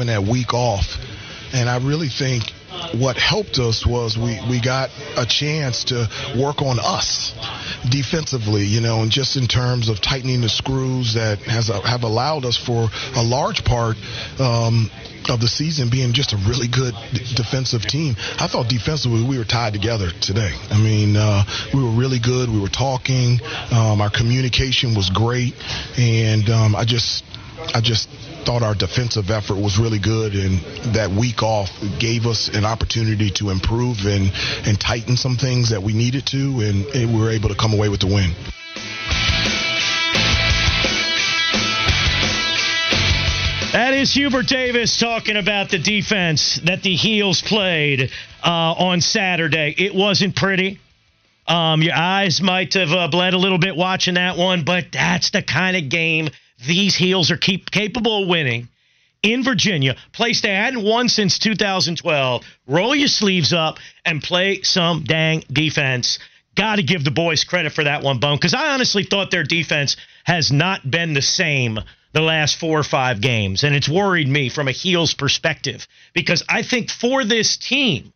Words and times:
Having 0.00 0.24
that 0.24 0.30
week 0.30 0.54
off. 0.54 0.96
And 1.52 1.68
I 1.68 1.78
really 1.78 2.08
think 2.08 2.44
what 2.94 3.16
helped 3.16 3.58
us 3.58 3.84
was 3.84 4.16
we, 4.16 4.38
we 4.48 4.60
got 4.60 4.90
a 5.16 5.26
chance 5.26 5.84
to 5.84 6.08
work 6.38 6.62
on 6.62 6.78
us 6.80 7.34
defensively, 7.90 8.62
you 8.62 8.80
know, 8.80 9.02
and 9.02 9.10
just 9.10 9.36
in 9.36 9.46
terms 9.48 9.88
of 9.88 10.00
tightening 10.00 10.40
the 10.40 10.48
screws 10.48 11.14
that 11.14 11.38
has 11.40 11.68
have 11.68 12.04
allowed 12.04 12.44
us 12.44 12.56
for 12.56 12.88
a 13.16 13.22
large 13.22 13.64
part 13.64 13.96
um, 14.38 14.88
of 15.28 15.40
the 15.40 15.48
season 15.48 15.90
being 15.90 16.12
just 16.12 16.32
a 16.32 16.36
really 16.36 16.68
good 16.68 16.94
defensive 17.34 17.82
team. 17.82 18.14
I 18.38 18.46
thought 18.46 18.68
defensively 18.68 19.26
we 19.26 19.36
were 19.36 19.44
tied 19.44 19.72
together 19.72 20.10
today. 20.20 20.52
I 20.70 20.78
mean, 20.78 21.16
uh, 21.16 21.42
we 21.74 21.82
were 21.82 21.90
really 21.90 22.20
good. 22.20 22.48
We 22.48 22.60
were 22.60 22.68
talking. 22.68 23.40
Um, 23.72 24.00
our 24.00 24.10
communication 24.10 24.94
was 24.94 25.10
great, 25.10 25.54
and 25.98 26.48
um, 26.48 26.76
I 26.76 26.84
just, 26.84 27.24
I 27.74 27.80
just 27.80 28.08
thought 28.44 28.62
our 28.62 28.74
defensive 28.74 29.30
effort 29.30 29.56
was 29.56 29.78
really 29.78 29.98
good, 29.98 30.34
and 30.34 30.60
that 30.94 31.10
week 31.10 31.42
off 31.42 31.70
gave 31.98 32.26
us 32.26 32.48
an 32.48 32.64
opportunity 32.64 33.30
to 33.30 33.50
improve 33.50 34.06
and, 34.06 34.32
and 34.66 34.80
tighten 34.80 35.16
some 35.16 35.36
things 35.36 35.70
that 35.70 35.82
we 35.82 35.92
needed 35.92 36.26
to, 36.26 36.60
and, 36.60 36.86
and 36.86 37.14
we 37.14 37.20
were 37.20 37.30
able 37.30 37.48
to 37.48 37.54
come 37.54 37.72
away 37.72 37.88
with 37.88 38.00
the 38.00 38.06
win. 38.06 38.32
That 43.72 43.94
is 43.94 44.12
Hubert 44.12 44.48
Davis 44.48 44.98
talking 44.98 45.36
about 45.36 45.70
the 45.70 45.78
defense 45.78 46.60
that 46.64 46.82
the 46.82 46.96
Heels 46.96 47.40
played 47.40 48.10
uh, 48.42 48.50
on 48.50 49.00
Saturday. 49.00 49.72
It 49.78 49.94
wasn't 49.94 50.34
pretty. 50.34 50.80
Um, 51.46 51.80
your 51.80 51.94
eyes 51.94 52.40
might 52.40 52.74
have 52.74 52.90
uh, 52.90 53.08
bled 53.08 53.32
a 53.32 53.38
little 53.38 53.58
bit 53.58 53.76
watching 53.76 54.14
that 54.14 54.36
one, 54.36 54.64
but 54.64 54.86
that's 54.92 55.30
the 55.30 55.42
kind 55.42 55.76
of 55.76 55.88
game 55.88 56.30
these 56.66 56.96
Heels 56.96 57.30
are 57.30 57.36
keep 57.36 57.70
capable 57.70 58.22
of 58.22 58.28
winning 58.28 58.68
in 59.22 59.44
Virginia, 59.44 59.96
place 60.12 60.40
they 60.40 60.54
hadn't 60.54 60.82
won 60.82 61.08
since 61.08 61.38
2012. 61.38 62.44
Roll 62.66 62.94
your 62.94 63.08
sleeves 63.08 63.52
up 63.52 63.78
and 64.04 64.22
play 64.22 64.62
some 64.62 65.04
dang 65.04 65.44
defense. 65.52 66.18
Got 66.54 66.76
to 66.76 66.82
give 66.82 67.04
the 67.04 67.10
boys 67.10 67.44
credit 67.44 67.72
for 67.72 67.84
that 67.84 68.02
one, 68.02 68.18
Bone, 68.18 68.36
because 68.36 68.54
I 68.54 68.72
honestly 68.72 69.04
thought 69.04 69.30
their 69.30 69.44
defense 69.44 69.96
has 70.24 70.50
not 70.50 70.88
been 70.90 71.12
the 71.12 71.22
same 71.22 71.80
the 72.12 72.20
last 72.20 72.56
four 72.56 72.78
or 72.78 72.84
five 72.84 73.20
games. 73.20 73.62
And 73.62 73.74
it's 73.74 73.88
worried 73.88 74.28
me 74.28 74.48
from 74.48 74.68
a 74.68 74.72
Heels 74.72 75.14
perspective 75.14 75.86
because 76.12 76.42
I 76.48 76.62
think 76.62 76.90
for 76.90 77.24
this 77.24 77.56
team 77.56 78.12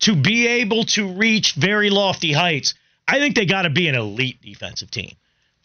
to 0.00 0.14
be 0.14 0.46
able 0.46 0.84
to 0.84 1.08
reach 1.08 1.54
very 1.54 1.90
lofty 1.90 2.32
heights, 2.32 2.74
I 3.08 3.18
think 3.18 3.34
they 3.34 3.46
got 3.46 3.62
to 3.62 3.70
be 3.70 3.88
an 3.88 3.94
elite 3.94 4.40
defensive 4.42 4.90
team. 4.90 5.16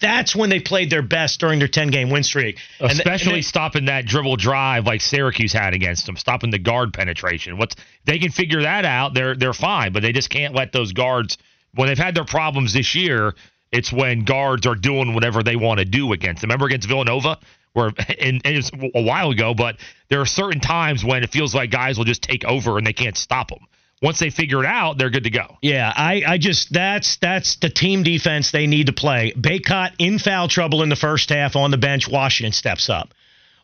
That's 0.02 0.36
when 0.36 0.50
they 0.50 0.60
played 0.60 0.90
their 0.90 1.02
best 1.02 1.40
during 1.40 1.60
their 1.60 1.70
10 1.70 1.90
game 1.90 2.10
win 2.10 2.24
streak. 2.24 2.60
Especially 2.80 3.28
and 3.28 3.36
and 3.38 3.46
stopping 3.46 3.86
that 3.86 4.06
dribble 4.06 4.36
drive 4.36 4.86
like 4.86 5.02
Syracuse 5.02 5.54
had 5.54 5.74
against 5.74 6.06
them, 6.06 6.18
stopping 6.18 6.50
the 6.50 6.60
guard 6.60 6.94
penetration. 6.94 7.58
What's 7.58 7.76
they 8.04 8.20
can 8.20 8.32
figure 8.32 8.64
that 8.64 8.86
out, 8.86 9.14
they're 9.14 9.36
they're 9.36 9.54
fine, 9.54 9.94
but 9.94 10.02
they 10.02 10.12
just 10.12 10.30
can't 10.30 10.54
let 10.54 10.72
those 10.72 10.92
guards 10.92 11.38
when 11.76 11.88
they've 11.88 11.98
had 11.98 12.16
their 12.16 12.26
problems 12.26 12.74
this 12.74 12.96
year, 12.96 13.36
it's 13.72 13.92
when 13.92 14.24
guards 14.24 14.66
are 14.66 14.76
doing 14.76 15.14
whatever 15.14 15.44
they 15.44 15.56
want 15.56 15.80
to 15.80 15.86
do 15.86 16.14
against 16.14 16.42
them. 16.42 16.50
Remember 16.50 16.66
against 16.66 16.88
Villanova? 16.88 17.38
Where 17.74 17.88
and, 18.20 18.42
and 18.46 18.58
it's 18.58 18.72
a 18.74 19.02
while 19.02 19.32
ago, 19.32 19.54
but 19.54 19.78
there 20.10 20.22
are 20.22 20.26
certain 20.26 20.60
times 20.60 21.04
when 21.06 21.24
it 21.24 21.32
feels 21.32 21.54
like 21.54 21.72
guys 21.72 21.98
will 21.98 22.06
just 22.06 22.22
take 22.22 22.46
over 22.46 22.78
and 22.78 22.86
they 22.86 22.94
can't 22.94 23.18
stop 23.18 23.50
them 23.50 23.68
once 24.02 24.20
they 24.20 24.30
figure 24.30 24.60
it 24.60 24.66
out, 24.66 24.98
they're 24.98 25.10
good 25.10 25.24
to 25.24 25.30
go. 25.30 25.58
Yeah, 25.62 25.92
I, 25.96 26.24
I 26.28 26.38
just 26.38 26.72
that's 26.72 27.18
that's 27.18 27.56
the 27.58 27.70
team 27.70 28.04
defense 28.04 28.52
they 28.52 28.68
need 28.68 28.88
to 28.88 28.94
play. 28.94 29.34
Bacot 29.36 29.94
in 30.00 30.20
foul 30.20 30.48
trouble 30.48 30.84
in 30.84 30.90
the 30.90 30.96
first 30.96 31.30
half 31.30 31.56
on 31.56 31.72
the 31.72 31.78
bench. 31.78 32.08
Washington 32.08 32.52
steps 32.52 32.90
up. 32.90 33.14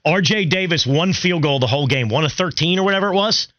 R.J. 0.03 0.45
Davis 0.45 0.87
one 0.87 1.13
field 1.13 1.43
goal 1.43 1.59
the 1.59 1.67
whole 1.67 1.87
game, 1.87 2.09
one 2.09 2.25
of 2.25 2.31
thirteen 2.31 2.79
or 2.79 2.83
whatever 2.83 3.09
it 3.09 3.15
was, 3.15 3.49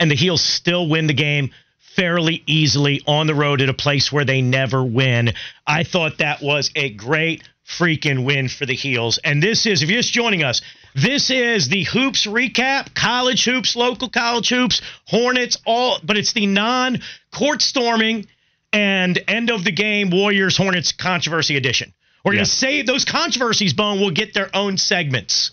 and 0.00 0.10
the 0.10 0.14
Heels 0.14 0.42
still 0.42 0.88
win 0.88 1.06
the 1.06 1.14
game 1.14 1.50
fairly 1.96 2.42
easily 2.46 3.02
on 3.06 3.26
the 3.26 3.34
road 3.34 3.60
at 3.60 3.68
a 3.68 3.74
place 3.74 4.12
where 4.12 4.24
they 4.24 4.42
never 4.42 4.84
win. 4.84 5.32
I 5.66 5.82
thought 5.82 6.18
that 6.18 6.42
was 6.42 6.70
a 6.76 6.90
great 6.90 7.42
freaking 7.66 8.24
win 8.24 8.48
for 8.48 8.66
the 8.66 8.74
Heels. 8.74 9.18
And 9.24 9.42
this 9.42 9.66
is, 9.66 9.82
if 9.82 9.88
you're 9.88 10.00
just 10.00 10.12
joining 10.12 10.44
us, 10.44 10.62
this 10.96 11.30
is 11.30 11.68
the 11.68 11.84
hoops 11.84 12.26
recap, 12.26 12.94
college 12.94 13.44
hoops, 13.44 13.76
local 13.76 14.08
college 14.08 14.48
hoops, 14.48 14.80
Hornets, 15.06 15.58
all, 15.66 15.98
but 16.02 16.16
it's 16.16 16.32
the 16.32 16.46
non 16.46 17.00
court 17.30 17.60
storming 17.60 18.26
and 18.72 19.22
end 19.28 19.50
of 19.50 19.62
the 19.62 19.72
game 19.72 20.08
Warriors 20.10 20.56
Hornets 20.56 20.92
controversy 20.92 21.58
edition. 21.58 21.92
We're 22.24 22.32
going 22.32 22.44
to 22.46 22.50
save 22.50 22.86
those 22.86 23.04
controversies, 23.04 23.74
Bone, 23.74 24.00
will 24.00 24.10
get 24.10 24.32
their 24.32 24.48
own 24.56 24.78
segments. 24.78 25.52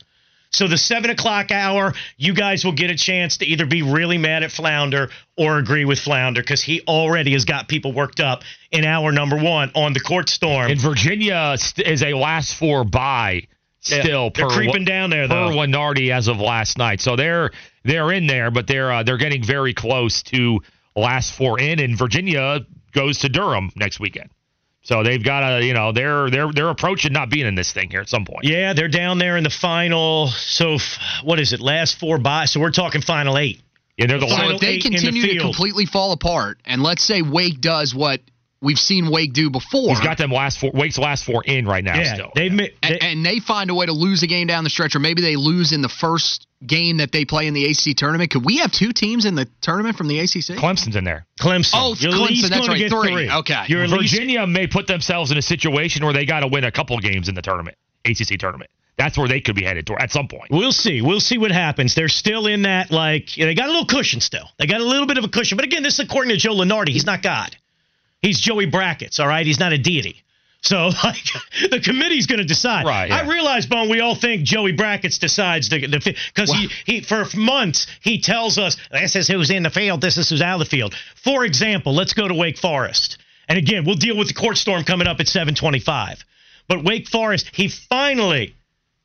So 0.49 0.67
the 0.67 0.77
seven 0.77 1.09
o'clock 1.09 1.51
hour, 1.51 1.93
you 2.15 2.33
guys 2.33 2.63
will 2.63 2.71
get 2.71 2.89
a 2.89 2.95
chance 2.95 3.37
to 3.37 3.45
either 3.45 3.65
be 3.65 3.81
really 3.81 4.17
mad 4.17 4.43
at 4.43 4.51
Flounder 4.51 5.09
or 5.35 5.57
agree 5.57 5.83
with 5.83 5.99
Flounder 5.99 6.41
because 6.41 6.61
he 6.61 6.81
already 6.87 7.33
has 7.33 7.43
got 7.43 7.67
people 7.67 7.91
worked 7.91 8.21
up 8.21 8.43
in 8.71 8.85
hour 8.85 9.11
number 9.11 9.35
one 9.35 9.71
on 9.75 9.91
the 9.91 9.99
court 9.99 10.29
storm. 10.29 10.71
And 10.71 10.79
Virginia 10.79 11.57
is 11.77 12.01
a 12.01 12.13
last 12.13 12.55
four 12.55 12.85
bye 12.85 13.47
still. 13.83 14.23
Yeah, 14.25 14.29
they're 14.35 14.47
per, 14.47 14.55
creeping 14.55 14.85
down 14.85 15.09
there 15.09 15.27
though. 15.27 15.49
Per 15.49 15.53
Lunardi 15.53 16.11
as 16.11 16.27
of 16.27 16.39
last 16.39 16.77
night, 16.77 17.01
so 17.01 17.15
they're 17.15 17.51
they're 17.83 18.11
in 18.11 18.27
there, 18.27 18.51
but 18.51 18.67
they're 18.67 18.91
uh, 18.91 19.03
they're 19.03 19.17
getting 19.17 19.43
very 19.43 19.73
close 19.73 20.23
to 20.23 20.59
last 20.95 21.33
four 21.33 21.59
in. 21.59 21.79
And 21.79 21.97
Virginia 21.97 22.61
goes 22.93 23.19
to 23.19 23.29
Durham 23.29 23.71
next 23.75 23.99
weekend. 23.99 24.29
So 24.83 25.01
they've 25.01 25.23
got 25.23 25.47
to, 25.47 25.65
you 25.65 25.73
know, 25.73 25.93
they're 25.93 26.29
they're 26.29 26.51
they're 26.51 26.69
approaching 26.69 27.13
not 27.13 27.29
being 27.29 27.47
in 27.47 27.55
this 27.55 27.71
thing 27.71 27.89
here 27.89 28.01
at 28.01 28.09
some 28.09 28.25
point. 28.25 28.43
Yeah, 28.43 28.73
they're 28.73 28.89
down 28.89 29.17
there 29.17 29.37
in 29.37 29.43
the 29.43 29.49
final. 29.49 30.27
So 30.27 30.77
what 31.23 31.39
is 31.39 31.53
it? 31.53 31.61
Last 31.61 31.97
four 31.97 32.17
by. 32.17 32.45
So 32.45 32.59
we're 32.59 32.71
talking 32.71 33.01
final 33.01 33.37
eight. 33.37 33.61
Yeah, 33.97 34.07
they're 34.07 34.19
the 34.19 34.27
so 34.27 34.55
if 34.55 34.59
they 34.59 34.79
continue 34.79 35.21
the 35.21 35.35
to 35.35 35.39
completely 35.39 35.85
fall 35.85 36.11
apart, 36.11 36.59
and 36.65 36.81
let's 36.83 37.03
say 37.03 37.21
Wake 37.21 37.61
does 37.61 37.95
what 37.95 38.21
we've 38.63 38.79
seen 38.79 39.11
Wake 39.11 39.33
do 39.33 39.49
before. 39.49 39.89
He's 39.89 39.99
got 39.99 40.17
them 40.17 40.31
last 40.31 40.57
four. 40.57 40.71
Wake's 40.73 40.97
last 40.97 41.25
four 41.25 41.43
in 41.43 41.67
right 41.67 41.83
now. 41.83 41.95
Yeah, 41.95 42.13
still. 42.13 42.31
They've 42.33 42.55
they, 42.55 42.73
and, 42.81 43.03
and, 43.03 43.25
they 43.25 43.39
find 43.39 43.69
a 43.69 43.75
way 43.75 43.85
to 43.85 43.91
lose 43.91 44.23
a 44.23 44.27
game 44.27 44.47
down 44.47 44.63
the 44.63 44.69
stretch, 44.69 44.95
or 44.95 44.99
maybe 44.99 45.21
they 45.21 45.35
lose 45.35 45.73
in 45.73 45.81
the 45.81 45.89
first 45.89 46.47
game 46.65 46.97
that 46.97 47.11
they 47.11 47.25
play 47.25 47.47
in 47.47 47.53
the 47.53 47.65
ACC 47.65 47.95
tournament. 47.95 48.31
Could 48.31 48.45
we 48.45 48.59
have 48.59 48.71
two 48.71 48.93
teams 48.93 49.25
in 49.25 49.35
the 49.35 49.47
tournament 49.61 49.97
from 49.97 50.07
the 50.07 50.19
ACC? 50.19 50.57
Clemson's 50.57 50.95
in 50.95 51.03
there. 51.03 51.25
Clemson. 51.39 51.71
Oh, 51.73 51.95
You're 51.99 52.13
Clemson. 52.13 52.49
That's 52.49 52.67
right. 52.67 52.89
Three. 52.89 53.11
three. 53.11 53.31
Okay. 53.31 53.65
You're 53.67 53.87
Virginia 53.87 54.41
least... 54.41 54.51
may 54.51 54.67
put 54.67 54.87
themselves 54.87 55.31
in 55.31 55.37
a 55.37 55.41
situation 55.41 56.05
where 56.05 56.13
they 56.13 56.25
got 56.25 56.39
to 56.39 56.47
win 56.47 56.63
a 56.63 56.71
couple 56.71 56.97
games 56.99 57.29
in 57.29 57.35
the 57.35 57.41
tournament, 57.41 57.77
ACC 58.05 58.39
tournament. 58.39 58.71
That's 58.95 59.17
where 59.17 59.27
they 59.27 59.41
could 59.41 59.55
be 59.55 59.63
headed 59.63 59.87
to 59.87 59.95
at 59.99 60.11
some 60.11 60.27
point. 60.27 60.51
We'll 60.51 60.71
see. 60.71 61.01
We'll 61.01 61.19
see 61.19 61.39
what 61.39 61.51
happens. 61.51 61.95
They're 61.95 62.09
still 62.09 62.45
in 62.45 62.61
that 62.61 62.91
like 62.91 63.35
you 63.37 63.43
know, 63.43 63.49
they 63.49 63.55
got 63.55 63.67
a 63.67 63.71
little 63.71 63.87
cushion 63.87 64.21
still. 64.21 64.47
They 64.59 64.67
got 64.67 64.81
a 64.81 64.85
little 64.85 65.07
bit 65.07 65.17
of 65.17 65.23
a 65.23 65.29
cushion. 65.29 65.55
But 65.55 65.65
again, 65.65 65.81
this 65.81 65.95
is 65.95 66.01
according 66.01 66.29
to 66.29 66.37
Joe 66.37 66.53
Lunardi. 66.53 66.89
He's 66.89 67.05
not 67.05 67.23
God. 67.23 67.55
He's 68.23 68.39
Joey 68.39 68.65
Brackets. 68.65 69.19
All 69.19 69.27
right. 69.27 69.45
He's 69.45 69.59
not 69.59 69.73
a 69.73 69.77
deity. 69.77 70.23
So 70.61 70.87
like 71.03 71.23
the 71.69 71.81
committee's 71.83 72.25
going 72.25 72.39
to 72.39 72.45
decide. 72.45 72.85
Right. 72.85 73.09
Yeah. 73.09 73.17
I 73.17 73.29
realize, 73.29 73.65
Bone, 73.67 73.89
we 73.89 73.99
all 73.99 74.15
think 74.15 74.43
Joey 74.43 74.71
Brackets 74.71 75.17
decides 75.19 75.69
the 75.69 75.79
because 75.79 76.49
wow. 76.49 76.55
he 76.55 76.69
he 76.85 77.01
for 77.01 77.25
months 77.35 77.85
he 78.01 78.21
tells 78.21 78.57
us 78.57 78.77
this 78.89 79.15
is 79.15 79.27
who's 79.27 79.51
in 79.51 79.63
the 79.63 79.69
field, 79.69 80.01
this 80.01 80.17
is 80.17 80.29
who's 80.29 80.41
out 80.41 80.55
of 80.55 80.59
the 80.59 80.69
field. 80.69 80.95
For 81.15 81.43
example, 81.43 81.93
let's 81.93 82.13
go 82.13 82.27
to 82.27 82.33
Wake 82.33 82.57
Forest, 82.57 83.17
and 83.49 83.57
again 83.57 83.83
we'll 83.85 83.95
deal 83.95 84.17
with 84.17 84.29
the 84.29 84.33
court 84.33 84.57
storm 84.57 84.85
coming 84.85 85.05
up 85.05 85.19
at 85.19 85.27
7:25. 85.27 86.23
But 86.69 86.85
Wake 86.85 87.09
Forest, 87.09 87.49
he 87.53 87.67
finally 87.67 88.55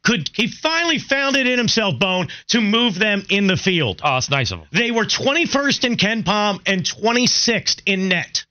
could 0.04 0.30
he 0.32 0.46
finally 0.46 1.00
found 1.00 1.36
it 1.36 1.48
in 1.48 1.58
himself, 1.58 1.98
Bone, 1.98 2.28
to 2.48 2.60
move 2.60 2.96
them 2.96 3.24
in 3.30 3.48
the 3.48 3.56
field. 3.56 4.00
Oh, 4.04 4.18
it's 4.18 4.30
nice 4.30 4.52
of 4.52 4.60
him. 4.60 4.68
They 4.70 4.92
were 4.92 5.04
21st 5.04 5.84
in 5.84 5.96
KenPom 5.96 6.60
and 6.66 6.84
26th 6.84 7.82
in 7.84 8.08
net. 8.08 8.44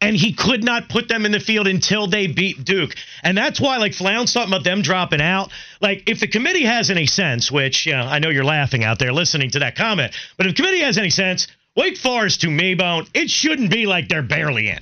And 0.00 0.14
he 0.14 0.34
could 0.34 0.62
not 0.62 0.90
put 0.90 1.08
them 1.08 1.24
in 1.24 1.32
the 1.32 1.40
field 1.40 1.66
until 1.66 2.06
they 2.06 2.26
beat 2.26 2.64
Duke. 2.64 2.94
And 3.22 3.36
that's 3.36 3.58
why, 3.58 3.78
like, 3.78 3.94
Flounce 3.94 4.34
talking 4.34 4.52
about 4.52 4.62
them 4.62 4.82
dropping 4.82 5.22
out. 5.22 5.50
Like, 5.80 6.08
if 6.08 6.20
the 6.20 6.28
committee 6.28 6.64
has 6.64 6.90
any 6.90 7.06
sense, 7.06 7.50
which, 7.50 7.86
you 7.86 7.92
know, 7.92 8.02
I 8.02 8.18
know 8.18 8.28
you're 8.28 8.44
laughing 8.44 8.84
out 8.84 8.98
there 8.98 9.12
listening 9.12 9.50
to 9.52 9.60
that 9.60 9.74
comment, 9.74 10.14
but 10.36 10.46
if 10.46 10.54
the 10.54 10.62
committee 10.62 10.82
has 10.82 10.98
any 10.98 11.10
sense, 11.10 11.48
Wake 11.74 11.96
Forest 11.96 12.42
to 12.42 12.50
me, 12.50 12.74
Bone, 12.74 13.06
it 13.14 13.30
shouldn't 13.30 13.70
be 13.70 13.86
like 13.86 14.08
they're 14.08 14.22
barely 14.22 14.68
in. 14.68 14.80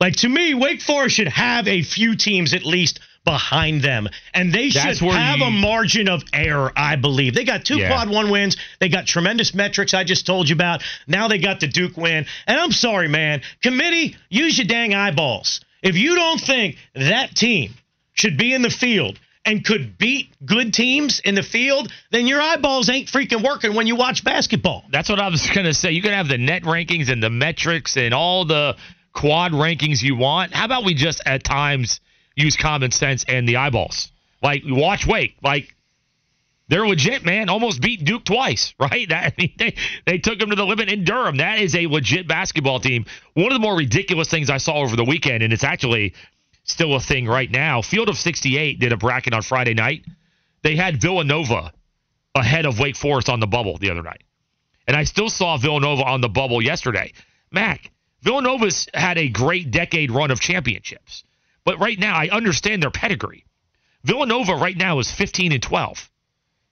Like, 0.00 0.16
to 0.16 0.28
me, 0.28 0.54
Wake 0.54 0.80
Forest 0.80 1.16
should 1.16 1.28
have 1.28 1.68
a 1.68 1.82
few 1.82 2.16
teams 2.16 2.54
at 2.54 2.64
least 2.64 3.00
behind 3.28 3.82
them. 3.82 4.08
And 4.32 4.52
they 4.52 4.70
That's 4.70 4.98
should 4.98 5.12
have 5.12 5.40
you- 5.40 5.44
a 5.44 5.50
margin 5.50 6.08
of 6.08 6.24
error, 6.32 6.72
I 6.74 6.96
believe. 6.96 7.34
They 7.34 7.44
got 7.44 7.62
two 7.64 7.76
Yeah. 7.76 7.88
quad 7.88 8.08
one 8.08 8.30
wins. 8.30 8.56
They 8.78 8.88
got 8.88 9.06
tremendous 9.06 9.52
metrics 9.52 9.92
I 9.92 10.04
just 10.04 10.24
told 10.24 10.48
you 10.48 10.54
about. 10.54 10.82
Now 11.06 11.28
they 11.28 11.36
got 11.38 11.60
the 11.60 11.66
Duke 11.66 11.96
win. 11.98 12.24
And 12.46 12.58
I'm 12.58 12.72
sorry, 12.72 13.08
man. 13.08 13.42
Committee, 13.62 14.16
use 14.30 14.56
your 14.56 14.66
dang 14.66 14.94
eyeballs. 14.94 15.60
If 15.82 15.96
you 15.96 16.14
don't 16.14 16.40
think 16.40 16.76
that 16.94 17.34
team 17.34 17.74
should 18.14 18.38
be 18.38 18.54
in 18.54 18.62
the 18.62 18.70
field 18.70 19.18
and 19.44 19.62
could 19.62 19.98
beat 19.98 20.30
good 20.44 20.72
teams 20.72 21.20
in 21.20 21.34
the 21.34 21.42
field, 21.42 21.92
then 22.10 22.26
your 22.26 22.40
eyeballs 22.40 22.88
ain't 22.88 23.08
freaking 23.08 23.42
working 23.42 23.74
when 23.74 23.86
you 23.86 23.94
watch 23.94 24.24
basketball. 24.24 24.84
That's 24.90 25.08
what 25.10 25.20
I 25.20 25.28
was 25.28 25.46
going 25.50 25.66
to 25.66 25.74
say. 25.74 25.92
You 25.92 26.00
can 26.02 26.12
have 26.12 26.28
the 26.28 26.38
net 26.38 26.62
rankings 26.62 27.10
and 27.10 27.22
the 27.22 27.30
metrics 27.30 27.96
and 27.98 28.14
all 28.14 28.46
the 28.46 28.76
quad 29.12 29.52
rankings 29.52 30.02
you 30.02 30.16
want. 30.16 30.54
How 30.54 30.64
about 30.64 30.84
we 30.84 30.94
just 30.94 31.20
at 31.26 31.44
times 31.44 32.00
use 32.38 32.56
common 32.56 32.90
sense 32.90 33.24
and 33.28 33.48
the 33.48 33.56
eyeballs? 33.56 34.10
Like 34.42 34.62
watch 34.66 35.06
Wake. 35.06 35.36
Like 35.42 35.74
they're 36.68 36.86
legit, 36.86 37.24
man. 37.24 37.48
Almost 37.48 37.80
beat 37.80 38.04
Duke 38.04 38.24
twice, 38.24 38.74
right? 38.80 39.08
That 39.08 39.32
I 39.32 39.34
mean, 39.38 39.54
they 39.58 39.74
they 40.06 40.18
took 40.18 40.38
them 40.38 40.50
to 40.50 40.56
the 40.56 40.66
limit 40.66 40.88
in 40.88 41.04
Durham. 41.04 41.38
That 41.38 41.58
is 41.58 41.74
a 41.74 41.86
legit 41.86 42.28
basketball 42.28 42.80
team. 42.80 43.06
One 43.34 43.46
of 43.46 43.54
the 43.54 43.60
more 43.60 43.76
ridiculous 43.76 44.28
things 44.28 44.50
I 44.50 44.58
saw 44.58 44.74
over 44.74 44.96
the 44.96 45.04
weekend, 45.04 45.42
and 45.42 45.52
it's 45.52 45.64
actually 45.64 46.14
still 46.64 46.94
a 46.94 47.00
thing 47.00 47.26
right 47.26 47.50
now. 47.50 47.82
Field 47.82 48.08
of 48.08 48.18
68 48.18 48.78
did 48.78 48.92
a 48.92 48.96
bracket 48.96 49.32
on 49.32 49.42
Friday 49.42 49.74
night. 49.74 50.04
They 50.62 50.76
had 50.76 51.00
Villanova 51.00 51.72
ahead 52.34 52.66
of 52.66 52.78
Wake 52.78 52.96
Forest 52.96 53.28
on 53.28 53.40
the 53.40 53.46
bubble 53.46 53.78
the 53.78 53.90
other 53.90 54.02
night. 54.02 54.22
And 54.86 54.96
I 54.96 55.04
still 55.04 55.30
saw 55.30 55.56
Villanova 55.56 56.02
on 56.02 56.20
the 56.20 56.28
bubble 56.28 56.62
yesterday. 56.62 57.12
Mac, 57.50 57.90
Villanova's 58.22 58.88
had 58.94 59.18
a 59.18 59.28
great 59.28 59.70
decade 59.70 60.10
run 60.10 60.30
of 60.30 60.40
championships. 60.40 61.24
But 61.68 61.80
right 61.80 61.98
now, 61.98 62.14
I 62.16 62.30
understand 62.30 62.82
their 62.82 62.90
pedigree. 62.90 63.44
Villanova 64.02 64.54
right 64.54 64.74
now 64.74 65.00
is 65.00 65.10
15 65.10 65.52
and 65.52 65.62
12. 65.62 66.10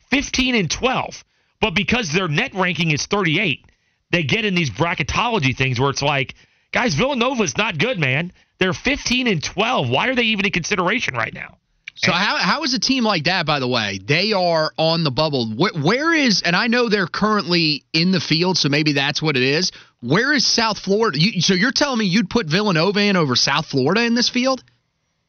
15 0.08 0.54
and 0.54 0.70
12. 0.70 1.22
But 1.60 1.74
because 1.74 2.10
their 2.10 2.28
net 2.28 2.54
ranking 2.54 2.92
is 2.92 3.04
38, 3.04 3.66
they 4.10 4.22
get 4.22 4.46
in 4.46 4.54
these 4.54 4.70
bracketology 4.70 5.54
things 5.54 5.78
where 5.78 5.90
it's 5.90 6.00
like, 6.00 6.34
guys, 6.72 6.94
Villanova's 6.94 7.58
not 7.58 7.76
good, 7.76 7.98
man. 7.98 8.32
They're 8.56 8.72
15 8.72 9.26
and 9.26 9.44
12. 9.44 9.90
Why 9.90 10.08
are 10.08 10.14
they 10.14 10.22
even 10.22 10.46
in 10.46 10.52
consideration 10.52 11.14
right 11.14 11.34
now? 11.34 11.58
So 11.96 12.10
how 12.10 12.36
how 12.36 12.62
is 12.62 12.72
a 12.72 12.80
team 12.80 13.04
like 13.04 13.24
that? 13.24 13.44
By 13.44 13.60
the 13.60 13.68
way, 13.68 14.00
they 14.02 14.32
are 14.32 14.72
on 14.78 15.04
the 15.04 15.10
bubble. 15.10 15.50
Where, 15.50 15.72
where 15.74 16.14
is? 16.14 16.40
And 16.40 16.56
I 16.56 16.68
know 16.68 16.88
they're 16.88 17.06
currently 17.06 17.84
in 17.92 18.12
the 18.12 18.20
field, 18.20 18.56
so 18.56 18.70
maybe 18.70 18.94
that's 18.94 19.20
what 19.20 19.36
it 19.36 19.42
is. 19.42 19.72
Where 20.00 20.32
is 20.32 20.46
South 20.46 20.78
Florida? 20.78 21.18
You, 21.20 21.42
so 21.42 21.52
you're 21.52 21.72
telling 21.72 21.98
me 21.98 22.06
you'd 22.06 22.30
put 22.30 22.46
Villanova 22.46 23.00
in 23.00 23.16
over 23.16 23.36
South 23.36 23.66
Florida 23.66 24.02
in 24.04 24.14
this 24.14 24.30
field? 24.30 24.64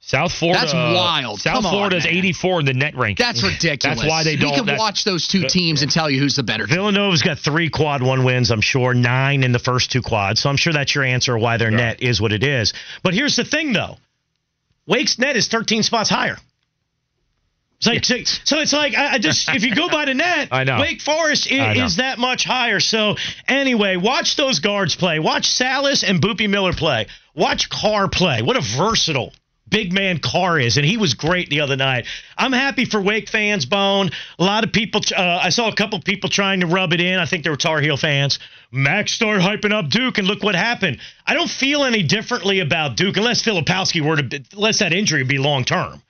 South 0.08 0.32
Florida. 0.32 0.62
That's 0.62 0.74
uh, 0.74 0.94
wild. 0.96 1.42
South 1.42 1.56
Come 1.56 1.66
on, 1.66 1.72
Florida's 1.74 2.06
man. 2.06 2.16
84 2.16 2.60
in 2.62 2.66
the 2.66 2.74
net 2.74 2.96
ranking. 2.96 3.22
That's 3.26 3.44
ridiculous. 3.44 4.00
That's 4.00 4.10
why 4.10 4.24
they 4.24 4.38
don't. 4.38 4.52
We 4.52 4.66
can 4.66 4.78
watch 4.78 5.04
those 5.04 5.28
two 5.28 5.48
teams 5.50 5.82
and 5.82 5.92
tell 5.92 6.10
you 6.10 6.22
who's 6.22 6.38
the 6.38 6.44
better. 6.44 6.66
team. 6.66 6.78
Villanova's 6.78 7.22
got 7.22 7.40
three 7.40 7.70
quad 7.70 8.02
one 8.02 8.24
wins, 8.24 8.50
I'm 8.50 8.62
sure, 8.62 8.94
nine 8.94 9.44
in 9.44 9.52
the 9.52 9.60
first 9.60 9.92
two 9.92 10.02
quads. 10.02 10.42
So 10.42 10.50
I'm 10.50 10.56
sure 10.56 10.72
that's 10.72 10.96
your 10.96 11.04
answer 11.04 11.38
why 11.38 11.58
their 11.58 11.72
net 11.72 12.02
is 12.02 12.22
what 12.22 12.32
it 12.32 12.42
is. 12.42 12.74
But 13.04 13.16
here's 13.16 13.36
the 13.36 13.44
thing, 13.44 13.74
though 13.74 13.98
Wake's 14.86 15.20
net 15.20 15.36
is 15.36 15.50
13 15.50 15.84
spots 15.84 16.10
higher. 16.10 16.38
It's 17.80 17.88
like, 17.88 18.06
so, 18.06 18.16
so 18.46 18.60
it's 18.60 18.72
like 18.72 18.96
I, 18.96 19.16
I 19.16 19.18
just 19.20 19.50
if 19.50 19.64
you 19.64 19.76
go 19.76 19.90
by 19.90 20.06
the 20.06 20.14
net, 20.14 20.48
I 20.52 20.64
know. 20.64 20.80
Wake 20.80 21.02
Forest 21.02 21.52
I 21.52 21.72
is, 21.74 21.78
know. 21.78 21.86
is 21.86 21.96
that 21.98 22.18
much 22.18 22.46
higher. 22.46 22.80
So 22.80 23.18
anyway, 23.46 23.98
watch 23.98 24.38
those 24.38 24.62
guards 24.62 24.96
play. 24.96 25.20
Watch 25.20 25.50
Sallis 25.50 26.10
and 26.10 26.22
Boopie 26.22 26.50
Miller 26.50 26.72
play. 26.72 27.08
Watch 27.36 27.70
Carr 27.70 28.08
play. 28.08 28.42
What 28.42 28.56
a 28.56 28.62
versatile 28.62 29.34
big 29.70 29.94
man 29.94 30.20
Carr 30.20 30.60
is, 30.60 30.78
and 30.78 30.86
he 30.86 30.98
was 30.98 31.14
great 31.14 31.50
the 31.50 31.62
other 31.62 31.76
night. 31.76 32.06
I'm 32.38 32.54
happy 32.54 32.86
for 32.86 33.02
Wake 33.02 33.30
fans, 33.30 33.66
Bone. 33.66 34.12
A 34.40 34.44
lot 34.44 34.64
of 34.64 34.72
people, 34.72 35.02
uh, 35.16 35.40
I 35.42 35.50
saw 35.50 35.68
a 35.68 35.76
couple 35.76 36.00
people 36.02 36.30
trying 36.30 36.62
to 36.62 36.68
rub 36.68 36.94
it 36.94 37.02
in. 37.02 37.20
I 37.20 37.26
think 37.26 37.44
they 37.44 37.50
were 37.50 37.58
Tar 37.58 37.82
Heel 37.82 37.98
fans. 37.98 38.40
Max 38.72 39.14
started 39.14 39.42
hyping 39.42 39.72
up 39.72 39.90
Duke, 39.90 40.18
and 40.18 40.28
look 40.28 40.44
what 40.44 40.56
happened. 40.56 41.00
I 41.26 41.34
don't 41.34 41.50
feel 41.50 41.84
any 41.84 42.04
differently 42.04 42.60
about 42.60 42.98
Duke 42.98 43.18
unless 43.18 43.44
Filipowski 43.44 44.02
were 44.02 44.18
to, 44.18 44.44
unless 44.54 44.80
that 44.80 44.94
injury 44.94 45.24
be 45.24 45.38
long 45.38 45.64
term. 45.64 46.02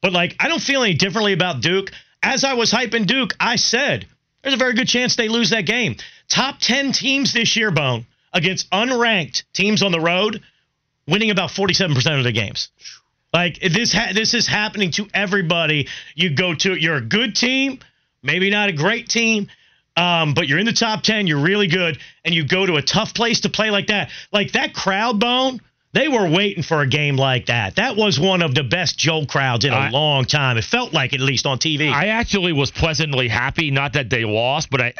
But 0.00 0.12
like, 0.12 0.36
I 0.40 0.48
don't 0.48 0.62
feel 0.62 0.82
any 0.82 0.94
differently 0.94 1.32
about 1.32 1.60
Duke. 1.60 1.92
As 2.22 2.44
I 2.44 2.54
was 2.54 2.70
hyping 2.72 3.06
Duke, 3.06 3.34
I 3.40 3.56
said 3.56 4.06
there's 4.42 4.54
a 4.54 4.58
very 4.58 4.74
good 4.74 4.88
chance 4.88 5.16
they 5.16 5.28
lose 5.28 5.50
that 5.50 5.66
game. 5.66 5.96
Top 6.28 6.58
10 6.60 6.92
teams 6.92 7.32
this 7.32 7.56
year, 7.56 7.70
Bone, 7.70 8.06
against 8.32 8.70
unranked 8.70 9.44
teams 9.52 9.82
on 9.82 9.92
the 9.92 10.00
road, 10.00 10.42
winning 11.06 11.30
about 11.30 11.50
47% 11.50 12.18
of 12.18 12.24
their 12.24 12.32
games. 12.32 12.70
Like 13.32 13.58
this, 13.60 13.92
ha- 13.92 14.12
this 14.14 14.34
is 14.34 14.46
happening 14.46 14.90
to 14.92 15.06
everybody. 15.14 15.88
You 16.14 16.34
go 16.34 16.54
to, 16.54 16.74
you're 16.74 16.96
a 16.96 17.00
good 17.00 17.34
team, 17.34 17.78
maybe 18.22 18.50
not 18.50 18.68
a 18.68 18.72
great 18.72 19.08
team, 19.08 19.48
um, 19.96 20.34
but 20.34 20.48
you're 20.48 20.58
in 20.58 20.66
the 20.66 20.72
top 20.72 21.02
10. 21.02 21.26
You're 21.26 21.42
really 21.42 21.66
good, 21.66 21.98
and 22.24 22.34
you 22.34 22.44
go 22.46 22.66
to 22.66 22.76
a 22.76 22.82
tough 22.82 23.14
place 23.14 23.40
to 23.40 23.48
play 23.48 23.70
like 23.70 23.86
that. 23.88 24.10
Like 24.32 24.52
that 24.52 24.74
crowd, 24.74 25.18
Bone. 25.20 25.60
They 25.94 26.08
were 26.08 26.26
waiting 26.26 26.62
for 26.62 26.80
a 26.80 26.86
game 26.86 27.16
like 27.16 27.46
that. 27.46 27.76
That 27.76 27.96
was 27.96 28.18
one 28.18 28.40
of 28.40 28.54
the 28.54 28.62
best 28.62 28.96
Joe 28.98 29.26
crowds 29.26 29.66
in 29.66 29.74
a 29.74 29.76
I- 29.76 29.90
long 29.90 30.24
time. 30.24 30.56
It 30.56 30.64
felt 30.64 30.94
like, 30.94 31.12
at 31.12 31.20
least 31.20 31.44
on 31.44 31.58
TV. 31.58 31.92
I 31.92 32.06
actually 32.06 32.54
was 32.54 32.70
pleasantly 32.70 33.28
happy, 33.28 33.70
not 33.70 33.92
that 33.92 34.08
they 34.08 34.24
lost, 34.24 34.70
but 34.70 34.80
I 34.80 34.94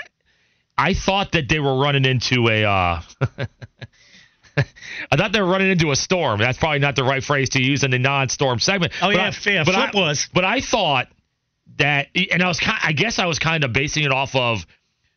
I 0.77 0.95
thought 0.95 1.33
that 1.33 1.49
they 1.49 1.61
were 1.61 1.79
running 1.79 2.05
into 2.05 2.49
a 2.49 2.65
uh 2.65 3.01
I 4.57 5.17
thought 5.17 5.33
they 5.33 5.41
were 5.41 5.49
running 5.49 5.71
into 5.71 5.91
a 5.91 5.97
storm. 5.97 6.39
That's 6.39 6.59
probably 6.59 6.79
not 6.81 6.97
the 6.97 7.05
right 7.05 7.23
phrase 7.23 7.51
to 7.51 7.63
use 7.63 7.85
in 7.85 7.91
the 7.91 7.99
non-storm 7.99 8.59
segment. 8.59 8.93
Oh, 9.01 9.09
But 9.09 9.17
yeah, 9.17 9.33
I, 9.35 9.51
yeah, 9.51 9.65
but 9.65 9.75
Flip 9.75 9.95
I, 9.95 9.99
was. 9.99 10.29
But 10.33 10.45
I 10.45 10.61
thought 10.61 11.09
that, 11.79 12.09
and 12.15 12.43
I 12.43 12.49
was, 12.49 12.61
kind, 12.61 12.79
I 12.83 12.93
guess 12.93 13.19
I 13.19 13.27
was 13.27 13.39
kind 13.39 13.65
of 13.65 13.73
basing 13.73 14.05
it 14.05 14.13
off 14.13 14.35
of 14.35 14.67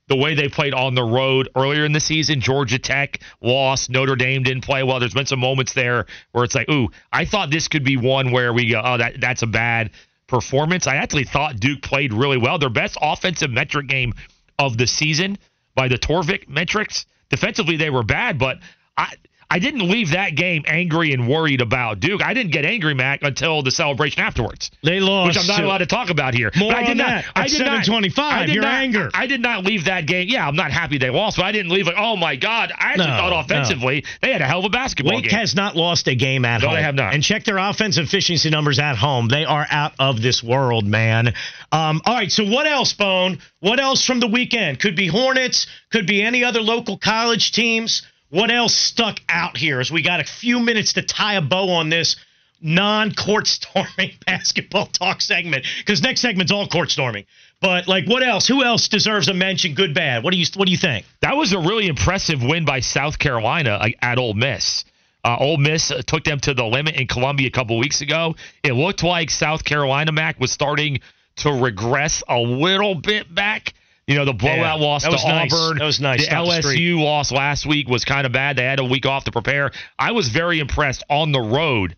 the 0.08 0.16
way 0.16 0.36
they 0.36 0.48
played 0.48 0.74
on 0.74 0.96
the 0.96 1.04
road 1.04 1.50
earlier 1.56 1.84
in 1.84 1.92
the 1.92 2.00
season. 2.00 2.40
Georgia 2.40 2.80
Tech 2.80 3.20
lost. 3.42 3.90
Notre 3.90 4.16
Dame 4.16 4.44
didn't 4.44 4.64
play 4.64 4.84
well. 4.84 5.00
There's 5.00 5.14
been 5.14 5.26
some 5.26 5.40
moments 5.40 5.74
there 5.74 6.06
where 6.32 6.44
it's 6.44 6.56
like, 6.56 6.70
ooh, 6.70 6.90
I 7.12 7.26
thought 7.26 7.50
this 7.50 7.68
could 7.68 7.84
be 7.84 7.98
one 7.98 8.32
where 8.32 8.54
we 8.54 8.70
go, 8.70 8.82
oh, 8.84 8.98
that 8.98 9.20
that's 9.20 9.42
a 9.42 9.48
bad 9.48 9.92
performance. 10.28 10.88
I 10.88 10.96
actually 10.98 11.26
thought 11.26 11.60
Duke 11.60 11.82
played 11.82 12.14
really 12.14 12.38
well. 12.38 12.60
Their 12.60 12.70
best 12.70 12.98
offensive 13.02 13.50
metric 13.50 13.88
game 13.88 14.14
of 14.60 14.78
the 14.78 14.88
season 14.88 15.38
by 15.74 15.88
the 15.88 15.98
Torvik 15.98 16.48
metrics. 16.48 17.06
Defensively, 17.30 17.78
they 17.78 17.90
were 17.90 18.04
bad, 18.04 18.38
but 18.38 18.60
I. 18.98 19.14
I 19.48 19.60
didn't 19.60 19.88
leave 19.88 20.10
that 20.12 20.34
game 20.34 20.64
angry 20.66 21.14
and 21.14 21.28
worried 21.30 21.62
about 21.62 22.00
Duke. 22.00 22.24
I 22.26 22.34
didn't 22.34 22.52
get 22.52 22.66
angry, 22.66 22.96
Mac, 22.96 23.22
until 23.22 23.62
the 23.62 23.70
celebration 23.70 24.22
afterwards 24.22 24.72
they 24.82 25.00
lost. 25.00 25.28
which 25.28 25.38
I'm 25.38 25.46
not 25.48 25.64
allowed 25.64 25.78
to 25.78 25.86
talk 25.86 26.10
about 26.10 26.34
here. 26.34 26.50
More 26.58 26.72
but 26.72 26.80
I 26.80 26.82
did 26.82 26.90
on 26.92 26.98
not, 26.98 27.08
that 27.08 27.26
I 27.36 27.48
did 27.48 27.60
not- 27.64 27.86
7:25, 27.86 28.20
I 28.20 28.46
did 28.48 28.56
your 28.56 28.64
not- 28.64 28.74
anger. 28.74 29.12
I 29.14 29.28
did 29.28 29.42
not 29.42 29.64
leave 29.64 29.86
that 29.86 30.08
game. 30.08 30.30
Yeah, 30.30 30.48
I'm 30.48 30.56
not 30.56 30.72
happy 30.72 30.98
they 30.98 31.12
lost, 31.12 31.38
but 31.38 31.46
I 31.46 31.52
didn't 31.52 31.72
leave 31.72 31.86
like, 31.86 31.96
oh 31.96 32.18
my 32.18 32.36
god. 32.38 32.72
I 32.76 32.90
actually 32.94 33.06
No, 33.06 33.18
thought 33.18 33.46
offensively 33.46 34.04
they 34.20 34.32
had 34.32 34.42
a 34.42 34.46
hell 34.48 34.60
of 34.60 34.66
a 34.66 34.70
basketball 34.70 35.14
Wake 35.18 35.26
game. 35.30 35.40
has 35.40 35.54
not 35.56 35.76
lost 35.76 36.08
a 36.08 36.16
game 36.16 36.44
at 36.44 36.62
No, 36.62 36.70
home. 36.70 36.78
they 36.78 36.82
have 36.84 36.96
not. 36.96 37.14
And 37.14 37.22
check 37.24 37.44
their 37.44 37.60
offensive 37.60 38.06
efficiency 38.06 38.50
numbers 38.50 38.80
at 38.80 38.96
home. 38.98 39.28
They 39.28 39.46
are 39.46 39.68
out 39.70 39.94
of 40.00 40.24
this 40.24 40.42
world, 40.42 40.86
man. 40.88 41.36
Um, 41.72 42.02
all 42.04 42.16
right, 42.16 42.32
so 42.32 42.46
what 42.46 42.66
else, 42.66 42.94
Bone? 42.94 43.38
What 43.60 43.80
else 43.80 44.04
from 44.04 44.20
the 44.20 44.28
weekend? 44.28 44.80
Could 44.80 44.96
be 44.96 45.06
Hornets, 45.08 45.68
could 45.92 46.08
be 46.08 46.24
any 46.24 46.44
other 46.44 46.62
local 46.62 46.98
college 46.98 47.52
teams. 47.52 48.02
What 48.30 48.52
else 48.52 48.74
stuck 48.76 49.20
out 49.30 49.58
here 49.58 49.80
as 49.80 49.92
we 49.92 50.02
got 50.02 50.20
a 50.20 50.24
few 50.24 50.60
minutes 50.60 50.94
to 50.94 51.02
tie 51.02 51.36
a 51.36 51.42
bow 51.42 51.70
on 51.70 51.90
this 51.90 52.16
non-court 52.62 53.48
storming 53.48 54.12
basketball 54.26 54.88
talk 54.88 55.22
segment? 55.22 55.66
Because 55.80 56.02
next 56.02 56.22
segment's 56.22 56.52
all 56.52 56.68
court 56.68 56.90
storming. 56.92 57.26
But 57.62 57.88
like, 57.88 58.08
what 58.08 58.24
else? 58.24 58.48
Who 58.48 58.64
else 58.64 58.88
deserves 58.88 59.28
a 59.28 59.34
mention? 59.34 59.74
Good, 59.74 59.94
bad. 59.94 60.24
What 60.24 60.32
do 60.32 60.38
you 60.38 60.46
What 60.56 60.66
do 60.66 60.72
you 60.72 60.78
think? 60.78 61.06
that 61.22 61.38
was 61.38 61.54
a 61.54 61.60
really 61.60 61.88
impressive 61.88 62.44
win 62.44 62.66
by 62.66 62.82
South 62.82 63.18
Carolina 63.18 63.80
at 64.02 64.18
Ole 64.18 64.34
Miss. 64.34 64.86
Uh, 65.24 65.38
Ole 65.40 65.58
Miss 65.58 65.90
uh, 65.90 66.02
took 66.06 66.24
them 66.24 66.40
to 66.42 66.54
the 66.54 66.64
limit 66.66 66.96
in 66.96 67.08
Columbia 67.08 67.48
a 67.48 67.52
couple 67.52 67.80
weeks 67.80 68.02
ago. 68.02 68.36
It 68.64 68.74
looked 68.74 69.02
like 69.02 69.32
South 69.32 69.64
Carolina, 69.64 70.12
Mac, 70.12 70.40
was 70.40 70.52
starting 70.52 71.00
to 71.38 71.52
regress 71.52 72.22
a 72.30 72.38
little 72.38 72.94
bit 72.94 73.34
back. 73.34 73.74
You 74.08 74.16
know, 74.16 74.26
the 74.26 74.34
blowout 74.34 74.80
Yeah, 74.80 74.86
loss 74.86 75.04
to 75.04 75.10
nice. 75.12 75.52
Auburn. 75.52 75.80
That 75.80 75.86
was 75.86 76.00
nice. 76.00 76.20
The 76.20 76.26
Stop 76.26 76.46
the. 76.46 76.52
LSU 76.52 77.00
loss 77.04 77.32
last 77.32 77.66
week 77.66 77.88
was 77.88 78.06
kind 78.06 78.26
of 78.28 78.32
bad. 78.34 78.56
They 78.58 78.64
had 78.64 78.80
a 78.80 78.84
week 78.84 79.06
off 79.08 79.24
to 79.24 79.32
prepare. 79.32 79.72
I 79.98 80.12
was 80.12 80.30
very 80.30 80.60
impressed 80.60 81.04
on 81.10 81.32
the 81.32 81.42
road 81.42 81.96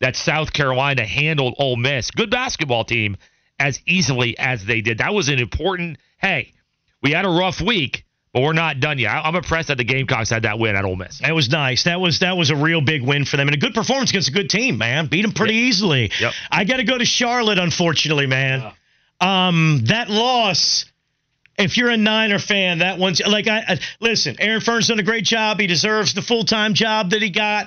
that 0.00 0.16
South 0.16 0.52
Carolina 0.54 1.04
handled 1.04 1.56
Ole 1.58 1.76
Miss, 1.76 2.10
good 2.10 2.30
basketball 2.30 2.84
team, 2.84 3.18
as 3.58 3.78
easily 3.86 4.38
as 4.38 4.64
they 4.64 4.80
did. 4.80 4.98
That 4.98 5.12
was 5.12 5.28
an 5.28 5.38
important. 5.38 5.98
Hey, 6.18 6.54
we 7.02 7.10
had 7.10 7.26
a 7.26 7.28
rough 7.28 7.60
week, 7.60 8.06
but 8.32 8.40
we're 8.42 8.54
not 8.54 8.80
done 8.80 8.98
yet. 8.98 9.10
I'm 9.10 9.34
impressed 9.34 9.68
that 9.68 9.76
the 9.76 9.84
Gamecocks 9.84 10.30
had 10.30 10.44
that 10.44 10.58
win 10.58 10.76
at 10.76 10.86
Ole 10.86 10.96
Miss. 10.96 11.18
That 11.18 11.34
was 11.34 11.50
nice. 11.50 11.82
That 11.84 12.00
was 12.00 12.20
that 12.20 12.38
was 12.38 12.48
a 12.48 12.56
real 12.56 12.80
big 12.80 13.02
win 13.02 13.26
for 13.26 13.36
them 13.36 13.48
and 13.48 13.54
a 13.54 13.58
good 13.58 13.74
performance 13.74 14.08
against 14.08 14.30
a 14.30 14.32
good 14.32 14.48
team, 14.48 14.78
man. 14.78 15.08
Beat 15.08 15.22
them 15.22 15.32
pretty 15.32 15.52
Yep. 15.56 15.62
easily. 15.64 16.10
Yep. 16.18 16.32
I 16.50 16.64
got 16.64 16.78
to 16.78 16.84
go 16.84 16.96
to 16.96 17.04
Charlotte, 17.04 17.58
unfortunately, 17.58 18.26
man. 18.26 18.72
Um, 19.20 19.82
that 19.84 20.08
loss. 20.08 20.86
If 21.60 21.76
you're 21.76 21.90
a 21.90 21.96
Niner 21.96 22.38
fan, 22.38 22.78
that 22.78 22.98
one's 22.98 23.20
like 23.20 23.48
I, 23.48 23.58
I 23.66 23.78
listen. 24.00 24.36
Aaron 24.38 24.60
Fearne's 24.60 24.88
done 24.88 24.98
a 24.98 25.04
great 25.04 25.24
job. 25.24 25.60
He 25.60 25.66
deserves 25.66 26.14
the 26.14 26.22
full 26.22 26.44
time 26.44 26.74
job 26.74 27.10
that 27.10 27.22
he 27.22 27.30
got. 27.30 27.66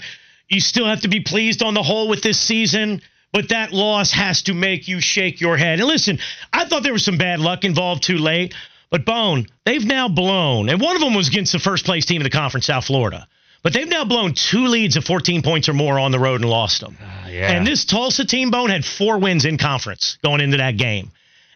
You 0.50 0.59
still 0.59 0.85
have 0.85 1.01
to 1.01 1.07
be 1.07 1.21
pleased 1.21 1.63
on 1.63 1.73
the 1.73 1.83
whole 1.83 2.07
with 2.07 2.21
this 2.21 2.39
season, 2.39 3.01
but 3.31 3.50
that 3.50 3.71
loss 3.71 4.12
has 4.12 4.43
to 4.43 4.53
make 4.53 4.88
you 4.88 5.00
shake 5.00 5.41
your 5.41 5.57
head. 5.57 5.79
And 5.79 5.88
listen, 5.88 6.19
I 6.51 6.65
thought 6.65 6.83
there 6.83 6.93
was 6.93 7.05
some 7.05 7.17
bad 7.17 7.39
luck 7.39 7.63
involved 7.63 8.03
too 8.03 8.17
late, 8.17 8.53
but 8.89 9.05
Bone, 9.05 9.47
they've 9.65 9.83
now 9.83 10.07
blown, 10.09 10.69
and 10.69 10.79
one 10.79 10.95
of 10.95 11.01
them 11.01 11.15
was 11.15 11.27
against 11.27 11.53
the 11.53 11.59
first 11.59 11.85
place 11.85 12.05
team 12.05 12.21
in 12.21 12.23
the 12.23 12.29
conference, 12.29 12.67
South 12.67 12.85
Florida. 12.85 13.27
But 13.63 13.71
they've 13.71 13.88
now 13.88 14.03
blown 14.03 14.33
two 14.33 14.67
leads 14.67 14.97
of 14.97 15.05
14 15.05 15.41
points 15.41 15.69
or 15.69 15.73
more 15.73 15.97
on 15.97 16.12
the 16.12 16.19
road 16.19 16.41
and 16.41 16.50
lost 16.50 16.81
them. 16.81 16.97
Ah, 17.01 17.29
yeah. 17.29 17.50
And 17.50 17.65
this 17.65 17.85
Tulsa 17.85 18.25
team, 18.25 18.51
Bone, 18.51 18.69
had 18.69 18.83
four 18.83 19.17
wins 19.17 19.45
in 19.45 19.57
conference 19.57 20.17
going 20.21 20.41
into 20.41 20.57
that 20.57 20.75
game. 20.75 21.12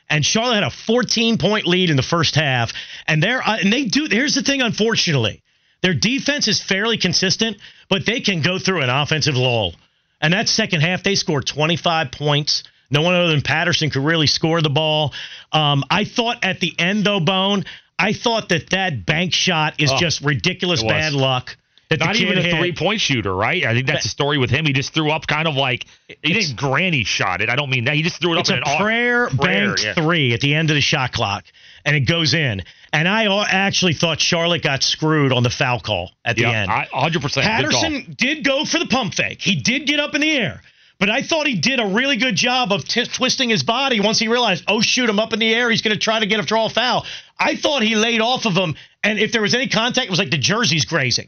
And 0.10 0.26
Charlotte 0.26 0.56
had 0.56 0.64
a 0.64 0.70
14 0.70 1.38
point 1.38 1.68
lead 1.68 1.90
in 1.90 1.98
the 1.98 2.04
first 2.04 2.36
half. 2.36 2.72
And 3.08 3.22
they're 3.22 3.42
uh, 3.42 3.58
and 3.58 3.72
they 3.72 3.86
do. 3.86 4.08
Here's 4.10 4.36
the 4.36 4.44
thing, 4.44 4.62
unfortunately, 4.62 5.42
their 5.82 5.94
defense 5.94 6.48
is 6.48 6.62
fairly 6.62 6.98
consistent, 6.98 7.58
but 7.90 8.06
they 8.06 8.22
can 8.22 8.42
go 8.42 8.58
through 8.60 8.82
an 8.82 8.90
offensive 8.90 9.36
lull. 9.36 9.74
And 10.22 10.34
that 10.34 10.50
second 10.50 10.82
half, 10.82 11.04
they 11.04 11.16
scored 11.16 11.46
25 11.46 12.12
points. 12.12 12.64
No 12.90 13.02
one 13.02 13.14
other 13.14 13.28
than 13.28 13.42
Patterson 13.42 13.90
could 13.90 14.04
really 14.04 14.28
score 14.28 14.62
the 14.62 14.70
ball. 14.70 15.14
Um, 15.52 15.84
I 15.90 16.06
thought 16.06 16.44
at 16.44 16.60
the 16.60 16.74
end, 16.80 17.04
though, 17.06 17.20
Bone, 17.20 17.66
I 18.00 18.14
thought 18.14 18.50
that 18.50 18.70
that 18.72 19.06
bank 19.06 19.34
shot 19.34 19.76
is 19.80 19.92
Oh, 19.92 19.98
just 19.98 20.22
ridiculous 20.22 20.82
bad 20.82 21.14
luck. 21.14 21.58
That 21.90 22.00
Not 22.00 22.18
even 22.18 22.38
a 22.38 22.58
three 22.58 22.74
point 22.74 23.00
shooter, 23.00 23.34
right? 23.34 23.64
I 23.64 23.74
think 23.74 23.88
that's 23.88 24.04
the 24.04 24.10
story 24.10 24.38
with 24.38 24.50
him. 24.50 24.66
He 24.66 24.74
just 24.74 24.94
threw 24.94 25.10
up 25.10 25.26
kind 25.26 25.48
of 25.48 25.56
like 25.56 25.86
he 26.08 26.34
didn't 26.34 26.58
granny 26.58 27.06
shot 27.06 27.40
it. 27.40 27.50
I 27.50 27.56
don't 27.56 27.70
mean 27.70 27.86
that. 27.86 27.96
He 27.96 28.02
just 28.02 28.20
threw 28.20 28.34
it 28.36 28.40
It's 28.40 28.50
up 28.50 28.56
a 28.56 28.58
in 28.58 28.64
an 28.64 28.70
au- 28.70 28.78
prayer, 28.84 29.30
prayer, 29.30 29.68
bank 29.68 29.84
yeah. 29.84 29.94
three 29.94 30.34
at 30.34 30.42
the 30.42 30.54
end 30.54 30.70
of 30.70 30.76
the 30.76 30.82
shot 30.82 31.14
clock, 31.14 31.46
and 31.86 31.96
it 31.96 32.02
goes 32.02 32.34
in. 32.34 32.64
And 32.92 33.08
I 33.08 33.26
actually 33.46 33.94
thought 33.94 34.20
Charlotte 34.20 34.64
got 34.64 34.84
screwed 34.84 35.32
on 35.32 35.44
the 35.44 35.50
foul 35.50 35.80
call 35.80 36.12
at 36.26 36.36
the 36.36 36.46
end. 36.46 36.70
I, 36.70 36.88
100%. 36.94 37.22
Good. 37.22 37.44
Patterson 37.44 38.16
did 38.18 38.44
go 38.44 38.66
for 38.66 38.80
the 38.80 38.88
pump 38.88 39.14
fake. 39.14 39.42
He 39.42 39.56
did 39.56 39.88
get 39.88 40.00
up 40.00 40.14
in 40.14 40.22
the 40.22 40.32
air. 40.32 40.62
But 41.00 41.10
I 41.10 41.22
thought 41.22 41.46
he 41.46 41.56
did 41.56 41.80
a 41.80 41.86
really 41.86 42.18
good 42.18 42.36
job 42.36 42.72
of 42.72 42.84
t- 42.86 43.06
twisting 43.06 43.50
his 43.50 43.62
body 43.64 44.00
once 44.00 44.18
he 44.20 44.28
realized, 44.28 44.64
oh, 44.68 44.82
shoot, 44.82 45.10
I'm 45.10 45.20
up 45.20 45.32
in 45.32 45.40
the 45.40 45.54
air. 45.54 45.70
He's 45.70 45.84
going 45.84 45.94
to 45.94 46.00
try 46.00 46.20
to 46.20 46.26
get 46.26 46.40
a 46.40 46.44
draw 46.44 46.70
foul. 46.70 47.06
I 47.40 47.56
thought 47.56 47.84
he 47.84 47.96
laid 47.96 48.20
off 48.20 48.46
of 48.46 48.54
him. 48.56 48.76
And 49.04 49.20
if 49.20 49.32
there 49.32 49.44
was 49.44 49.54
any 49.54 49.68
contact, 49.68 50.08
it 50.08 50.10
was 50.10 50.18
like 50.20 50.32
the 50.32 50.40
jersey's 50.40 50.86
grazing. 50.86 51.28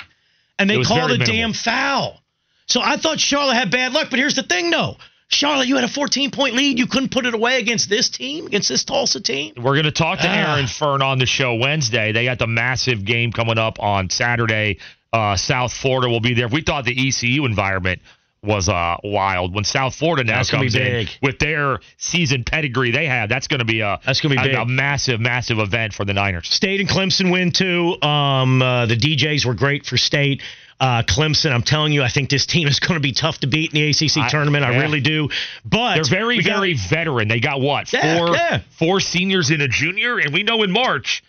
And 0.60 0.70
they 0.70 0.84
called 0.84 1.10
a 1.12 1.18
minimal. 1.18 1.26
damn 1.26 1.54
foul. 1.54 2.20
So 2.68 2.82
I 2.82 2.98
thought 2.98 3.20
Charlotte 3.20 3.56
had 3.56 3.72
bad 3.72 3.94
luck. 3.94 4.10
But 4.12 4.20
here's 4.20 4.36
the 4.36 4.44
thing, 4.44 4.70
though. 4.70 4.98
Charlotte, 5.30 5.68
you 5.68 5.76
had 5.76 5.84
a 5.84 5.88
14 5.88 6.32
point 6.32 6.56
lead. 6.56 6.78
You 6.80 6.88
couldn't 6.88 7.10
put 7.12 7.26
it 7.26 7.34
away 7.34 7.60
against 7.60 7.88
this 7.90 8.10
team, 8.10 8.48
against 8.48 8.68
this 8.70 8.84
Tulsa 8.84 9.22
team. 9.22 9.54
We're 9.58 9.74
going 9.76 9.86
to 9.86 9.92
talk 9.92 10.20
to 10.20 10.28
Ah. 10.28 10.54
Aaron 10.54 10.66
Fearne 10.66 11.02
on 11.04 11.18
the 11.20 11.26
show 11.26 11.56
Wednesday. 11.56 12.12
They 12.12 12.26
got 12.26 12.40
the 12.40 12.48
massive 12.48 13.06
game 13.06 13.32
coming 13.32 13.58
up 13.58 13.80
on 13.80 14.10
Saturday. 14.10 14.78
Uh, 15.14 15.36
South 15.36 15.72
Florida 15.74 16.10
will 16.10 16.20
be 16.20 16.34
there. 16.34 16.48
We 16.48 16.62
thought 16.62 16.86
the 16.86 17.08
ECU 17.08 17.46
environment 17.46 18.02
was 18.42 18.70
uh, 18.70 18.96
wild. 19.04 19.54
When 19.54 19.64
South 19.64 19.96
Florida 19.96 20.24
now 20.24 20.38
That's 20.38 20.52
comes 20.52 20.76
in 20.76 21.08
with 21.22 21.40
their 21.40 21.80
season 21.98 22.44
pedigree 22.46 22.92
they 22.92 23.06
have, 23.08 23.28
that's 23.30 23.48
going 23.48 23.60
to 23.60 23.66
be 23.66 23.82
a 23.82 24.00
That's 24.06 24.22
gonna 24.22 24.42
be 24.42 24.52
a- 24.52 24.62
a 24.62 24.66
massive, 24.66 25.20
massive 25.20 25.60
event 25.60 25.94
for 25.94 26.06
the 26.06 26.14
Niners. 26.14 26.48
State 26.50 26.80
and 26.80 26.90
Clemson 26.90 27.32
win 27.32 27.52
too. 27.52 28.02
Um, 28.02 28.62
uh, 28.62 28.86
the 28.86 28.96
DJs 28.96 29.46
were 29.46 29.54
great 29.56 29.86
for 29.86 29.98
State. 29.98 30.42
Uh, 30.80 31.04
Clemson, 31.04 31.52
I'm 31.52 31.64
telling 31.64 31.92
you, 31.92 32.02
I 32.04 32.08
think 32.08 32.30
this 32.30 32.46
team 32.46 32.66
is 32.70 32.80
going 32.80 32.94
to 32.94 33.02
be 33.02 33.12
tough 33.12 33.40
to 33.40 33.48
beat 33.48 33.74
in 33.74 33.82
the 33.82 33.90
ACC 33.90 34.18
I- 34.24 34.30
tournament. 34.30 34.64
I 34.64 34.78
really 34.80 35.02
do. 35.02 35.28
But 35.66 35.96
They're 35.96 36.04
very, 36.06 36.38
got- 36.42 36.56
very 36.56 36.74
veteran. 36.76 37.28
They 37.28 37.42
got 37.42 37.60
what 37.60 37.92
Yeah, 37.92 38.18
four 38.18 38.36
yeah. 38.36 38.60
four 38.78 39.00
seniors 39.02 39.50
and 39.50 39.62
a 39.62 39.68
junior, 39.68 40.18
and 40.20 40.34
we 40.34 40.44
know 40.44 40.64
in 40.64 40.72
March 40.72 41.22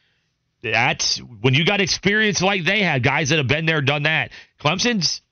that's 0.62 1.18
when 1.40 1.54
you 1.54 1.64
got 1.64 1.80
experience 1.80 2.42
like 2.42 2.64
they 2.64 2.82
had, 2.82 3.02
guys 3.02 3.30
that 3.30 3.38
have 3.38 3.48
been 3.48 3.66
there, 3.66 3.80
done 3.80 4.04
that. 4.04 4.30
Clemson's 4.60 5.22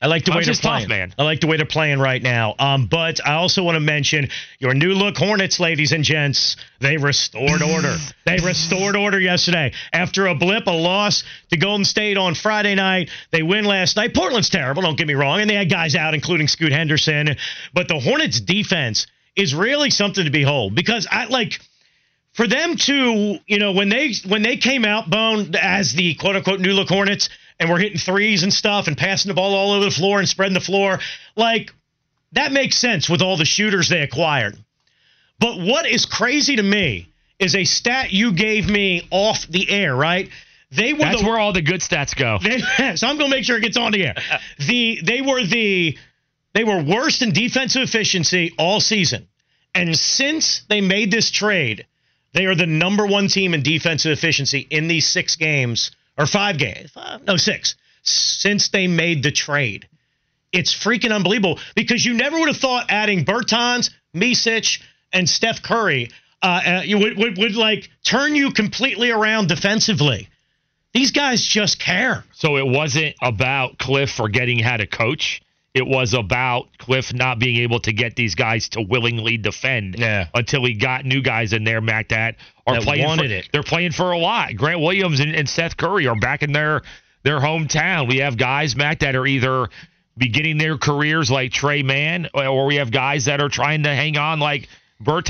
I 0.00 0.06
like 0.06 0.24
the 0.24 0.30
way 0.30 0.44
they're 0.44 0.54
Clemson's 0.54 0.60
tough, 0.60 0.72
playing. 0.86 0.88
man. 0.88 1.14
I 1.18 1.24
like 1.24 1.40
the 1.40 1.48
way 1.48 1.56
they're 1.56 1.66
playing 1.66 1.98
right 1.98 2.22
now. 2.22 2.54
Um, 2.56 2.86
but 2.86 3.18
I 3.26 3.34
also 3.34 3.64
want 3.64 3.74
to 3.74 3.80
mention 3.80 4.28
your 4.60 4.72
new 4.72 4.92
look 4.94 5.16
Hornets, 5.16 5.58
ladies 5.58 5.90
and 5.90 6.04
gents. 6.04 6.56
They 6.80 6.98
restored 6.98 7.62
order. 7.62 7.96
they 8.26 8.38
restored 8.38 8.94
order 8.94 9.18
yesterday 9.18 9.72
after 9.92 10.28
a 10.28 10.36
blip, 10.36 10.68
a 10.68 10.70
loss 10.70 11.24
to 11.50 11.56
Golden 11.56 11.84
State 11.84 12.16
on 12.16 12.36
Friday 12.36 12.76
night. 12.76 13.10
They 13.32 13.42
win 13.42 13.64
last 13.64 13.96
night. 13.96 14.14
Portland's 14.14 14.50
terrible. 14.50 14.82
Don't 14.82 14.96
get 14.96 15.08
me 15.08 15.14
wrong, 15.14 15.40
and 15.40 15.50
they 15.50 15.56
had 15.56 15.68
guys 15.68 15.96
out, 15.96 16.14
including 16.14 16.46
Scoot 16.46 16.70
Henderson. 16.70 17.36
But 17.74 17.88
the 17.88 17.98
Hornets' 17.98 18.40
defense 18.40 19.08
is 19.34 19.52
really 19.52 19.90
something 19.90 20.24
to 20.24 20.30
behold 20.30 20.76
because 20.76 21.08
I 21.10 21.24
like 21.24 21.58
for 22.34 22.46
them 22.46 22.76
to, 22.76 23.38
you 23.48 23.58
know, 23.58 23.72
when 23.72 23.88
they 23.88 24.12
when 24.28 24.42
they 24.42 24.58
came 24.58 24.84
out 24.84 25.10
bone 25.10 25.56
as 25.60 25.92
the 25.92 26.14
quote 26.14 26.36
unquote 26.36 26.60
new 26.60 26.72
look 26.72 26.88
Hornets 26.88 27.28
and 27.60 27.68
we're 27.68 27.78
hitting 27.78 27.98
threes 27.98 28.42
and 28.42 28.52
stuff 28.52 28.86
and 28.86 28.96
passing 28.96 29.28
the 29.28 29.34
ball 29.34 29.54
all 29.54 29.72
over 29.72 29.84
the 29.84 29.90
floor 29.90 30.18
and 30.18 30.28
spreading 30.28 30.54
the 30.54 30.60
floor, 30.60 31.00
like 31.36 31.72
that 32.32 32.52
makes 32.52 32.76
sense 32.76 33.08
with 33.08 33.22
all 33.22 33.36
the 33.36 33.44
shooters 33.44 33.88
they 33.88 34.02
acquired. 34.02 34.56
But 35.40 35.58
what 35.58 35.86
is 35.86 36.04
crazy 36.04 36.56
to 36.56 36.62
me 36.62 37.08
is 37.38 37.54
a 37.54 37.64
stat 37.64 38.12
you 38.12 38.32
gave 38.32 38.68
me 38.68 39.06
off 39.10 39.46
the 39.46 39.70
air, 39.70 39.94
right? 39.94 40.28
They 40.70 40.92
were 40.92 41.00
that's 41.00 41.22
the, 41.22 41.26
where 41.26 41.38
all 41.38 41.52
the 41.52 41.62
good 41.62 41.80
stats 41.80 42.14
go. 42.14 42.38
they, 42.42 42.58
so 42.96 43.06
I'm 43.06 43.16
going 43.16 43.30
to 43.30 43.36
make 43.36 43.44
sure 43.44 43.56
it 43.56 43.62
gets 43.62 43.76
on 43.76 43.92
the 43.92 44.06
air. 44.06 44.14
The 44.58 45.00
they 45.02 45.22
were 45.22 45.42
the 45.44 45.96
they 46.54 46.64
were 46.64 46.82
worst 46.82 47.22
in 47.22 47.32
defensive 47.32 47.82
efficiency 47.82 48.52
all 48.58 48.80
season, 48.80 49.28
and 49.74 49.96
since 49.96 50.62
they 50.68 50.80
made 50.80 51.10
this 51.10 51.30
trade, 51.30 51.86
they 52.34 52.46
are 52.46 52.54
the 52.54 52.66
number 52.66 53.06
one 53.06 53.28
team 53.28 53.54
in 53.54 53.62
defensive 53.62 54.12
efficiency 54.12 54.66
in 54.70 54.88
these 54.88 55.06
six 55.06 55.36
games 55.36 55.92
or 56.18 56.26
five 56.26 56.58
games, 56.58 56.90
five, 56.90 57.24
no 57.24 57.36
six, 57.36 57.76
since 58.02 58.68
they 58.68 58.86
made 58.86 59.22
the 59.22 59.30
trade. 59.30 59.88
It's 60.52 60.74
freaking 60.74 61.14
unbelievable 61.14 61.58
because 61.74 62.04
you 62.04 62.14
never 62.14 62.38
would 62.38 62.48
have 62.48 62.56
thought 62.56 62.86
adding 62.88 63.24
Bertans, 63.24 63.90
Micić, 64.14 64.80
and 65.12 65.28
Steph 65.28 65.62
Curry 65.62 66.10
uh, 66.42 66.46
uh, 66.46 66.82
would, 66.98 67.18
would 67.18 67.38
would 67.38 67.56
like 67.56 67.88
turn 68.04 68.34
you 68.34 68.52
completely 68.52 69.10
around 69.10 69.48
defensively. 69.48 70.28
These 70.92 71.12
guys 71.12 71.44
just 71.44 71.78
care. 71.78 72.24
So 72.32 72.56
it 72.56 72.66
wasn't 72.66 73.14
about 73.20 73.78
Cliff 73.78 74.10
forgetting 74.10 74.58
how 74.58 74.78
to 74.78 74.86
coach. 74.86 75.42
It 75.78 75.86
was 75.86 76.12
about 76.12 76.76
Cliff 76.78 77.14
not 77.14 77.38
being 77.38 77.58
able 77.62 77.78
to 77.80 77.92
get 77.92 78.16
these 78.16 78.34
guys 78.34 78.68
to 78.70 78.82
willingly 78.82 79.36
defend 79.36 79.94
Yeah. 79.96 80.26
until 80.34 80.64
he 80.64 80.74
got 80.74 81.04
new 81.04 81.22
guys 81.22 81.52
in 81.52 81.62
there, 81.62 81.80
Mac, 81.80 82.08
that 82.08 82.34
are 82.66 82.74
That 82.74 82.82
playing 82.82 83.06
wanted 83.06 83.30
for, 83.30 83.36
it. 83.36 83.48
They're 83.52 83.62
playing 83.62 83.92
for 83.92 84.10
a 84.10 84.18
lot. 84.18 84.54
Grant 84.56 84.80
Williams 84.80 85.20
and, 85.20 85.34
and 85.34 85.48
Seth 85.48 85.76
Curry 85.76 86.08
are 86.08 86.16
back 86.16 86.42
in 86.42 86.52
their 86.52 86.82
their 87.22 87.38
hometown. 87.40 88.08
We 88.08 88.18
have 88.18 88.36
guys, 88.36 88.74
Mac, 88.76 88.98
that 89.00 89.14
are 89.16 89.26
either 89.26 89.68
beginning 90.16 90.58
their 90.58 90.76
careers 90.76 91.30
like 91.30 91.52
Tre 91.52 91.82
Mann, 91.82 92.28
or 92.34 92.66
we 92.66 92.76
have 92.76 92.90
guys 92.90 93.26
that 93.26 93.40
are 93.40 93.48
trying 93.48 93.84
to 93.84 93.94
hang 93.94 94.16
on 94.18 94.40
like. 94.40 94.68
Well, 95.06 95.22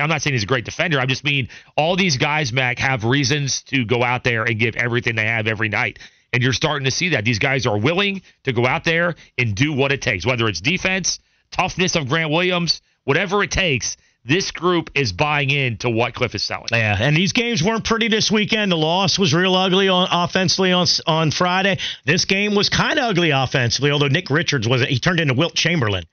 I'm 0.00 0.08
not 0.08 0.22
saying 0.22 0.32
he's 0.32 0.44
a 0.44 0.46
great 0.46 0.64
defender. 0.64 0.98
I 0.98 1.04
just 1.04 1.24
mean 1.24 1.50
all 1.76 1.94
these 1.94 2.16
guys, 2.16 2.54
Mac, 2.54 2.78
have 2.78 3.04
reasons 3.04 3.60
to 3.64 3.84
go 3.84 4.02
out 4.02 4.24
there 4.24 4.44
and 4.44 4.58
give 4.58 4.76
everything 4.76 5.14
they 5.14 5.26
have 5.26 5.46
every 5.46 5.68
night. 5.68 5.98
And 6.32 6.42
you're 6.42 6.52
starting 6.52 6.84
to 6.84 6.90
see 6.90 7.10
that. 7.10 7.24
These 7.24 7.38
guys 7.38 7.66
are 7.66 7.78
willing 7.78 8.22
to 8.44 8.52
go 8.52 8.66
out 8.66 8.84
there 8.84 9.16
and 9.36 9.54
do 9.54 9.72
what 9.72 9.92
it 9.92 10.00
takes, 10.02 10.24
whether 10.24 10.46
it's 10.48 10.60
defense, 10.60 11.18
toughness 11.50 11.96
of 11.96 12.08
Grant 12.08 12.30
Williams, 12.30 12.82
whatever 13.04 13.42
it 13.42 13.50
takes. 13.50 13.96
This 14.24 14.50
group 14.50 14.90
is 14.94 15.12
buying 15.12 15.48
into 15.50 15.88
what 15.88 16.14
Cliff 16.14 16.34
is 16.34 16.44
selling. 16.44 16.68
Yeah, 16.72 16.96
and 17.00 17.16
these 17.16 17.32
games 17.32 17.62
weren't 17.62 17.84
pretty 17.84 18.08
this 18.08 18.30
weekend. 18.30 18.70
The 18.70 18.76
loss 18.76 19.18
was 19.18 19.32
real 19.32 19.54
ugly 19.54 19.88
on 19.88 20.08
offensively 20.10 20.72
on 20.72 20.86
on 21.06 21.30
Friday. 21.30 21.78
This 22.04 22.26
game 22.26 22.54
was 22.54 22.68
kind 22.68 22.98
of 22.98 23.06
ugly 23.06 23.30
offensively, 23.30 23.90
although 23.90 24.08
Nick 24.08 24.28
Richards 24.28 24.68
was 24.68 24.82
he 24.82 24.98
turned 24.98 25.20
into 25.20 25.32
Wilt 25.32 25.54
Chamberlain. 25.54 26.04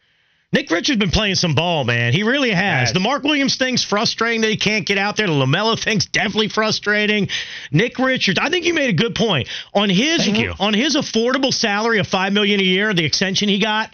Nick 0.54 0.72
Richards 0.72 0.98
been 0.98 1.12
playing 1.12 1.36
some 1.36 1.56
ball, 1.56 1.84
man. 1.84 2.14
He 2.14 2.24
really 2.24 2.52
has. 2.52 2.88
Has. 2.90 2.94
The 2.94 3.02
Mark 3.02 3.24
Williams 3.24 3.58
thing's 3.58 3.84
frustrating 3.84 4.42
that 4.42 4.50
he 4.50 4.56
can't 4.56 4.86
get 4.86 4.98
out 4.98 5.18
there. 5.18 5.28
The 5.28 5.34
Lamelo 5.34 5.78
thing's 5.78 6.06
definitely 6.06 6.48
frustrating. 6.48 7.28
Nick 7.72 8.00
Richards, 8.00 8.40
I 8.42 8.50
think 8.50 8.66
you 8.66 8.74
made 8.74 8.90
a 8.90 8.94
good 8.94 9.14
point 9.14 9.50
on 9.74 9.90
his 9.90 10.26
on 10.60 10.74
his 10.74 10.96
affordable 10.96 11.54
salary 11.54 12.00
of 12.00 12.08
five 12.08 12.32
million 12.32 12.62
a 12.62 12.64
year, 12.64 12.94
the 12.94 13.04
extension 13.04 13.50
he 13.50 13.60
got. 13.60 13.94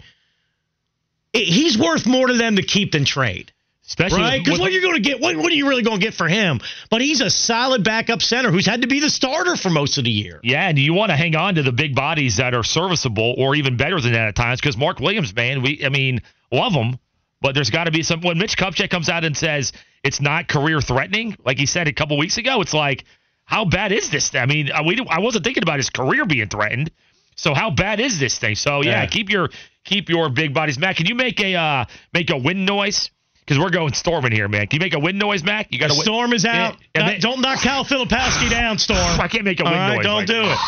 it- 1.32 1.48
He's 1.48 1.76
worth 1.76 2.06
more 2.06 2.28
to 2.28 2.34
them 2.34 2.54
to 2.56 2.62
keep 2.62 2.92
than 2.92 3.04
trade. 3.04 3.50
Especially 3.86 4.20
Right? 4.22 4.42
Because 4.42 4.58
what 4.60 4.72
you're 4.72 4.80
going 4.80 4.94
to 4.94 5.00
get, 5.00 5.20
what, 5.20 5.36
what 5.36 5.52
are 5.52 5.54
you 5.54 5.68
really 5.68 5.82
going 5.82 6.00
to 6.00 6.06
get 6.06 6.14
for 6.14 6.26
him? 6.26 6.60
But 6.88 7.02
he's 7.02 7.20
a 7.20 7.28
solid 7.28 7.84
backup 7.84 8.22
center 8.22 8.50
who's 8.50 8.64
had 8.64 8.80
to 8.80 8.88
be 8.88 9.00
the 9.00 9.10
starter 9.10 9.56
for 9.56 9.68
most 9.68 9.98
of 9.98 10.04
the 10.04 10.10
year. 10.10 10.40
Yeah, 10.42 10.66
and 10.68 10.78
you 10.78 10.94
want 10.94 11.10
to 11.10 11.16
hang 11.16 11.36
on 11.36 11.56
to 11.56 11.62
the 11.62 11.72
big 11.72 11.94
bodies 11.94 12.38
that 12.38 12.54
are 12.54 12.62
serviceable 12.62 13.34
or 13.36 13.54
even 13.56 13.76
better 13.76 14.00
than 14.00 14.12
that 14.12 14.28
at 14.28 14.36
times 14.36 14.58
because 14.60 14.78
Mark 14.78 15.00
Williams, 15.00 15.34
man, 15.36 15.60
we 15.60 15.84
I 15.84 15.90
mean, 15.90 16.22
love 16.54 16.72
him, 16.72 16.98
but 17.40 17.54
there's 17.54 17.70
got 17.70 17.84
to 17.84 17.90
be 17.90 18.02
some. 18.02 18.20
When 18.20 18.38
Mitch 18.38 18.56
Kupchak 18.56 18.90
comes 18.90 19.08
out 19.08 19.24
and 19.24 19.36
says 19.36 19.72
it's 20.02 20.20
not 20.20 20.48
career 20.48 20.80
threatening, 20.80 21.36
like 21.44 21.58
he 21.58 21.66
said 21.66 21.88
a 21.88 21.92
couple 21.92 22.16
weeks 22.18 22.38
ago, 22.38 22.60
it's 22.60 22.74
like, 22.74 23.04
how 23.44 23.64
bad 23.64 23.92
is 23.92 24.10
this? 24.10 24.34
I 24.34 24.46
mean, 24.46 24.70
we 24.86 24.98
I 25.08 25.20
wasn't 25.20 25.44
thinking 25.44 25.62
about 25.62 25.78
his 25.78 25.90
career 25.90 26.24
being 26.24 26.48
threatened. 26.48 26.90
So 27.36 27.52
how 27.52 27.70
bad 27.70 28.00
is 28.00 28.18
this 28.20 28.38
thing? 28.38 28.54
So 28.54 28.82
yeah, 28.82 29.02
Yeah. 29.02 29.06
keep 29.06 29.28
your 29.30 29.50
keep 29.84 30.08
your 30.08 30.28
big 30.30 30.54
bodies. 30.54 30.78
Matt, 30.78 30.96
can 30.96 31.06
you 31.06 31.14
make 31.14 31.40
a 31.40 31.54
uh, 31.54 31.84
make 32.12 32.30
a 32.30 32.36
wind 32.36 32.64
noise? 32.64 33.10
Because 33.40 33.58
we're 33.58 33.68
going 33.70 33.92
storming 33.92 34.32
here, 34.32 34.48
man. 34.48 34.68
Can 34.68 34.80
you 34.80 34.84
make 34.84 34.94
a 34.94 34.98
wind 34.98 35.18
noise, 35.18 35.44
Mac? 35.44 35.70
You 35.70 35.78
got 35.78 35.88
to 35.90 35.94
storm 35.96 36.32
is 36.32 36.46
out. 36.46 36.76
Yeah, 36.94 37.02
Not- 37.02 37.08
they- 37.10 37.18
don't 37.18 37.42
knock 37.42 37.60
Cal 37.60 37.84
Filipowski 37.84 38.48
down, 38.48 38.78
Storm. 38.78 38.98
I 39.20 39.28
can't 39.28 39.44
make 39.44 39.60
a 39.60 39.64
wind 39.64 39.76
right, 39.76 39.96
noise. 39.96 40.04
don't 40.04 40.26
do 40.26 40.40
it. 40.50 40.58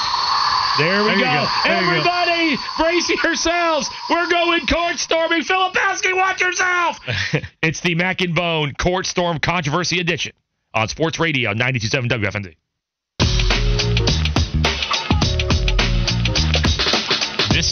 There 0.79 1.03
we 1.05 1.09
There 1.11 1.19
go. 1.19 1.25
go. 1.25 1.47
There 1.65 1.81
you 1.81 2.03
go. 2.03 2.11
Everybody, 2.11 2.57
brace 2.79 3.09
yourselves. 3.23 3.91
We're 4.11 4.29
going 4.29 4.67
court 4.67 4.99
storming. 4.99 5.43
Filipowski, 5.43 6.15
watch 6.15 6.41
yourself. 6.41 6.99
it's 7.63 7.81
the 7.81 7.95
Mac 7.95 8.21
and 8.21 8.35
Bone 8.35 8.75
Court 8.79 9.07
Storm 9.07 9.39
Controversy 9.39 10.01
Edition 10.01 10.33
on 10.75 10.89
Sports 10.89 11.19
Radio 11.19 11.55
92.7 11.55 12.09
WFNZ. 12.11 12.55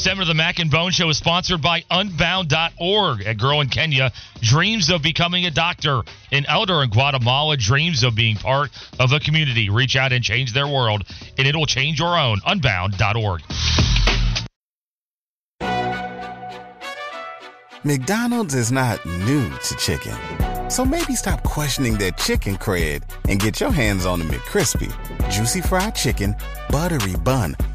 Segment 0.03 0.23
of 0.23 0.29
the 0.29 0.35
Mac 0.35 0.59
and 0.59 0.71
Bone 0.71 0.91
Show 0.91 1.09
is 1.09 1.19
sponsored 1.19 1.63
by 1.63 1.85
Unbound.org. 1.91 3.27
A 3.27 3.35
girl 3.35 3.61
in 3.61 3.69
Kenya 3.69 4.13
dreams 4.41 4.91
of 4.91 5.03
becoming 5.03 5.47
a 5.47 5.51
doctor. 5.51 6.03
An 6.33 6.45
elder 6.47 6.83
in 6.83 6.91
Guatemala 6.91 7.57
dreams 7.57 8.03
of 8.03 8.15
being 8.15 8.37
part 8.37 8.71
of 8.99 9.13
a 9.13 9.21
community. 9.21 9.71
Reach 9.71 9.97
out 9.97 10.13
and 10.13 10.23
change 10.23 10.53
their 10.53 10.67
world, 10.67 11.05
and 11.39 11.47
it'll 11.47 11.67
change 11.67 11.99
your 11.99 12.19
own. 12.19 12.41
Unbound.org. 12.45 13.43
McDonald's 17.85 18.55
is 18.55 18.73
not 18.73 19.05
new 19.05 19.51
to 19.51 19.77
chicken. 19.77 20.17
So 20.71 20.85
maybe 20.85 21.15
stop 21.15 21.43
questioning 21.43 21.95
their 21.99 22.13
chicken 22.13 22.57
cred 22.57 23.03
and 23.29 23.39
get 23.39 23.61
your 23.61 23.71
hands 23.71 24.07
on 24.07 24.19
the 24.19 24.25
McCrispy. 24.25 24.91
Juicy 25.31 25.61
fried 25.61 25.95
chicken, 25.95 26.35
buttery 26.71 27.15
bun, 27.17 27.55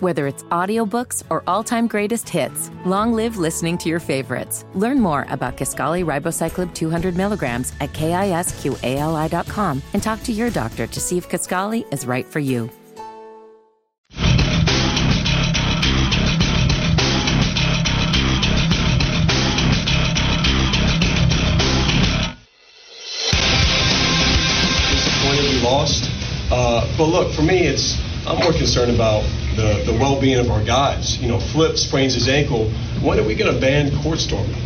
Whether 0.00 0.26
it's 0.26 0.42
audiobooks 0.44 1.22
or 1.30 1.42
all-time 1.46 1.86
greatest 1.86 2.28
hits, 2.28 2.70
long 2.84 3.14
live 3.14 3.38
listening 3.38 3.78
to 3.78 3.88
your 3.88 4.00
favorites. 4.00 4.66
Learn 4.74 5.00
more 5.00 5.26
about 5.30 5.56
Kisqali 5.56 6.04
Ribociclib 6.04 6.74
200 6.74 7.16
milligrams 7.16 7.72
at 7.80 7.92
kisqali.com 7.92 9.82
and 9.94 10.02
talk 10.02 10.22
to 10.24 10.32
your 10.32 10.50
doctor 10.50 10.86
to 10.86 11.00
see 11.00 11.16
if 11.16 11.28
Kisqali 11.28 11.90
is 11.92 12.06
right 12.06 12.26
for 12.26 12.40
you. 12.40 12.70
disappointed 25.26 25.54
we 25.54 25.60
lost. 25.60 26.10
Uh, 26.50 26.86
but 26.96 27.06
look, 27.06 27.32
for 27.32 27.42
me, 27.42 27.66
it's 27.66 27.96
I'm 28.26 28.38
more 28.42 28.52
concerned 28.52 28.92
about 28.92 29.22
the, 29.54 29.84
the 29.86 29.92
well-being 29.92 30.38
of 30.38 30.50
our 30.50 30.62
guys. 30.64 31.16
You 31.18 31.28
know, 31.28 31.38
Flip 31.38 31.76
sprains 31.76 32.14
his 32.14 32.28
ankle. 32.28 32.68
When 33.00 33.20
are 33.20 33.24
we 33.24 33.36
going 33.36 33.54
to 33.54 33.60
ban 33.60 33.96
court 34.02 34.18
storming? 34.18 34.60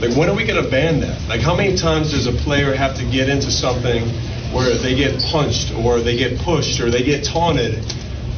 Like, 0.00 0.16
when 0.16 0.28
are 0.28 0.34
we 0.34 0.44
going 0.44 0.62
to 0.62 0.68
ban 0.68 1.00
that? 1.00 1.28
Like, 1.28 1.40
how 1.40 1.54
many 1.54 1.76
times 1.76 2.10
does 2.10 2.26
a 2.26 2.32
player 2.32 2.74
have 2.74 2.96
to 2.96 3.04
get 3.04 3.28
into 3.28 3.50
something 3.50 4.08
where 4.52 4.76
they 4.76 4.96
get 4.96 5.22
punched 5.22 5.72
or 5.72 6.00
they 6.00 6.16
get 6.16 6.38
pushed 6.40 6.80
or 6.80 6.90
they 6.90 7.02
get 7.04 7.24
taunted 7.24 7.78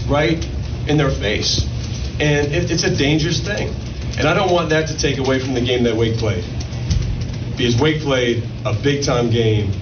right 0.07 0.47
in 0.87 0.99
their 0.99 1.11
face? 1.11 1.67
And 2.21 2.52
it, 2.52 2.71
it's 2.71 2.85
a 2.85 2.95
dangerous 2.95 3.41
thing. 3.41 3.75
And 4.19 4.28
I 4.28 4.35
don't 4.35 4.52
want 4.52 4.69
that 4.69 4.89
to 4.89 4.97
take 4.99 5.17
away 5.17 5.39
from 5.39 5.54
the 5.54 5.63
game 5.63 5.83
that 5.85 5.97
Wake 5.97 6.19
played. 6.19 6.45
Because 7.56 7.80
Wake 7.80 8.02
played 8.02 8.45
a 8.67 8.75
big-time 8.75 9.30
game. 9.30 9.73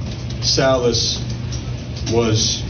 Sallis 0.43 1.19
was 2.13 2.63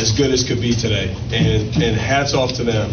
as 0.00 0.12
good 0.12 0.30
as 0.30 0.42
could 0.42 0.60
be 0.60 0.72
today, 0.72 1.14
and, 1.32 1.82
and 1.82 1.96
hats 1.96 2.34
off 2.34 2.54
to 2.54 2.64
them. 2.64 2.90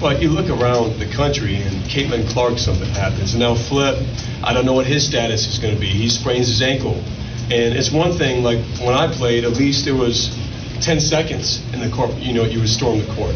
But 0.00 0.22
you 0.22 0.30
look 0.30 0.48
around 0.48 0.98
the 0.98 1.06
country, 1.06 1.56
and 1.56 1.76
Caitlin 1.84 2.28
Clark, 2.30 2.58
something 2.58 2.88
happens. 2.90 3.34
And 3.34 3.40
now 3.40 3.54
Flip, 3.54 3.96
I 4.42 4.52
don't 4.52 4.64
know 4.64 4.72
what 4.72 4.86
his 4.86 5.06
status 5.06 5.46
is 5.46 5.58
going 5.58 5.74
to 5.74 5.80
be. 5.80 5.86
He 5.86 6.08
sprains 6.08 6.48
his 6.48 6.62
ankle. 6.62 7.02
And 7.50 7.74
it's 7.74 7.90
one 7.90 8.16
thing, 8.16 8.42
like 8.42 8.58
when 8.78 8.94
I 8.94 9.12
played, 9.12 9.44
at 9.44 9.52
least 9.52 9.84
there 9.84 9.94
was 9.94 10.36
10 10.80 11.00
seconds 11.00 11.62
in 11.72 11.80
the 11.80 11.90
court, 11.90 12.14
you 12.14 12.32
know, 12.32 12.44
you 12.44 12.60
would 12.60 12.68
storm 12.68 12.98
the 12.98 13.12
court. 13.14 13.34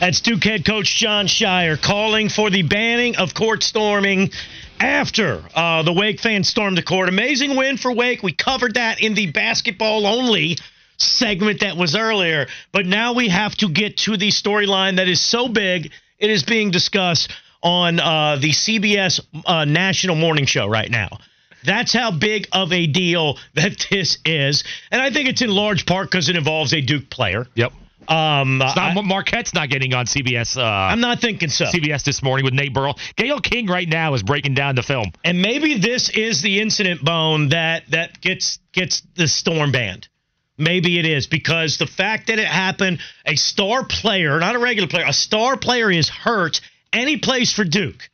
That's 0.00 0.20
Duke 0.20 0.44
head 0.44 0.64
coach 0.64 0.96
Jon 0.96 1.26
Scheyer 1.26 1.80
calling 1.80 2.28
for 2.28 2.50
the 2.50 2.62
banning 2.62 3.16
of 3.16 3.32
court 3.32 3.62
storming 3.62 4.32
after 4.80 5.42
uh, 5.54 5.82
the 5.82 5.92
Wake 5.92 6.20
fans 6.20 6.48
stormed 6.48 6.76
the 6.76 6.82
court. 6.82 7.08
Amazing 7.08 7.56
win 7.56 7.76
for 7.76 7.92
Wake. 7.92 8.22
We 8.22 8.32
covered 8.32 8.74
that 8.74 9.00
in 9.00 9.14
the 9.14 9.30
basketball 9.30 10.06
only 10.06 10.56
segment 10.98 11.60
that 11.60 11.76
was 11.76 11.96
earlier. 11.96 12.46
But 12.72 12.86
now 12.86 13.14
we 13.14 13.28
have 13.28 13.54
to 13.56 13.68
get 13.68 13.98
to 13.98 14.16
the 14.16 14.28
storyline 14.28 14.96
that 14.96 15.08
is 15.08 15.20
so 15.20 15.48
big, 15.48 15.92
it 16.18 16.30
is 16.30 16.42
being 16.42 16.70
discussed 16.70 17.32
on 17.62 17.98
uh, 17.98 18.36
the 18.36 18.50
CBS 18.50 19.20
uh, 19.46 19.64
national 19.64 20.16
morning 20.16 20.46
show 20.46 20.66
right 20.66 20.90
now. 20.90 21.18
That's 21.64 21.94
how 21.94 22.10
big 22.10 22.48
of 22.52 22.72
a 22.72 22.86
deal 22.86 23.38
that 23.54 23.86
this 23.90 24.18
is. 24.24 24.64
And 24.90 25.00
I 25.00 25.10
think 25.10 25.28
it's 25.28 25.42
in 25.42 25.50
large 25.50 25.86
part 25.86 26.10
because 26.10 26.28
it 26.28 26.36
involves 26.36 26.72
a 26.72 26.80
Duke 26.80 27.10
player. 27.10 27.46
Yep. 27.54 27.72
Um, 28.08 28.60
It's 28.62 28.76
not, 28.76 28.96
I, 28.96 29.00
Marquette's 29.02 29.54
not 29.54 29.68
getting 29.68 29.94
on 29.94 30.06
CBS. 30.06 30.56
Uh, 30.56 30.62
I'm 30.62 31.00
not 31.00 31.20
thinking 31.20 31.48
so. 31.48 31.66
CBS 31.66 32.04
this 32.04 32.22
morning 32.22 32.44
with 32.44 32.54
Nate 32.54 32.72
Burrell. 32.72 32.98
Gayle 33.16 33.40
King 33.40 33.66
right 33.66 33.88
now 33.88 34.14
is 34.14 34.22
breaking 34.22 34.54
down 34.54 34.74
the 34.74 34.82
film. 34.82 35.12
And 35.24 35.40
maybe 35.40 35.78
this 35.78 36.10
is 36.10 36.42
the 36.42 36.60
incident 36.60 37.04
bone 37.04 37.50
that 37.50 37.84
that 37.90 38.20
gets 38.20 38.58
gets 38.72 39.02
the 39.16 39.28
storm 39.28 39.72
banned. 39.72 40.08
Maybe 40.56 40.98
it 40.98 41.06
is 41.06 41.26
because 41.26 41.78
the 41.78 41.86
fact 41.86 42.28
that 42.28 42.38
it 42.38 42.46
happened, 42.46 43.00
a 43.26 43.34
star 43.34 43.84
player, 43.84 44.38
not 44.38 44.54
a 44.54 44.58
regular 44.60 44.88
player, 44.88 45.04
a 45.06 45.12
star 45.12 45.56
player 45.56 45.90
is 45.90 46.08
hurt, 46.08 46.60
and 46.92 47.08
he 47.08 47.16
plays 47.16 47.52
for 47.52 47.64
Duke. 47.64 48.08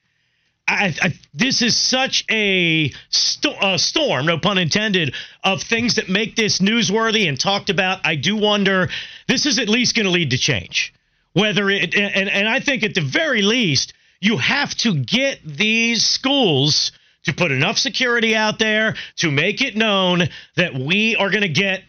I, 0.66 0.94
I, 1.02 1.12
this 1.34 1.62
is 1.62 1.76
such 1.76 2.24
a 2.30 2.92
sto- 3.10 3.50
uh, 3.50 3.76
storm, 3.76 4.26
no 4.26 4.38
pun 4.38 4.56
intended, 4.56 5.14
of 5.42 5.62
things 5.62 5.96
that 5.96 6.08
make 6.08 6.36
this 6.36 6.60
newsworthy 6.60 7.28
and 7.28 7.38
talked 7.38 7.70
about. 7.70 8.00
I 8.04 8.14
do 8.14 8.36
wonder. 8.36 8.88
This 9.30 9.46
is 9.46 9.60
at 9.60 9.68
least 9.68 9.94
going 9.94 10.06
to 10.06 10.10
lead 10.10 10.30
to 10.30 10.38
change. 10.38 10.92
Whether 11.34 11.70
it 11.70 11.94
and, 11.94 12.28
and 12.28 12.48
I 12.48 12.58
think 12.58 12.82
at 12.82 12.94
the 12.94 13.00
very 13.00 13.42
least 13.42 13.92
you 14.20 14.38
have 14.38 14.74
to 14.78 14.96
get 14.96 15.38
these 15.44 16.04
schools 16.04 16.90
to 17.26 17.32
put 17.32 17.52
enough 17.52 17.78
security 17.78 18.34
out 18.34 18.58
there 18.58 18.96
to 19.18 19.30
make 19.30 19.62
it 19.62 19.76
known 19.76 20.28
that 20.56 20.74
we 20.74 21.14
are 21.14 21.30
going 21.30 21.42
to 21.42 21.48
get 21.48 21.84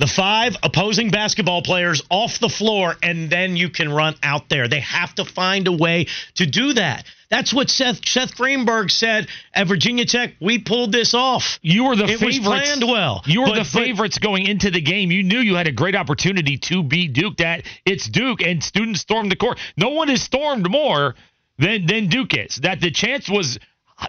the 0.00 0.06
five 0.06 0.56
opposing 0.62 1.10
basketball 1.10 1.60
players 1.62 2.02
off 2.10 2.40
the 2.40 2.48
floor, 2.48 2.96
and 3.02 3.28
then 3.30 3.54
you 3.54 3.68
can 3.68 3.92
run 3.92 4.14
out 4.22 4.48
there. 4.48 4.66
They 4.66 4.80
have 4.80 5.14
to 5.16 5.24
find 5.26 5.68
a 5.68 5.72
way 5.72 6.06
to 6.36 6.46
do 6.46 6.72
that. 6.72 7.04
That's 7.28 7.52
what 7.54 7.68
Seth 7.70 8.04
Seth 8.08 8.34
Greenberg 8.34 8.90
said 8.90 9.28
at 9.54 9.68
Virginia 9.68 10.06
Tech. 10.06 10.34
We 10.40 10.58
pulled 10.58 10.90
this 10.90 11.12
off. 11.14 11.58
You 11.62 11.84
were 11.84 11.96
the 11.96 12.04
It 12.06 12.20
was 12.20 12.38
favorites. 12.38 12.46
planned 12.46 12.84
well. 12.84 13.22
You 13.26 13.42
were 13.42 13.48
But- 13.48 13.54
the 13.56 13.70
but- 13.72 13.84
favorites 13.84 14.18
going 14.18 14.46
into 14.46 14.70
the 14.70 14.80
game. 14.80 15.12
You 15.12 15.22
knew 15.22 15.38
you 15.38 15.54
had 15.54 15.68
a 15.68 15.72
great 15.72 15.94
opportunity 15.94 16.56
to 16.56 16.82
beat 16.82 17.12
Duke. 17.12 17.36
That 17.36 17.62
it's 17.84 18.08
Duke 18.08 18.40
and 18.42 18.64
students 18.64 19.00
stormed 19.02 19.30
the 19.30 19.36
court. 19.36 19.58
No 19.76 19.90
one 19.90 20.08
has 20.08 20.22
stormed 20.22 20.68
more 20.68 21.14
than 21.58 21.84
than 21.86 22.06
Duke 22.08 22.34
is. 22.34 22.56
That 22.56 22.80
the 22.80 22.90
chance 22.90 23.28
was 23.28 23.58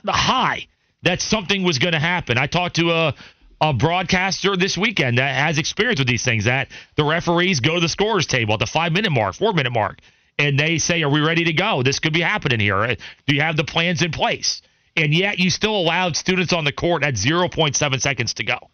high 0.08 0.67
that 1.04 1.21
something 1.21 1.63
was 1.63 1.80
going 1.80 1.93
to 1.93 1.99
happen. 1.99 2.38
I 2.38 2.47
talked 2.47 2.77
to 2.77 2.91
a 2.91 3.13
a 3.62 3.74
broadcaster 3.74 4.58
this 4.58 4.78
weekend 4.78 5.19
that 5.19 5.36
has 5.36 5.60
experience 5.60 6.00
with 6.00 6.08
these 6.08 6.24
things. 6.26 6.45
That 6.45 6.69
the 6.95 7.04
referees 7.04 7.60
go 7.60 7.76
to 7.76 7.80
the 7.80 7.89
scorers 7.89 8.26
table 8.26 8.56
at 8.56 8.60
the 8.60 8.65
five 8.65 8.91
minute 8.91 9.12
mark, 9.12 9.36
four 9.36 9.54
minute 9.54 9.71
mark, 9.71 10.00
and 10.39 10.60
they 10.60 10.80
say, 10.80 11.04
"Are 11.04 11.10
we 11.10 11.21
ready 11.21 11.45
to 11.45 11.54
go? 11.54 11.84
This 11.84 12.00
could 12.00 12.13
be 12.13 12.21
happening 12.21 12.60
here. 12.60 12.97
Do 13.28 13.36
you 13.36 13.41
have 13.41 13.56
the 13.56 13.63
plans 13.63 14.02
in 14.02 14.12
place?" 14.12 14.62
And 14.97 15.13
yet 15.13 15.39
you 15.39 15.50
still 15.50 15.76
allowed 15.76 16.17
students 16.17 16.52
on 16.52 16.65
the 16.65 16.74
court 16.74 17.04
at 17.04 17.13
0.7 17.13 18.02
seconds 18.02 18.34
to 18.36 18.43
go. 18.43 18.69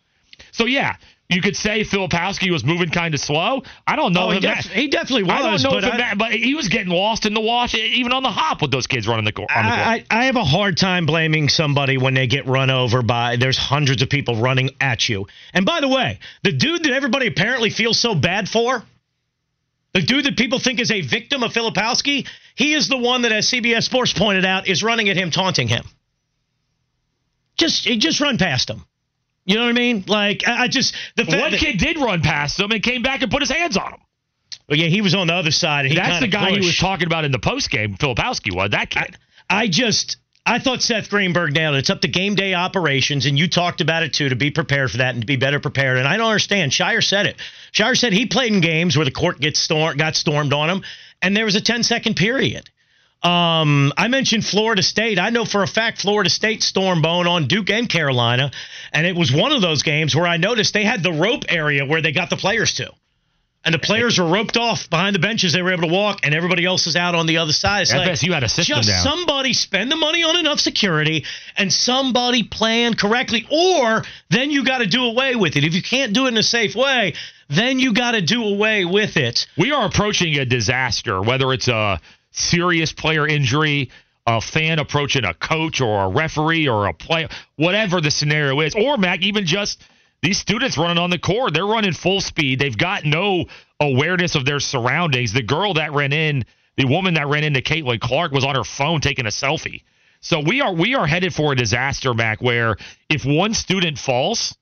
So 0.51 0.65
yeah, 0.65 0.95
you 1.29 1.41
could 1.41 1.57
say 1.57 1.81
Filipowski 1.83 2.49
was 2.51 2.63
moving 2.63 2.89
kind 2.89 3.13
of 3.13 3.19
slow. 3.19 3.63
I 3.85 3.97
don't 3.97 4.13
know. 4.13 4.27
Oh, 4.27 4.31
he, 4.31 4.39
def- 4.39 4.63
that- 4.63 4.73
he 4.73 4.87
definitely 4.87 5.23
was. 5.23 5.31
I 5.33 5.41
don't 5.41 5.61
know 5.61 5.69
but 5.81 5.83
I- 5.93 5.97
ma- 5.97 6.15
but 6.15 6.31
he 6.31 6.55
was 6.55 6.69
getting 6.69 6.87
lost 6.93 7.25
in 7.25 7.33
the 7.33 7.41
wash, 7.41 7.75
even 7.75 8.13
on 8.13 8.23
the 8.23 8.31
hop 8.31 8.61
with 8.61 8.71
those 8.71 8.87
kids 8.87 9.07
running 9.09 9.25
the 9.25 9.33
court. 9.33 9.49
On 9.53 9.65
the 9.65 9.69
court. 9.71 9.79
I, 9.87 10.05
I 10.09 10.21
I 10.21 10.25
have 10.25 10.37
a 10.37 10.45
hard 10.45 10.77
time 10.77 11.05
blaming 11.05 11.49
somebody 11.49 11.97
when 11.97 12.13
they 12.13 12.27
get 12.27 12.45
run 12.47 12.69
over 12.69 13.01
by 13.01 13.35
there's 13.35 13.57
hundreds 13.57 14.01
of 14.01 14.09
people 14.09 14.37
running 14.37 14.69
at 14.79 15.09
you. 15.09 15.27
And 15.53 15.65
by 15.65 15.81
the 15.81 15.89
way, 15.89 16.19
the 16.43 16.53
dude 16.53 16.83
that 16.83 16.93
everybody 16.93 17.27
apparently 17.27 17.71
feels 17.71 17.99
so 17.99 18.15
bad 18.15 18.47
for, 18.47 18.83
The 19.93 20.01
dude 20.03 20.25
that 20.25 20.37
people 20.37 20.59
think 20.59 20.79
is 20.79 20.91
a 20.91 21.01
victim 21.01 21.43
of 21.43 21.51
Filipowski, 21.51 22.25
he 22.55 22.73
is 22.73 22.87
the 22.87 22.97
one 22.97 23.23
that, 23.23 23.31
as 23.33 23.47
CBS 23.51 23.83
Sports 23.83 24.13
pointed 24.13 24.45
out, 24.45 24.67
is 24.67 24.81
running 24.81 25.09
at 25.09 25.17
him, 25.17 25.29
taunting 25.31 25.67
him. 25.67 25.83
Just, 27.57 27.83
just 27.83 28.21
run 28.21 28.37
past 28.37 28.69
him. 28.69 28.85
You 29.47 29.55
know 29.55 29.63
what 29.63 29.69
I 29.69 29.73
mean? 29.73 30.03
Like, 30.07 30.45
I, 30.45 30.63
I 30.63 30.67
just 30.67 30.93
the 31.15 31.23
fact 31.23 31.41
One 31.41 31.51
that- 31.51 31.59
kid 31.59 31.79
did 31.79 31.97
run 31.97 32.21
past 32.21 32.59
him 32.59 32.69
and 32.71 32.83
came 32.83 33.01
back 33.01 33.21
and 33.21 33.31
put 33.31 33.41
his 33.41 33.49
hands 33.49 33.77
on 33.77 33.93
him. 33.93 33.99
Well, 34.69 34.77
yeah, 34.77 34.87
he 34.87 35.01
was 35.01 35.15
on 35.15 35.27
the 35.27 35.33
other 35.33 35.51
side. 35.51 35.85
And 35.85 35.93
he 35.93 35.95
That's 35.95 36.19
the 36.19 36.27
guy 36.27 36.51
he 36.51 36.59
was 36.59 36.77
talking 36.77 37.07
about 37.07 37.23
in 37.23 37.31
the 37.31 37.39
post 37.39 37.71
game. 37.71 37.95
Filipowski 37.95 38.53
was 38.53 38.71
that 38.71 38.89
kid. 38.89 39.17
I 39.49 39.69
just 39.69 40.17
I 40.45 40.59
thought 40.59 40.81
Seth 40.81 41.09
Greenberg 41.09 41.53
nailed 41.53 41.75
it. 41.75 41.79
It's 41.79 41.89
up 41.89 42.01
to 42.01 42.09
game 42.09 42.35
day 42.35 42.53
operations, 42.53 43.25
and 43.25 43.39
you 43.39 43.47
talked 43.47 43.79
about 43.79 44.03
it 44.03 44.13
too 44.13 44.27
to 44.27 44.35
be 44.35 44.51
prepared 44.51 44.91
for 44.91 44.97
that 44.97 45.13
and 45.13 45.21
to 45.21 45.25
be 45.25 45.37
better 45.37 45.61
prepared. 45.61 45.97
And 45.97 46.07
I 46.07 46.17
don't 46.17 46.27
understand. 46.27 46.73
Scheyer 46.73 47.01
said 47.01 47.25
it. 47.25 47.37
Scheyer 47.71 47.97
said 47.97 48.11
he 48.11 48.25
played 48.25 48.53
in 48.53 48.59
games 48.59 48.97
where 48.97 49.05
the 49.05 49.11
court 49.11 49.39
gets 49.39 49.61
storm, 49.61 49.95
got 49.95 50.15
stormed 50.17 50.51
on 50.51 50.69
him, 50.69 50.83
and 51.21 51.35
there 51.35 51.45
was 51.45 51.55
a 51.55 51.61
10 51.61 51.83
second 51.83 52.15
period. 52.15 52.69
Um, 53.23 53.91
I 53.97 54.07
mentioned 54.09 54.45
Florida 54.45 54.83
State. 54.83 55.17
I 55.17 55.31
know 55.31 55.43
for 55.43 55.63
a 55.63 55.67
fact 55.67 56.01
Florida 56.01 56.29
State 56.29 56.61
stormed 56.61 57.01
Bone 57.01 57.27
on 57.27 57.47
Duke 57.47 57.69
and 57.69 57.89
Carolina, 57.89 58.51
and 58.93 59.07
it 59.07 59.15
was 59.15 59.31
one 59.31 59.51
of 59.51 59.61
those 59.61 59.83
games 59.83 60.15
where 60.15 60.27
I 60.27 60.37
noticed 60.37 60.73
they 60.73 60.83
had 60.85 61.01
the 61.01 61.11
rope 61.11 61.45
area 61.49 61.85
where 61.85 62.01
they 62.01 62.11
got 62.11 62.29
the 62.29 62.37
players 62.37 62.75
to. 62.75 62.91
And 63.65 63.73
the 63.73 63.79
players 63.79 64.17
were 64.17 64.27
roped 64.27 64.55
off 64.55 64.89
behind 64.89 65.13
the 65.13 65.19
benches. 65.19 65.51
They 65.51 65.61
were 65.61 65.73
able 65.73 65.89
to 65.89 65.93
walk, 65.93 66.21
and 66.23 66.33
everybody 66.33 66.63
else 66.63 66.87
is 66.87 66.95
out 66.95 67.15
on 67.15 67.25
the 67.25 67.39
other 67.39 67.51
side. 67.51 67.81
It's 67.81 67.93
like, 67.93 68.11
FSU 68.11 68.31
had 68.31 68.43
a 68.43 68.47
system 68.47 68.77
just 68.77 68.87
down. 68.87 69.03
somebody 69.03 69.51
spend 69.51 69.91
the 69.91 69.97
money 69.97 70.23
on 70.23 70.37
enough 70.37 70.61
security 70.61 71.25
and 71.57 71.73
somebody 71.73 72.43
plan 72.43 72.93
correctly, 72.93 73.45
or 73.51 74.05
then 74.29 74.51
you 74.51 74.63
got 74.63 74.77
to 74.77 74.85
do 74.87 75.03
away 75.03 75.35
with 75.35 75.57
it. 75.57 75.65
If 75.65 75.73
you 75.73 75.81
can't 75.81 76.13
do 76.13 76.27
it 76.27 76.29
in 76.29 76.37
a 76.37 76.43
safe 76.43 76.75
way, 76.75 77.15
then 77.49 77.79
you 77.79 77.93
got 77.93 78.11
to 78.11 78.21
do 78.21 78.45
away 78.45 78.85
with 78.85 79.17
it. 79.17 79.47
we 79.57 79.73
are 79.73 79.85
approaching 79.85 80.37
a 80.39 80.45
disaster, 80.45 81.21
whether 81.21 81.51
it's 81.51 81.67
a 81.67 81.99
serious 82.37 82.93
player 82.93 83.27
injury, 83.27 83.89
a 84.25 84.41
fan 84.41 84.79
approaching 84.79 85.25
a 85.25 85.33
coach 85.33 85.81
or 85.81 86.05
a 86.05 86.09
referee 86.09 86.67
or 86.67 86.87
a 86.87 86.93
player, 86.93 87.29
whatever 87.55 88.01
the 88.01 88.11
scenario 88.11 88.59
is, 88.61 88.75
or 88.75 88.97
Mac, 88.97 89.21
even 89.21 89.45
just 89.45 89.81
these 90.21 90.37
students 90.37 90.77
running 90.77 90.97
on 90.97 91.09
the 91.09 91.19
court, 91.19 91.53
they're 91.53 91.65
running 91.65 91.93
full 91.93 92.21
speed. 92.21 92.59
They've 92.59 92.77
got 92.77 93.05
no 93.05 93.45
awareness 93.79 94.35
of 94.35 94.45
their 94.45 94.59
surroundings. 94.59 95.33
The 95.33 95.43
girl 95.43 95.75
that 95.75 95.93
ran 95.93 96.11
in, 96.11 96.45
the 96.75 96.85
woman 96.85 97.15
that 97.15 97.27
ran 97.27 97.43
into 97.43 97.61
Caitlin 97.61 97.99
Clark 97.99 98.31
was 98.31 98.43
on 98.43 98.55
her 98.55 98.63
phone 98.63 99.01
taking 99.01 99.25
a 99.25 99.29
selfie. 99.29 99.83
So 100.19 100.39
we 100.39 100.61
are 100.61 100.73
we 100.73 100.95
are 100.95 101.05
headed 101.05 101.33
for 101.33 101.53
a 101.53 101.55
disaster, 101.55 102.13
Mac, 102.13 102.41
where 102.41 102.75
if 103.09 103.23
one 103.23 103.53
student 103.53 103.97
falls, 103.99 104.57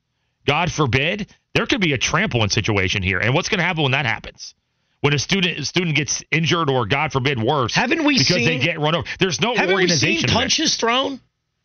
God 0.46 0.72
forbid, 0.72 1.34
there 1.54 1.66
could 1.66 1.82
be 1.82 1.94
a 1.94 1.98
trampling 1.98 2.50
situation 2.50 3.02
here. 3.02 3.20
And 3.20 3.34
what's 3.34 3.50
going 3.50 3.60
to 3.60 3.64
happen 3.64 3.84
when 3.84 3.94
that 3.94 4.06
happens? 4.06 4.54
When 5.06 5.14
a 5.14 5.20
student 5.20 5.60
a 5.60 5.66
student 5.66 5.96
gets 5.96 6.24
injured 6.32 6.68
or 6.68 6.88
God 6.88 7.12
forbid 7.12 7.38
worse, 7.40 7.76
Haven't 7.76 8.04
we 8.06 8.18
because 8.18 8.38
they 8.38 8.58
get 8.58 8.80
run 8.80 8.96
over? 8.96 9.08
There's 9.20 9.40
no 9.40 9.54
Haven't 9.54 9.68
we 9.76 9.84
organization. 9.84 10.16
seen 10.22 10.24
in 10.24 10.28
there. 10.34 10.36
punches 10.42 10.76
thrown? 10.78 11.20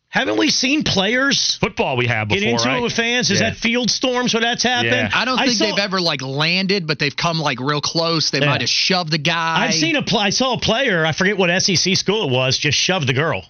Haven't 0.09 0.37
we 0.37 0.51
seen 0.51 0.83
players 0.83 1.55
Football 1.55 1.97
we 1.97 2.05
have 2.05 2.27
before, 2.27 2.39
get 2.41 2.49
into 2.51 2.65
right? 2.65 2.77
it 2.77 2.81
with 2.83 2.93
fans? 2.93 3.31
Is 3.31 3.39
Yeah. 3.41 3.49
that 3.49 3.57
field 3.57 3.89
storms 3.89 4.33
where 4.35 4.41
that's 4.41 4.61
happened? 4.61 4.91
Yeah. 4.91 5.09
I 5.11 5.25
don't 5.25 5.39
think 5.39 5.53
saw- 5.53 5.65
they've 5.65 5.79
ever 5.83 5.99
like 5.99 6.21
landed, 6.21 6.85
but 6.85 6.99
they've 6.99 7.15
come 7.15 7.39
like 7.39 7.59
real 7.59 7.81
close. 7.81 8.29
They 8.29 8.41
Yeah. 8.41 8.45
might 8.47 8.61
have 8.61 8.69
shoved 8.69 9.09
the 9.11 9.17
guy. 9.17 9.55
I've 9.65 9.73
seen 9.73 9.95
a 9.95 10.03
pl- 10.03 10.19
I 10.19 10.29
saw 10.29 10.53
a 10.53 10.59
player. 10.59 11.03
I 11.03 11.11
forget 11.13 11.35
what 11.37 11.49
SEC 11.49 11.95
school 11.95 12.25
it 12.25 12.29
was. 12.29 12.57
Just 12.59 12.77
shoved 12.77 13.07
the 13.07 13.13
girl, 13.13 13.43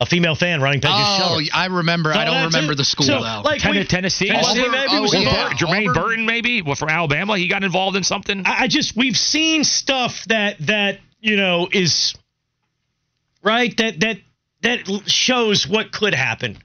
a 0.00 0.06
female 0.06 0.34
fan 0.34 0.60
running. 0.60 0.80
Just 0.80 0.92
Oh, 0.94 1.38
shoved. 1.38 1.50
I 1.54 1.66
remember. 1.66 2.12
So 2.12 2.18
I 2.20 2.24
don't 2.26 2.44
remember 2.46 2.72
it. 2.72 2.76
the 2.76 2.84
school 2.84 3.06
So, 3.06 3.22
though. 3.22 3.42
like, 3.44 3.60
Ten- 3.62 3.74
we- 3.76 3.84
Tennessee, 3.84 4.28
Tennessee 4.28 4.60
Auburn- 4.60 4.70
maybe 4.72 4.92
oh, 4.92 5.02
was 5.02 5.14
yeah. 5.14 5.20
involved. 5.20 5.56
Jermaine 5.56 5.88
Auburn? 5.90 6.02
Burton, 6.02 6.26
maybe 6.26 6.62
well, 6.62 6.74
from 6.74 6.90
Alabama, 6.90 7.36
he 7.38 7.48
got 7.48 7.64
involved 7.64 7.96
in 7.96 8.02
something. 8.02 8.42
I 8.46 8.64
I 8.64 8.66
just 8.68 8.94
we've 8.96 9.16
seen 9.16 9.64
stuff 9.64 10.24
that 10.26 10.58
that 10.66 10.98
you 11.20 11.36
know 11.36 11.68
is 11.72 12.14
right 13.42 13.74
that 13.78 14.00
that 14.00 14.18
that 14.62 14.80
shows 15.10 15.66
what 15.66 15.92
could 15.92 16.14
happen. 16.14 16.58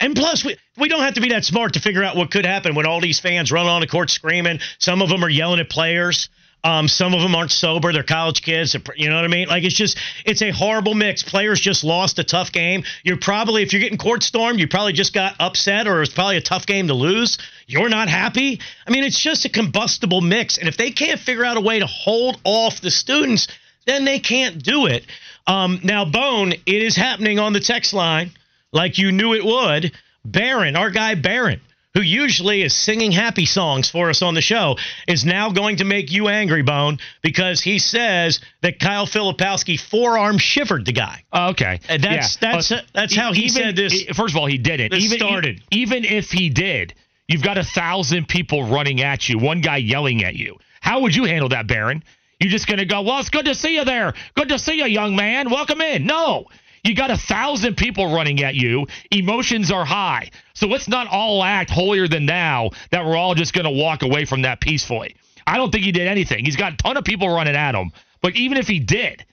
And 0.00 0.16
plus, 0.16 0.44
we, 0.44 0.56
we 0.76 0.88
don't 0.88 1.02
have 1.02 1.14
to 1.14 1.20
be 1.20 1.28
that 1.30 1.44
smart 1.44 1.74
to 1.74 1.80
figure 1.80 2.02
out 2.02 2.16
what 2.16 2.30
could 2.30 2.44
happen 2.44 2.74
when 2.74 2.84
all 2.84 3.00
these 3.00 3.20
fans 3.20 3.52
run 3.52 3.66
on 3.66 3.80
the 3.80 3.86
court 3.86 4.10
screaming. 4.10 4.58
Some 4.78 5.00
of 5.02 5.08
them 5.08 5.24
are 5.24 5.28
yelling 5.28 5.60
at 5.60 5.70
players. 5.70 6.28
Um, 6.64 6.88
some 6.88 7.12
of 7.12 7.20
them 7.20 7.34
aren't 7.34 7.50
sober. 7.50 7.92
They're 7.92 8.02
college 8.02 8.42
kids. 8.42 8.74
You 8.96 9.10
know 9.10 9.16
what 9.16 9.24
I 9.24 9.28
mean? 9.28 9.48
Like 9.48 9.64
it's 9.64 9.74
just 9.74 9.98
it's 10.24 10.40
a 10.40 10.50
horrible 10.50 10.94
mix. 10.94 11.22
Players 11.22 11.60
just 11.60 11.84
lost 11.84 12.18
a 12.18 12.24
tough 12.24 12.52
game. 12.52 12.84
You're 13.04 13.18
probably 13.18 13.62
if 13.62 13.72
you're 13.72 13.80
getting 13.82 13.98
court 13.98 14.22
stormed, 14.22 14.58
you 14.58 14.66
probably 14.66 14.94
just 14.94 15.12
got 15.12 15.36
upset, 15.38 15.86
or 15.86 16.00
it's 16.00 16.12
probably 16.12 16.38
a 16.38 16.42
tough 16.42 16.64
game 16.64 16.88
to 16.88 16.94
lose. 16.94 17.36
You're 17.66 17.90
not 17.90 18.08
happy. 18.08 18.60
I 18.86 18.90
mean, 18.90 19.04
it's 19.04 19.20
just 19.20 19.44
a 19.44 19.50
combustible 19.50 20.22
mix. 20.22 20.56
And 20.56 20.66
if 20.66 20.78
they 20.78 20.90
can't 20.90 21.20
figure 21.20 21.44
out 21.44 21.58
a 21.58 21.60
way 21.60 21.80
to 21.80 21.86
hold 21.86 22.40
off 22.44 22.80
the 22.80 22.90
students, 22.90 23.46
then 23.86 24.06
they 24.06 24.18
can't 24.18 24.62
do 24.62 24.86
it. 24.86 25.04
Um, 25.46 25.80
now, 25.82 26.06
Bone, 26.06 26.52
it 26.52 26.82
is 26.82 26.96
happening 26.96 27.38
on 27.38 27.52
the 27.52 27.60
text 27.60 27.92
line 27.92 28.30
like 28.72 28.96
you 28.96 29.12
knew 29.12 29.34
it 29.34 29.44
would. 29.44 29.92
Barron, 30.24 30.76
our 30.76 30.90
guy 30.90 31.14
Barron, 31.14 31.60
who 31.94 32.02
usually 32.02 32.62
is 32.62 32.74
singing 32.74 33.12
happy 33.12 33.46
songs 33.46 33.88
for 33.88 34.10
us 34.10 34.20
on 34.20 34.34
the 34.34 34.40
show, 34.40 34.76
is 35.06 35.24
now 35.24 35.50
going 35.50 35.76
to 35.76 35.84
make 35.84 36.10
you 36.12 36.28
angry, 36.28 36.62
Bone, 36.62 36.98
because 37.22 37.60
he 37.60 37.78
says 37.78 38.40
that 38.62 38.78
Kyle 38.80 39.06
Filipowski 39.06 39.78
forearm 39.78 40.38
shivered 40.38 40.84
the 40.86 40.92
guy. 40.92 41.22
Oh, 41.32 41.50
okay, 41.50 41.80
And 41.88 42.02
that's- 42.02 42.36
Yeah. 42.42 42.48
that's- 42.48 42.72
Uh, 42.72 42.82
that's 42.92 43.14
how 43.14 43.32
he 43.32 43.42
even- 43.44 43.50
said 43.62 43.76
this- 43.76 44.02
First 44.14 44.34
of 44.34 44.36
all, 44.36 44.46
he 44.46 44.58
didn't. 44.58 44.92
Even 44.92 45.18
started. 45.18 45.62
even 45.70 46.04
if 46.04 46.30
he 46.32 46.48
did, 46.48 46.94
you've 47.28 47.42
got 47.42 47.58
a 47.58 47.64
thousand 47.64 48.28
people 48.28 48.64
running 48.64 49.00
at 49.00 49.28
you, 49.28 49.38
one 49.38 49.60
guy 49.60 49.76
yelling 49.76 50.24
at 50.24 50.34
you. 50.34 50.58
How 50.80 51.00
would 51.00 51.14
you 51.14 51.24
handle 51.24 51.48
that, 51.50 51.66
Baron? 51.66 52.02
You're 52.40 52.50
just 52.50 52.66
gonna 52.66 52.84
go? 52.84 53.00
Well, 53.02 53.20
it's 53.20 53.30
good 53.30 53.44
to 53.46 53.54
see 53.54 53.76
you 53.76 53.84
there. 53.84 54.12
Good 54.34 54.48
to 54.48 54.58
see 54.58 54.74
you, 54.78 54.86
young 54.86 55.14
man. 55.16 55.48
Welcome 55.48 55.80
in. 55.80 56.04
No. 56.04 56.46
You 56.84 56.94
got 56.94 57.10
a 57.10 57.16
thousand 57.16 57.76
people 57.76 58.14
running 58.14 58.42
at 58.42 58.54
you. 58.54 58.86
Emotions 59.10 59.70
are 59.70 59.86
high. 59.86 60.30
So 60.52 60.66
let's 60.68 60.86
not 60.86 61.08
all 61.08 61.42
act 61.42 61.70
holier 61.70 62.06
than 62.06 62.26
thou 62.26 62.70
that 62.90 63.06
we're 63.06 63.16
all 63.16 63.34
just 63.34 63.54
going 63.54 63.64
to 63.64 63.70
walk 63.70 64.02
away 64.02 64.26
from 64.26 64.42
that 64.42 64.60
peacefully. 64.60 65.16
I 65.46 65.56
don't 65.56 65.72
think 65.72 65.84
he 65.84 65.92
did 65.92 66.06
anything. 66.06 66.44
He's 66.44 66.56
got 66.56 66.74
a 66.74 66.76
ton 66.76 66.96
of 66.96 67.04
people 67.04 67.28
running 67.28 67.56
at 67.56 67.74
him. 67.74 67.90
But 68.20 68.36
even 68.36 68.58
if 68.58 68.68
he 68.68 68.80
did, 68.80 69.24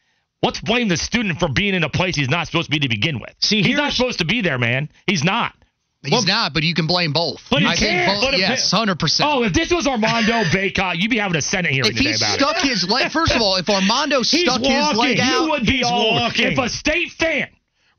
let's 0.42 0.62
blame 0.62 0.88
the 0.88 0.98
student 0.98 1.40
for 1.40 1.50
being 1.50 1.76
in 1.76 1.84
a 1.84 1.90
place 1.90 2.16
he's 2.16 2.30
not 2.30 2.48
supposed 2.48 2.66
to 2.66 2.72
be 2.72 2.80
to 2.80 2.90
begin 2.90 3.20
with. 3.20 3.34
See, 3.40 3.62
he's 3.62 3.78
not 3.78 3.94
supposed 3.94 4.20
to 4.20 4.26
be 4.26 4.42
there, 4.42 4.58
man. 4.58 4.90
He's 5.06 5.24
not. 5.24 5.54
He's 6.04 6.26
not, 6.26 6.54
but 6.54 6.64
you 6.64 6.74
can 6.74 6.88
blame 6.88 7.14
both. 7.14 7.42
But 7.52 7.62
you 7.62 7.68
I 7.68 7.76
think 7.76 8.08
both. 8.08 8.22
But 8.32 8.38
yes, 8.40 8.72
hundred 8.72 8.98
percent. 9.00 9.30
Oh, 9.32 9.44
if 9.44 9.54
this 9.54 9.72
was 9.72 9.86
Armando 9.86 10.44
Bacot, 10.50 10.98
you'd 11.00 11.12
be 11.12 11.18
having 11.20 11.38
a 11.38 11.42
Senate 11.44 11.72
hearing 11.72 11.92
if 11.92 11.98
today 11.98 12.10
he 12.10 12.16
about 12.16 12.40
stuck 12.40 12.66
it. 12.66 12.70
his 12.70 12.90
leg, 12.90 13.12
first 13.14 13.34
of 13.36 13.42
all, 13.42 13.58
if 13.58 13.70
Armando 13.70 14.24
stuck 14.24 14.62
his 14.62 14.98
leg 14.98 15.18
You 15.18 15.24
out, 15.24 15.44
you 15.46 15.50
would 15.52 15.66
be 15.66 15.84
all 15.84 16.14
walking. 16.16 16.54
If 16.54 16.58
a 16.58 16.70
state 16.70 17.12
fan 17.12 17.50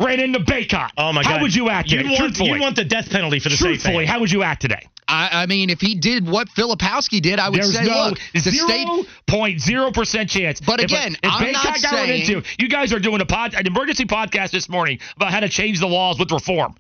ran 0.01 0.19
into 0.19 0.41
Bacot, 0.41 0.91
Oh 0.99 1.13
my 1.13 1.23
God! 1.23 1.31
how 1.33 1.41
would 1.43 1.55
you 1.55 1.69
act 1.71 1.91
You'd 1.93 2.03
today? 2.03 2.17
want, 2.21 2.39
you'd 2.39 2.61
want 2.61 2.75
the 2.77 2.85
death 2.85 3.09
penalty 3.09 3.39
for 3.39 3.51
the 3.51 3.57
truthfully, 3.57 4.05
fan. 4.05 4.07
how 4.13 4.19
would 4.19 4.33
you 4.33 4.43
act 4.43 4.63
today? 4.63 4.89
I, 5.07 5.43
I 5.43 5.47
mean, 5.47 5.69
if 5.71 5.81
he 5.81 5.95
did 5.95 6.27
what 6.29 6.49
Filipowski 6.49 7.21
did, 7.21 7.39
I 7.39 7.51
would 7.51 7.59
There's 7.61 7.75
say, 7.77 7.85
no 7.85 8.09
look, 8.11 8.19
the 8.33 8.41
state. 8.41 8.53
zero 8.87 9.03
point 9.29 9.61
zero 9.61 9.93
percent 9.93 10.29
chance. 10.31 10.61
But 10.61 10.81
If 10.81 10.91
a- 10.91 10.95
again, 10.95 11.13
if 11.23 11.33
I'm 11.33 11.55
Bacot 11.55 11.65
not 11.65 11.77
saying- 11.79 12.21
into, 12.23 12.43
you 12.59 12.69
guys 12.69 12.93
are 12.93 12.99
doing 12.99 13.21
a 13.21 13.27
pod, 13.27 13.55
an 13.55 13.67
emergency 13.67 14.07
podcast 14.07 14.51
this 14.51 14.69
morning 14.69 14.99
about 15.17 15.31
how 15.33 15.41
to 15.41 15.49
change 15.49 15.79
the 15.81 15.87
laws 15.89 16.19
with 16.19 16.33
reform. 16.33 16.75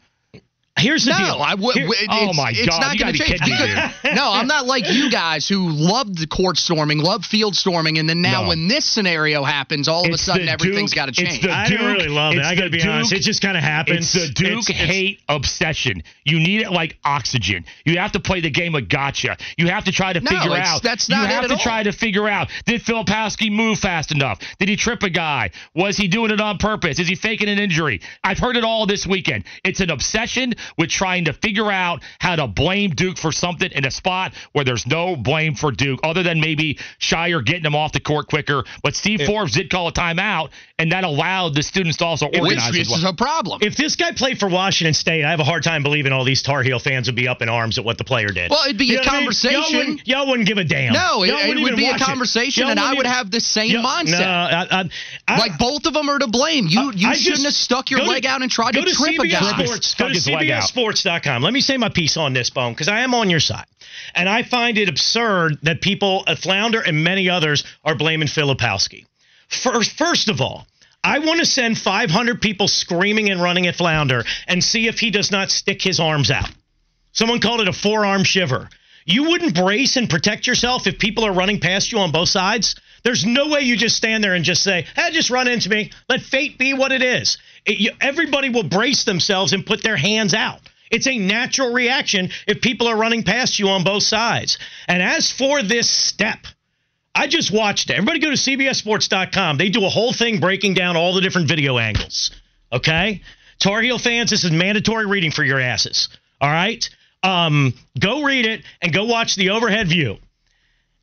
Here's 0.78 1.04
the 1.04 1.10
No, 1.12 1.18
deal. 1.18 1.42
I 1.42 1.54
would. 1.54 1.76
Here- 1.76 1.86
oh 1.86 1.92
it's, 1.92 2.06
Oh, 2.10 2.32
my 2.32 2.50
it's 2.50 2.66
God, 2.66 2.80
not 2.80 2.94
you 2.94 2.98
going 2.98 3.12
gotta 3.12 3.12
be 3.12 3.18
change. 3.18 3.40
kidding 3.42 3.54
me, 3.54 3.74
because- 3.74 3.92
no, 4.16 4.32
I'm 4.32 4.46
not 4.46 4.66
like 4.66 4.90
you 4.90 5.10
guys 5.10 5.46
who 5.46 5.68
loved 5.68 6.18
the 6.18 6.26
court 6.26 6.56
storming, 6.56 6.98
love 6.98 7.24
field 7.26 7.54
storming, 7.54 7.98
and 7.98 8.08
then 8.08 8.22
now 8.22 8.42
No. 8.42 8.48
when 8.48 8.68
this 8.68 8.84
scenario 8.86 9.44
happens, 9.44 9.86
all 9.86 10.06
of 10.06 10.12
a 10.12 10.18
sudden 10.18 10.46
the 10.46 10.52
everything's 10.52 10.90
Duke- 10.90 10.96
got 10.96 11.14
to 11.14 11.22
it's 11.22 11.30
change. 11.34 11.42
the 11.42 11.52
I 11.52 11.68
didn't 11.68 11.86
really 11.92 12.08
love 12.08 12.34
it. 12.34 12.42
I 12.42 12.54
got 12.54 12.64
to 12.64 12.70
the 12.70 12.78
be 12.78 12.88
honest. 12.88 13.12
It 13.12 13.20
just 13.20 13.42
kind 13.42 13.56
of 13.56 13.62
happens. 13.62 14.14
It's 14.16 14.28
the 14.28 14.32
Duke 14.32 14.46
It's- 14.50 14.70
it's- 14.70 14.88
hate 14.88 15.20
obsession. 15.28 16.02
You 16.24 16.40
need 16.40 16.62
it 16.62 16.72
like 16.72 16.96
oxygen. 17.04 17.64
You 17.84 17.98
have 17.98 18.12
to 18.12 18.20
play 18.20 18.40
the 18.40 18.50
game 18.50 18.74
of 18.74 18.88
gotcha. 18.88 19.36
You 19.58 19.68
have 19.68 19.84
to 19.84 19.92
try 19.92 20.14
to 20.14 20.20
No, 20.20 20.30
figure 20.30 20.56
out. 20.56 20.82
that's 20.82 21.08
you 21.08 21.14
not 21.14 21.24
it 21.26 21.34
have 21.34 21.44
at 21.44 21.48
to 21.48 21.54
all. 21.54 21.60
try 21.60 21.82
to 21.82 21.92
figure 21.92 22.26
out. 22.28 22.48
Did 22.66 22.82
Filipowski 22.82 23.52
move 23.52 23.78
fast 23.78 24.10
enough? 24.10 24.40
Did 24.58 24.68
he 24.70 24.76
trip 24.76 25.02
a 25.02 25.10
guy? 25.10 25.50
Was 25.74 25.96
he 25.98 26.08
doing 26.08 26.30
it 26.30 26.40
on 26.40 26.56
purpose? 26.58 26.98
Is 26.98 27.08
he 27.08 27.14
faking 27.14 27.48
an 27.48 27.58
injury? 27.58 28.00
I've 28.24 28.38
heard 28.38 28.56
it 28.56 28.64
all 28.64 28.86
this 28.86 29.06
weekend. 29.06 29.44
It's 29.64 29.80
an 29.80 29.90
obsession 29.90 30.54
with 30.78 30.90
trying 30.90 31.24
to 31.26 31.32
figure 31.32 31.70
out 31.70 32.02
how 32.18 32.36
to 32.36 32.46
blame 32.46 32.90
Duke 32.90 33.18
for 33.18 33.32
something 33.32 33.70
in 33.72 33.84
a 33.84 33.90
spot 33.90 34.32
where 34.52 34.64
there's 34.64 34.86
no 34.86 35.16
blame 35.16 35.54
for 35.54 35.70
Duke, 35.72 36.00
other 36.02 36.22
than 36.22 36.40
maybe 36.40 36.78
Scheyer 36.98 37.40
getting 37.42 37.64
him 37.64 37.74
off 37.74 37.92
the 37.92 38.00
court 38.00 38.28
quicker. 38.28 38.64
But 38.82 38.94
Steve 38.94 39.22
Forbes 39.22 39.52
did 39.52 39.70
call 39.70 39.88
a 39.88 39.92
timeout, 39.92 40.50
and 40.78 40.92
that 40.92 41.04
allowed 41.04 41.54
the 41.54 41.62
students 41.62 41.98
to 41.98 42.04
also 42.04 42.26
organize. 42.26 42.68
as 42.68 42.72
this 42.74 42.88
well. 42.88 42.98
is 42.98 43.04
a 43.04 43.12
problem. 43.12 43.60
If 43.62 43.76
this 43.76 43.96
guy 43.96 44.12
played 44.12 44.38
for 44.38 44.48
Washington 44.48 44.94
State, 44.94 45.24
I 45.24 45.30
have 45.30 45.40
a 45.40 45.44
hard 45.44 45.62
time 45.62 45.82
believing 45.82 46.12
all 46.12 46.24
these 46.24 46.42
Tar 46.42 46.62
Heel 46.62 46.78
fans 46.78 47.06
would 47.08 47.16
be 47.16 47.28
up 47.28 47.42
in 47.42 47.48
arms 47.48 47.78
at 47.78 47.84
what 47.84 47.98
the 47.98 48.04
player 48.04 48.28
did. 48.28 48.50
Well, 48.50 48.64
it'd 48.64 48.78
be 48.78 48.86
You 48.86 48.94
a 48.94 48.96
know 48.96 49.02
what 49.02 49.08
I 49.08 49.12
mean? 49.12 49.20
conversation. 49.22 49.62
Y'all 49.62 49.78
wouldn't, 49.78 50.08
y'all 50.08 50.26
wouldn't 50.28 50.48
give 50.48 50.58
a 50.58 50.64
damn. 50.64 50.92
no, 50.92 51.22
it, 51.22 51.28
it 51.30 51.34
wouldn't 51.34 51.48
would 51.64 51.72
even 51.72 51.76
be 51.76 51.88
a 51.88 51.98
conversation, 51.98 52.68
and 52.68 52.78
I 52.80 52.90
wouldn't 52.90 53.06
even- 53.06 53.12
have 53.12 53.30
the 53.30 53.40
same 53.40 53.70
Y'all- 53.70 53.82
mindset. 53.84 54.20
No, 54.20 54.26
I, 54.26 54.66
I, 54.70 54.88
I, 55.28 55.38
like 55.38 55.58
both 55.58 55.86
of 55.86 55.94
them 55.94 56.08
are 56.08 56.18
to 56.18 56.26
blame. 56.26 56.66
You 56.68 56.92
you 56.94 57.14
shouldn't 57.14 57.16
just- 57.16 57.44
have 57.44 57.54
stuck 57.54 57.90
your 57.90 58.00
go 58.00 58.06
to- 58.06 58.10
leg 58.10 58.26
out 58.26 58.42
and 58.42 58.50
tried 58.50 58.72
to, 58.72 58.82
to 58.82 58.90
trip 58.92 59.18
a 59.18 59.26
guy. 59.26 59.64
Sports. 59.64 59.94
Go 59.94 60.08
to 60.08 60.14
his 60.14 60.26
leg 60.28 60.48
CBS 60.48 60.50
out. 60.51 60.51
CBSSports.com. 60.60 61.42
Let 61.42 61.52
me 61.52 61.60
say 61.60 61.76
my 61.76 61.88
piece 61.88 62.16
on 62.16 62.32
this, 62.32 62.50
Bone, 62.50 62.72
because 62.72 62.88
I 62.88 63.00
am 63.00 63.14
on 63.14 63.30
your 63.30 63.40
side. 63.40 63.66
And 64.14 64.28
I 64.28 64.42
find 64.42 64.78
it 64.78 64.88
absurd 64.88 65.58
that 65.62 65.80
people, 65.80 66.24
uh, 66.26 66.36
Flounder 66.36 66.80
and 66.80 67.04
many 67.04 67.28
others, 67.28 67.64
are 67.84 67.94
blaming 67.94 68.28
Filipowski. 68.28 69.06
First, 69.48 69.92
first 69.92 70.28
of 70.28 70.40
all, 70.40 70.66
I 71.04 71.18
want 71.18 71.40
to 71.40 71.46
send 71.46 71.78
500 71.78 72.40
people 72.40 72.68
screaming 72.68 73.30
and 73.30 73.42
running 73.42 73.66
at 73.66 73.76
Flounder 73.76 74.24
and 74.46 74.62
see 74.62 74.86
if 74.86 75.00
he 75.00 75.10
does 75.10 75.30
not 75.30 75.50
stick 75.50 75.82
his 75.82 75.98
arms 76.00 76.30
out. 76.30 76.50
Someone 77.12 77.40
called 77.40 77.60
it 77.60 77.68
a 77.68 77.72
forearm 77.72 78.24
shiver. 78.24 78.68
You 79.04 79.24
wouldn't 79.24 79.54
brace 79.54 79.96
and 79.96 80.08
protect 80.08 80.46
yourself 80.46 80.86
if 80.86 80.98
people 80.98 81.24
are 81.24 81.32
running 81.32 81.58
past 81.58 81.90
you 81.90 81.98
on 81.98 82.12
both 82.12 82.28
sides. 82.28 82.76
There's 83.02 83.26
no 83.26 83.48
way 83.48 83.62
you 83.62 83.76
just 83.76 83.96
stand 83.96 84.22
there 84.22 84.34
and 84.34 84.44
just 84.44 84.62
say, 84.62 84.86
hey, 84.94 85.10
just 85.10 85.28
run 85.28 85.48
into 85.48 85.68
me. 85.68 85.90
Let 86.08 86.20
fate 86.20 86.56
be 86.56 86.72
what 86.72 86.92
it 86.92 87.02
is. 87.02 87.36
It, 87.64 87.78
you, 87.78 87.90
everybody 88.00 88.48
will 88.48 88.64
brace 88.64 89.04
themselves 89.04 89.52
and 89.52 89.64
put 89.64 89.82
their 89.82 89.96
hands 89.96 90.34
out. 90.34 90.60
It's 90.90 91.06
a 91.06 91.18
natural 91.18 91.72
reaction 91.72 92.30
if 92.46 92.60
people 92.60 92.86
are 92.86 92.96
running 92.96 93.22
past 93.22 93.58
you 93.58 93.68
on 93.68 93.82
both 93.82 94.02
sides. 94.02 94.58
And 94.86 95.02
as 95.02 95.32
for 95.32 95.62
this 95.62 95.88
step, 95.90 96.38
I 97.14 97.26
just 97.26 97.50
watched 97.50 97.90
it. 97.90 97.94
Everybody 97.94 98.18
go 98.20 98.30
to 98.30 98.36
CBSSports.com. 98.36 99.56
They 99.56 99.70
do 99.70 99.86
a 99.86 99.88
whole 99.88 100.12
thing 100.12 100.40
breaking 100.40 100.74
down 100.74 100.96
all 100.96 101.14
the 101.14 101.20
different 101.20 101.48
video 101.48 101.78
angles. 101.78 102.30
Okay? 102.70 103.22
Tar 103.58 103.80
Heel 103.80 103.98
fans, 103.98 104.30
this 104.30 104.44
is 104.44 104.50
mandatory 104.50 105.06
reading 105.06 105.30
for 105.30 105.44
your 105.44 105.60
asses. 105.60 106.08
All 106.40 106.50
right? 106.50 106.88
Um, 107.22 107.74
go 107.98 108.22
read 108.22 108.46
it 108.46 108.62
and 108.82 108.92
go 108.92 109.04
watch 109.04 109.36
the 109.36 109.50
overhead 109.50 109.88
view. 109.88 110.18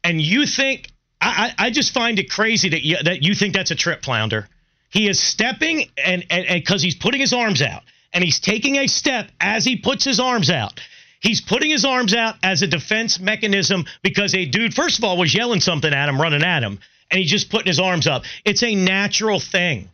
And 0.03 0.21
you 0.21 0.45
think 0.45 0.91
I, 1.21 1.53
I 1.57 1.69
just 1.69 1.93
find 1.93 2.19
it 2.19 2.29
crazy 2.29 2.69
that 2.69 2.81
you, 2.83 2.97
that 3.03 3.23
you 3.23 3.35
think 3.35 3.53
that's 3.53 3.71
a 3.71 3.75
trip 3.75 4.03
flounder. 4.03 4.47
He 4.89 5.07
is 5.07 5.19
stepping 5.19 5.89
and 5.97 6.25
and 6.29 6.45
because 6.47 6.81
he's 6.81 6.95
putting 6.95 7.21
his 7.21 7.33
arms 7.33 7.61
out 7.61 7.83
and 8.13 8.23
he's 8.23 8.39
taking 8.39 8.75
a 8.77 8.87
step 8.87 9.29
as 9.39 9.63
he 9.65 9.77
puts 9.77 10.03
his 10.03 10.19
arms 10.19 10.49
out. 10.49 10.79
He's 11.21 11.41
putting 11.41 11.69
his 11.69 11.83
arms 11.83 12.13
out 12.13 12.35
as 12.43 12.61
a 12.61 12.67
defense 12.67 13.19
mechanism 13.19 13.85
because 14.01 14.33
a 14.33 14.45
dude, 14.45 14.73
first 14.73 14.97
of 14.97 15.03
all, 15.03 15.17
was 15.17 15.33
yelling 15.33 15.59
something 15.59 15.93
at 15.93 16.07
him, 16.07 16.19
running 16.19 16.43
at 16.43 16.63
him, 16.63 16.79
and 17.11 17.19
he's 17.19 17.29
just 17.29 17.49
putting 17.49 17.67
his 17.67 17.79
arms 17.79 18.07
up. 18.07 18.23
It's 18.45 18.63
a 18.63 18.73
natural 18.73 19.39
thing. 19.39 19.89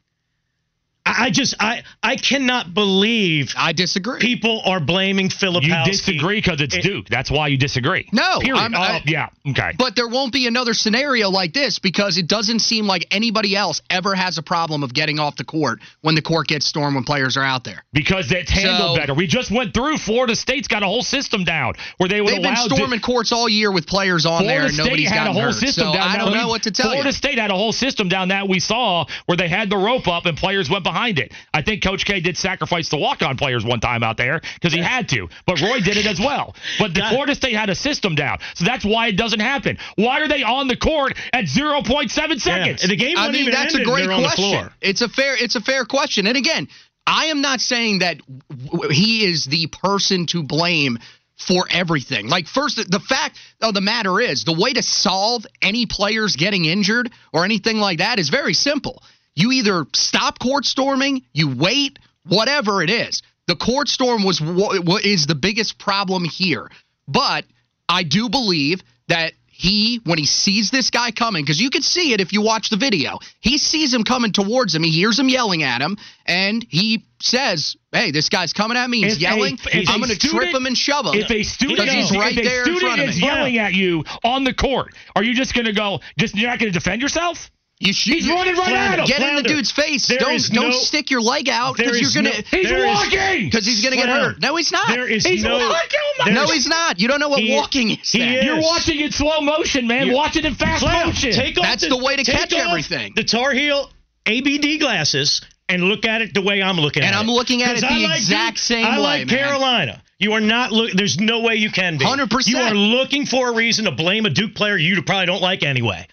I 1.17 1.29
just 1.31 1.55
I 1.59 1.83
I 2.03 2.15
cannot 2.15 2.73
believe 2.73 3.53
I 3.57 3.73
disagree. 3.73 4.19
people 4.19 4.61
are 4.65 4.79
blaming 4.79 5.29
Filipowski. 5.29 5.85
You 5.85 5.91
disagree 5.91 6.37
because 6.37 6.61
it's 6.61 6.75
It- 6.75 6.83
Duke. 6.83 7.07
That's 7.09 7.31
why 7.31 7.47
you 7.47 7.57
disagree. 7.57 8.07
No, 8.11 8.39
Period. 8.39 8.59
I'm- 8.59 8.73
oh, 8.75 8.79
I- 8.81 9.03
yeah. 9.05 9.27
Okay. 9.47 9.71
But 9.77 9.95
there 9.95 10.07
won't 10.07 10.33
be 10.33 10.47
another 10.47 10.73
scenario 10.73 11.29
like 11.29 11.53
this 11.53 11.79
because 11.79 12.17
it 12.17 12.27
doesn't 12.27 12.59
seem 12.59 12.85
like 12.87 13.07
anybody 13.11 13.55
else 13.55 13.81
ever 13.89 14.15
has 14.15 14.37
a 14.37 14.43
problem 14.43 14.83
of 14.83 14.93
getting 14.93 15.19
off 15.19 15.35
the 15.35 15.43
court 15.43 15.79
when 16.01 16.15
the 16.15 16.21
court 16.21 16.47
gets 16.47 16.65
stormed 16.65 16.95
when 16.95 17.03
players 17.03 17.37
are 17.37 17.43
out 17.43 17.63
there. 17.63 17.83
because 17.93 18.31
it's 18.31 18.51
handled 18.51 18.95
So- 18.95 18.99
better. 18.99 19.13
We 19.13 19.27
just 19.27 19.51
went 19.51 19.73
through 19.73 19.97
Florida 19.99 20.35
State's 20.35 20.67
got 20.67 20.83
a 20.83 20.85
whole 20.85 21.03
system 21.03 21.43
down 21.43 21.73
where 21.97 22.09
they 22.09 22.21
would 22.21 22.29
They've 22.33 22.41
been 22.41 22.53
allow 22.53 22.67
storming 22.67 22.99
courts 22.99 23.31
all 23.31 23.47
year 23.47 23.71
with 23.71 23.87
players 23.87 24.25
on 24.25 24.45
there 24.45 24.61
Florida 24.61 24.65
and 24.67 24.73
State 24.75 24.83
nobody's 24.85 25.09
had 25.09 25.27
a 25.27 25.33
whole 25.33 25.41
hurt. 25.43 25.53
system 25.55 25.87
so 25.87 25.93
down 25.93 26.07
I 26.07 26.17
don't 26.17 26.31
we- 26.31 26.37
know 26.37 26.47
what 26.47 26.63
to 26.63 26.71
tell 26.71 26.87
Florida 26.89 27.09
you. 27.09 27.13
State 27.13 27.37
had 27.39 27.51
a 27.51 27.55
whole 27.55 27.71
system 27.71 28.09
down 28.09 28.29
that 28.29 28.47
we 28.49 28.59
saw 28.59 29.05
where 29.27 29.37
they 29.37 29.47
had 29.47 29.69
the 29.69 29.77
rope 29.77 30.07
up 30.07 30.25
and 30.25 30.37
players 30.37 30.69
went 30.69 30.83
behind 30.83 31.04
it. 31.19 31.33
I 31.53 31.61
think 31.61 31.83
Coach 31.83 32.05
K 32.05 32.19
did 32.19 32.37
sacrifice 32.37 32.89
the 32.89 32.97
walk-on 32.97 33.37
players 33.37 33.63
one 33.63 33.79
time 33.79 34.03
out 34.03 34.17
there 34.17 34.41
because 34.55 34.73
he 34.73 34.81
had 34.81 35.09
to, 35.09 35.29
but 35.45 35.61
Roy 35.61 35.79
did 35.79 35.97
it 35.97 36.05
as 36.05 36.19
well. 36.19 36.55
But 36.79 36.93
the 36.93 37.03
Florida 37.09 37.35
State 37.35 37.55
had 37.55 37.69
a 37.69 37.75
system 37.75 38.15
down, 38.15 38.39
so 38.53 38.65
that's 38.65 38.83
why 38.85 39.07
it 39.07 39.17
doesn't 39.17 39.39
happen. 39.39 39.77
Why 39.95 40.21
are 40.21 40.27
they 40.27 40.43
on 40.43 40.67
the 40.67 40.77
court 40.77 41.17
at 41.33 41.45
0.7 41.45 42.11
seconds? 42.39 42.81
Yeah, 42.81 42.87
the 42.87 42.95
game 42.95 43.17
I 43.17 43.31
mean, 43.31 43.41
even 43.41 43.53
that's 43.53 43.75
a 43.75 43.83
great 43.83 44.05
they're 44.05 44.11
on 44.11 44.21
the 44.21 44.27
question. 44.27 44.51
floor. 44.51 44.71
It's 44.81 45.01
a 45.01 45.09
fair 45.09 45.35
it's 45.35 45.55
a 45.55 45.61
fair 45.61 45.85
question. 45.85 46.27
And 46.27 46.37
again, 46.37 46.67
I 47.07 47.25
am 47.25 47.41
not 47.41 47.61
saying 47.61 47.99
that 47.99 48.17
w- 48.49 48.89
he 48.89 49.25
is 49.25 49.45
the 49.45 49.67
person 49.67 50.25
to 50.27 50.43
blame 50.43 50.97
for 51.37 51.65
everything. 51.69 52.27
Like 52.27 52.47
first 52.47 52.77
the 52.77 52.99
fact 52.99 53.37
of 53.61 53.73
the 53.73 53.81
matter 53.81 54.19
is, 54.19 54.43
the 54.43 54.53
way 54.53 54.73
to 54.73 54.81
solve 54.81 55.45
any 55.61 55.85
players 55.85 56.35
getting 56.35 56.65
injured 56.65 57.11
or 57.33 57.43
anything 57.45 57.77
like 57.77 57.99
that 57.99 58.19
is 58.19 58.29
very 58.29 58.53
simple. 58.53 59.03
You 59.35 59.51
either 59.51 59.85
stop 59.93 60.39
court 60.39 60.65
storming, 60.65 61.23
you 61.33 61.53
wait, 61.55 61.99
whatever 62.25 62.81
it 62.81 62.89
is. 62.89 63.21
The 63.47 63.55
court 63.55 63.89
storm 63.89 64.23
was 64.23 64.41
what 64.41 65.05
is 65.05 65.25
the 65.27 65.35
biggest 65.35 65.77
problem 65.77 66.23
here. 66.23 66.69
But 67.07 67.45
I 67.87 68.03
do 68.03 68.29
believe 68.29 68.81
that 69.07 69.33
he, 69.57 70.01
when 70.03 70.17
he 70.17 70.25
sees 70.25 70.69
this 70.69 70.89
guy 70.89 71.11
coming, 71.11 71.43
because 71.45 71.61
you 71.61 71.69
can 71.69 71.81
see 71.81 72.11
it 72.11 72.19
if 72.19 72.33
you 72.33 72.41
watch 72.41 72.69
the 72.69 72.75
video, 72.75 73.19
he 73.39 73.57
sees 73.57 73.93
him 73.93 74.03
coming 74.03 74.33
towards 74.33 74.75
him. 74.75 74.83
He 74.83 74.91
hears 74.91 75.17
him 75.17 75.29
yelling 75.29 75.63
at 75.63 75.81
him, 75.81 75.97
and 76.25 76.65
he 76.67 77.05
says, 77.21 77.77
"Hey, 77.93 78.11
this 78.11 78.27
guy's 78.27 78.51
coming 78.51 78.77
at 78.77 78.89
me. 78.89 79.03
He's 79.03 79.15
If 79.15 79.21
yelling. 79.21 79.57
if 79.71 79.89
I'm 79.89 80.01
going 80.01 80.09
to 80.09 80.19
trip 80.19 80.53
him 80.53 80.65
and 80.65 80.77
shove 80.77 81.05
him." 81.05 81.13
If 81.15 81.31
a 81.31 81.43
student, 81.43 81.79
because 81.79 81.93
he's 81.93 82.11
right 82.11 82.33
if 82.33 82.39
a 82.39 82.43
there 82.43 82.59
in 82.59 82.63
student 82.65 82.81
front 82.81 83.01
of 83.01 83.09
is 83.09 83.21
yelling 83.21 83.57
at 83.57 83.73
you 83.73 84.03
on 84.25 84.43
the 84.43 84.53
court, 84.53 84.93
are 85.15 85.23
you 85.23 85.33
just 85.33 85.53
going 85.53 85.67
to 85.67 85.73
go? 85.73 86.01
Just 86.19 86.35
you're 86.35 86.49
not 86.49 86.59
going 86.59 86.73
to 86.73 86.77
defend 86.77 87.01
yourself? 87.01 87.49
You 87.79 87.91
should, 87.91 88.13
He's 88.13 88.29
running 88.29 88.55
right 88.55 88.71
at 88.71 88.99
him. 88.99 89.05
Get 89.05 89.21
in 89.21 89.35
the 89.35 89.43
dude's 89.43 89.69
face. 89.69 90.07
There 90.07 90.17
don't 90.17 90.41
don't 90.53 90.69
no- 90.69 90.77
stick 90.77 91.11
your 91.11 91.19
leg 91.19 91.49
out 91.49 91.75
because 91.75 91.99
you're 91.99 92.23
gonna 92.23 92.33
He's 92.49 92.71
walking. 92.71 93.45
because 93.49 93.65
he's 93.65 93.83
gonna 93.83 93.97
get 93.97 94.05
Flounder. 94.05 94.29
hurt. 94.29 94.41
No, 94.41 94.55
he's 94.55 94.71
not. 94.71 94.87
There 94.87 95.05
is 95.07 95.25
He's 95.25 95.43
no. 95.43 95.57
walking, 95.57 95.99
man. 96.25 96.37
Oh 96.37 96.45
no, 96.45 96.51
he's 96.53 96.67
not. 96.67 96.99
You 97.01 97.09
don't 97.09 97.19
know 97.19 97.27
what 97.27 97.41
He- 97.41 97.53
walking 97.53 97.91
is. 97.91 98.11
he 98.11 98.23
is. 98.23 98.45
You're 98.45 98.61
watching 98.61 99.01
in 99.01 99.11
slow 99.11 99.41
motion, 99.41 99.87
man. 99.87 100.07
You- 100.07 100.13
Watch 100.13 100.37
it 100.37 100.45
in 100.45 100.55
fast 100.55 100.83
Flounder, 100.83 101.07
motion. 101.07 101.33
Take 101.33 101.57
off 101.57 101.65
That's 101.65 101.85
the 101.87 101.97
way 101.97 102.15
to 102.15 102.23
catch 102.23 102.53
everything. 102.53 103.11
The 103.13 103.25
Tar 103.25 103.51
Heel 103.51 103.91
ABD 104.25 104.79
glasses 104.79 105.41
and 105.67 105.83
look 105.83 106.05
at 106.05 106.21
it 106.21 106.33
the 106.33 106.41
way 106.41 106.63
I'm 106.63 106.77
looking 106.79 107.03
And 107.03 107.13
at 107.13 107.17
it. 107.17 107.19
And 107.21 107.29
I'm 107.29 107.35
looking 107.35 107.61
at 107.61 107.75
it 107.77 107.81
the 107.81 107.87
I 107.91 107.97
like 107.97 108.15
exact 108.17 108.59
same 108.59 108.85
I 108.85 108.97
way, 108.97 109.03
like 109.03 109.27
man. 109.27 109.37
Carolina. 109.37 110.01
You 110.17 110.31
are 110.31 110.39
not 110.41 110.71
look. 110.71 110.91
There's 110.93 111.19
no 111.19 111.41
way 111.41 111.55
you 111.55 111.69
can 111.69 111.97
be. 111.97 112.05
100%. 112.05 112.47
You 112.47 112.57
are 112.59 112.73
looking 112.73 113.25
for 113.25 113.49
a 113.49 113.53
reason 113.53 113.83
to 113.83 113.91
blame 113.91 114.25
a 114.25 114.29
Duke 114.29 114.55
player 114.55 114.77
you 114.77 115.01
probably 115.01 115.25
don't 115.25 115.41
like 115.41 115.61
anyway. 115.61 116.07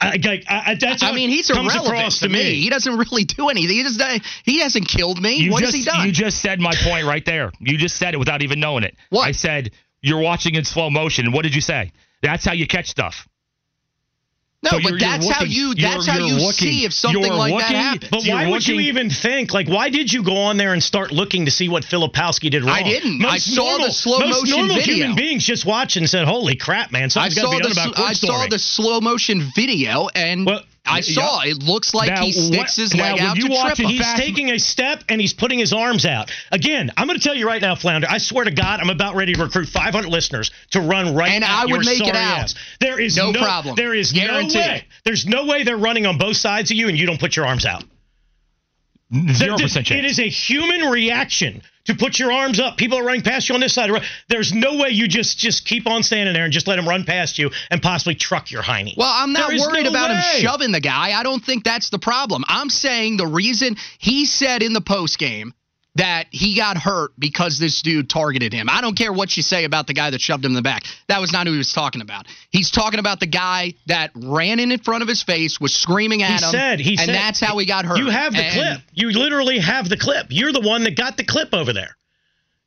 I, 0.00 0.18
I, 0.24 0.42
I, 0.48 0.76
that's 0.80 1.02
I 1.02 1.12
mean, 1.12 1.28
he's 1.28 1.50
irrelevant 1.50 2.12
to 2.12 2.28
me. 2.28 2.60
He 2.60 2.70
doesn't 2.70 2.96
really 2.96 3.24
do 3.24 3.48
anything. 3.48 3.76
He 3.76 3.82
just 3.82 4.00
he 4.44 4.60
hasn't 4.60 4.86
killed 4.86 5.20
me. 5.20 5.36
You 5.36 5.50
what 5.50 5.60
just, 5.60 5.74
has 5.74 5.84
he 5.84 5.90
done? 5.90 6.06
You 6.06 6.12
just 6.12 6.40
said 6.40 6.60
my 6.60 6.74
point 6.84 7.06
right 7.06 7.24
there. 7.24 7.50
You 7.58 7.76
just 7.76 7.96
said 7.96 8.14
it 8.14 8.18
without 8.18 8.42
even 8.42 8.60
knowing 8.60 8.84
it. 8.84 8.96
What? 9.10 9.26
I 9.26 9.32
said 9.32 9.72
you're 10.00 10.20
watching 10.20 10.54
in 10.54 10.64
slow 10.64 10.90
motion. 10.90 11.32
What 11.32 11.42
did 11.42 11.54
you 11.54 11.60
say? 11.60 11.92
That's 12.22 12.44
how 12.44 12.52
you 12.52 12.66
catch 12.66 12.88
stuff. 12.88 13.28
No, 14.62 14.70
So 14.70 14.76
but 14.76 14.82
you're- 14.82 14.90
you're 14.90 14.98
that's 14.98 15.28
how 15.28 15.40
looking- 15.40 15.52
you 15.56 15.66
you're- 15.68 15.74
that's 15.82 16.06
how 16.06 16.18
you're 16.18 16.26
you 16.28 16.34
looking- 16.34 16.52
see 16.68 16.84
if 16.84 16.92
something 16.92 17.22
you're 17.22 17.34
like 17.34 17.58
that 17.58 17.70
happens. 17.76 18.10
But 18.10 18.24
You're 18.24 18.34
why 18.36 18.46
would 18.48 18.66
you 18.66 18.80
even 18.80 19.08
think? 19.10 19.54
Like, 19.54 19.68
why 19.68 19.88
did 19.88 20.12
you 20.12 20.22
go 20.22 20.36
on 20.36 20.56
there 20.56 20.72
and 20.72 20.82
start 20.82 21.12
looking 21.12 21.44
to 21.44 21.50
see 21.50 21.68
what 21.68 21.84
Filipowski 21.84 22.50
did 22.50 22.64
wrong? 22.64 22.74
I 22.74 22.82
didn't. 22.82 23.24
I 23.24 23.38
saw 23.38 23.78
the 23.78 23.92
slow 23.92 24.18
most 24.18 24.40
motion 24.42 24.56
normal 24.58 24.76
video. 24.76 24.94
human 24.96 25.14
beings 25.16 25.44
just 25.46 25.64
watched 25.64 25.96
and 25.96 26.10
said, 26.10 26.26
"Holy 26.26 26.56
crap, 26.56 26.90
man! 26.90 27.04
I 27.04 27.08
Something's 27.08 27.34
got 27.36 27.42
saw 27.44 27.50
to 27.52 27.56
be 27.56 27.68
the 27.68 27.74
done 27.74 27.84
about 27.88 27.96
sl- 27.96 28.02
I 28.02 28.06
court 28.06 28.16
saw 28.16 28.46
the 28.48 28.58
slow 28.58 29.00
motion 29.00 29.52
video 29.54 30.08
and 30.14 30.44
Well, 30.44 30.62
I 30.90 31.00
saw 31.00 31.40
it 31.42 31.62
looks 31.62 31.94
like 31.94 32.10
Now, 32.10 32.22
he 32.24 32.32
sticks 32.32 32.56
what- 32.76 32.82
his 32.82 32.94
now, 32.94 33.02
leg 33.04 33.14
when 33.14 33.22
out 33.24 33.36
you 33.36 33.48
to 33.48 33.52
watch 33.54 33.66
trip 33.76 33.80
it 33.80 33.82
him. 33.84 33.90
He's 33.90 34.00
fast- 34.00 34.16
taking 34.22 34.50
a 34.50 34.58
step 34.58 35.04
and 35.08 35.20
he's 35.20 35.32
putting 35.32 35.58
his 35.58 35.72
arms 35.72 36.04
out. 36.06 36.30
Again, 36.50 36.90
I'm 36.96 37.06
going 37.06 37.18
to 37.18 37.24
tell 37.24 37.34
you 37.36 37.46
right 37.46 37.60
now, 37.62 37.74
Flounder. 37.74 38.06
I 38.10 38.18
swear 38.18 38.44
to 38.44 38.50
God, 38.50 38.80
I'm 38.80 38.90
about 38.90 39.14
ready 39.14 39.34
to 39.34 39.42
recruit 39.42 39.68
500 39.68 40.08
listeners 40.08 40.50
to 40.70 40.80
run 40.80 41.14
right 41.14 41.30
And 41.32 41.44
at 41.44 41.50
I 41.50 41.62
would 41.66 41.70
your 41.70 41.84
make 41.84 42.00
it 42.06 42.14
out. 42.16 42.38
ass. 42.40 42.54
There 42.80 42.98
is 43.00 43.16
No 43.16 43.30
no, 43.30 43.40
problem. 43.40 43.74
There 43.76 43.94
is 43.94 44.12
Guaranteed. 44.12 44.54
no 44.54 44.60
way. 44.60 44.84
There's 45.04 45.26
no 45.26 45.46
way 45.46 45.62
they're 45.64 45.76
running 45.76 46.06
on 46.06 46.18
both 46.18 46.36
sides 46.36 46.70
of 46.70 46.76
you 46.76 46.88
and 46.88 46.98
you 46.98 47.06
don't 47.06 47.20
put 47.20 47.36
your 47.36 47.46
arms 47.46 47.64
out. 47.66 47.84
Zero 49.32 49.56
percent 49.56 49.86
chance. 49.86 50.00
It 50.00 50.04
is 50.04 50.18
a 50.18 50.28
human 50.28 50.82
reaction 50.90 51.62
to 51.88 51.94
put 51.94 52.18
your 52.18 52.30
arms 52.32 52.60
up. 52.60 52.76
People 52.76 52.98
are 52.98 53.04
running 53.04 53.22
past 53.22 53.48
you 53.48 53.54
on 53.54 53.60
this 53.60 53.74
side. 53.74 53.90
There's 54.28 54.52
no 54.52 54.76
way 54.76 54.90
you 54.90 55.08
just 55.08 55.38
just 55.38 55.66
keep 55.66 55.86
on 55.86 56.02
standing 56.02 56.32
there 56.34 56.44
and 56.44 56.52
just 56.52 56.66
let 56.68 56.76
them 56.76 56.88
run 56.88 57.04
past 57.04 57.38
you 57.38 57.50
and 57.70 57.82
possibly 57.82 58.14
truck 58.14 58.50
your 58.50 58.62
hiney. 58.62 58.96
Well, 58.96 59.10
I'm 59.12 59.32
not 59.32 59.48
There 59.50 59.58
worried 59.58 59.84
no 59.84 59.90
about 59.90 60.10
way. 60.10 60.16
him 60.16 60.42
shoving 60.42 60.72
the 60.72 60.80
guy. 60.80 61.18
I 61.18 61.22
don't 61.22 61.44
think 61.44 61.64
that's 61.64 61.90
the 61.90 61.98
problem. 61.98 62.44
I'm 62.48 62.70
saying 62.70 63.16
the 63.16 63.26
reason 63.26 63.76
he 63.98 64.26
said 64.26 64.62
in 64.62 64.72
the 64.72 64.80
post 64.80 65.18
game 65.18 65.52
that 65.94 66.26
he 66.30 66.54
got 66.54 66.76
hurt 66.76 67.10
because 67.18 67.58
this 67.58 67.82
dude 67.82 68.08
targeted 68.08 68.52
him. 68.52 68.68
I 68.70 68.80
don't 68.80 68.96
care 68.96 69.12
what 69.12 69.36
you 69.36 69.42
say 69.42 69.64
about 69.64 69.86
the 69.88 69.94
guy 69.94 70.10
that 70.10 70.20
shoved 70.20 70.44
him 70.44 70.52
in 70.52 70.54
the 70.54 70.62
back. 70.62 70.84
That 71.08 71.20
was 71.20 71.32
not 71.32 71.46
who 71.46 71.52
he 71.52 71.58
was 71.58 71.72
talking 71.72 72.02
about. 72.02 72.26
He's 72.50 72.70
talking 72.70 73.00
about 73.00 73.18
the 73.18 73.26
guy 73.26 73.74
that 73.86 74.12
ran 74.14 74.60
in 74.60 74.70
in 74.70 74.78
front 74.78 75.02
of 75.02 75.08
his 75.08 75.22
face, 75.24 75.58
was 75.60 75.74
screaming 75.74 76.22
at 76.22 76.28
He 76.28 76.34
him, 76.46 76.50
said 76.52 76.80
he 76.80 76.90
and 76.92 77.00
said 77.00 77.14
that's 77.14 77.40
how 77.40 77.58
he 77.58 77.66
got 77.66 77.84
hurt. 77.84 77.98
You 77.98 78.10
have 78.10 78.32
the 78.32 78.44
And- 78.44 78.54
clip. 78.54 78.80
You 78.92 79.10
literally 79.10 79.58
have 79.58 79.88
the 79.88 79.96
clip. 79.96 80.26
You're 80.30 80.52
the 80.52 80.60
one 80.60 80.84
that 80.84 80.96
got 80.96 81.16
the 81.16 81.24
clip 81.24 81.52
over 81.52 81.72
there. 81.72 81.96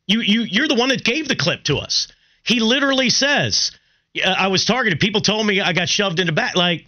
You 0.08 0.20
you 0.22 0.42
you're 0.42 0.68
the 0.68 0.76
one 0.76 0.90
that 0.90 1.04
gave 1.06 1.28
the 1.30 1.36
clip 1.38 1.64
to 1.66 1.78
us. 1.78 2.08
He 2.44 2.60
literally 2.60 3.10
says, 3.10 3.72
"I 4.26 4.48
was 4.48 4.66
targeted. 4.66 5.00
People 5.00 5.22
told 5.22 5.46
me 5.48 5.62
I 5.62 5.72
got 5.72 5.88
shoved 5.88 6.20
in 6.20 6.26
the 6.28 6.34
back." 6.34 6.56
Like 6.58 6.86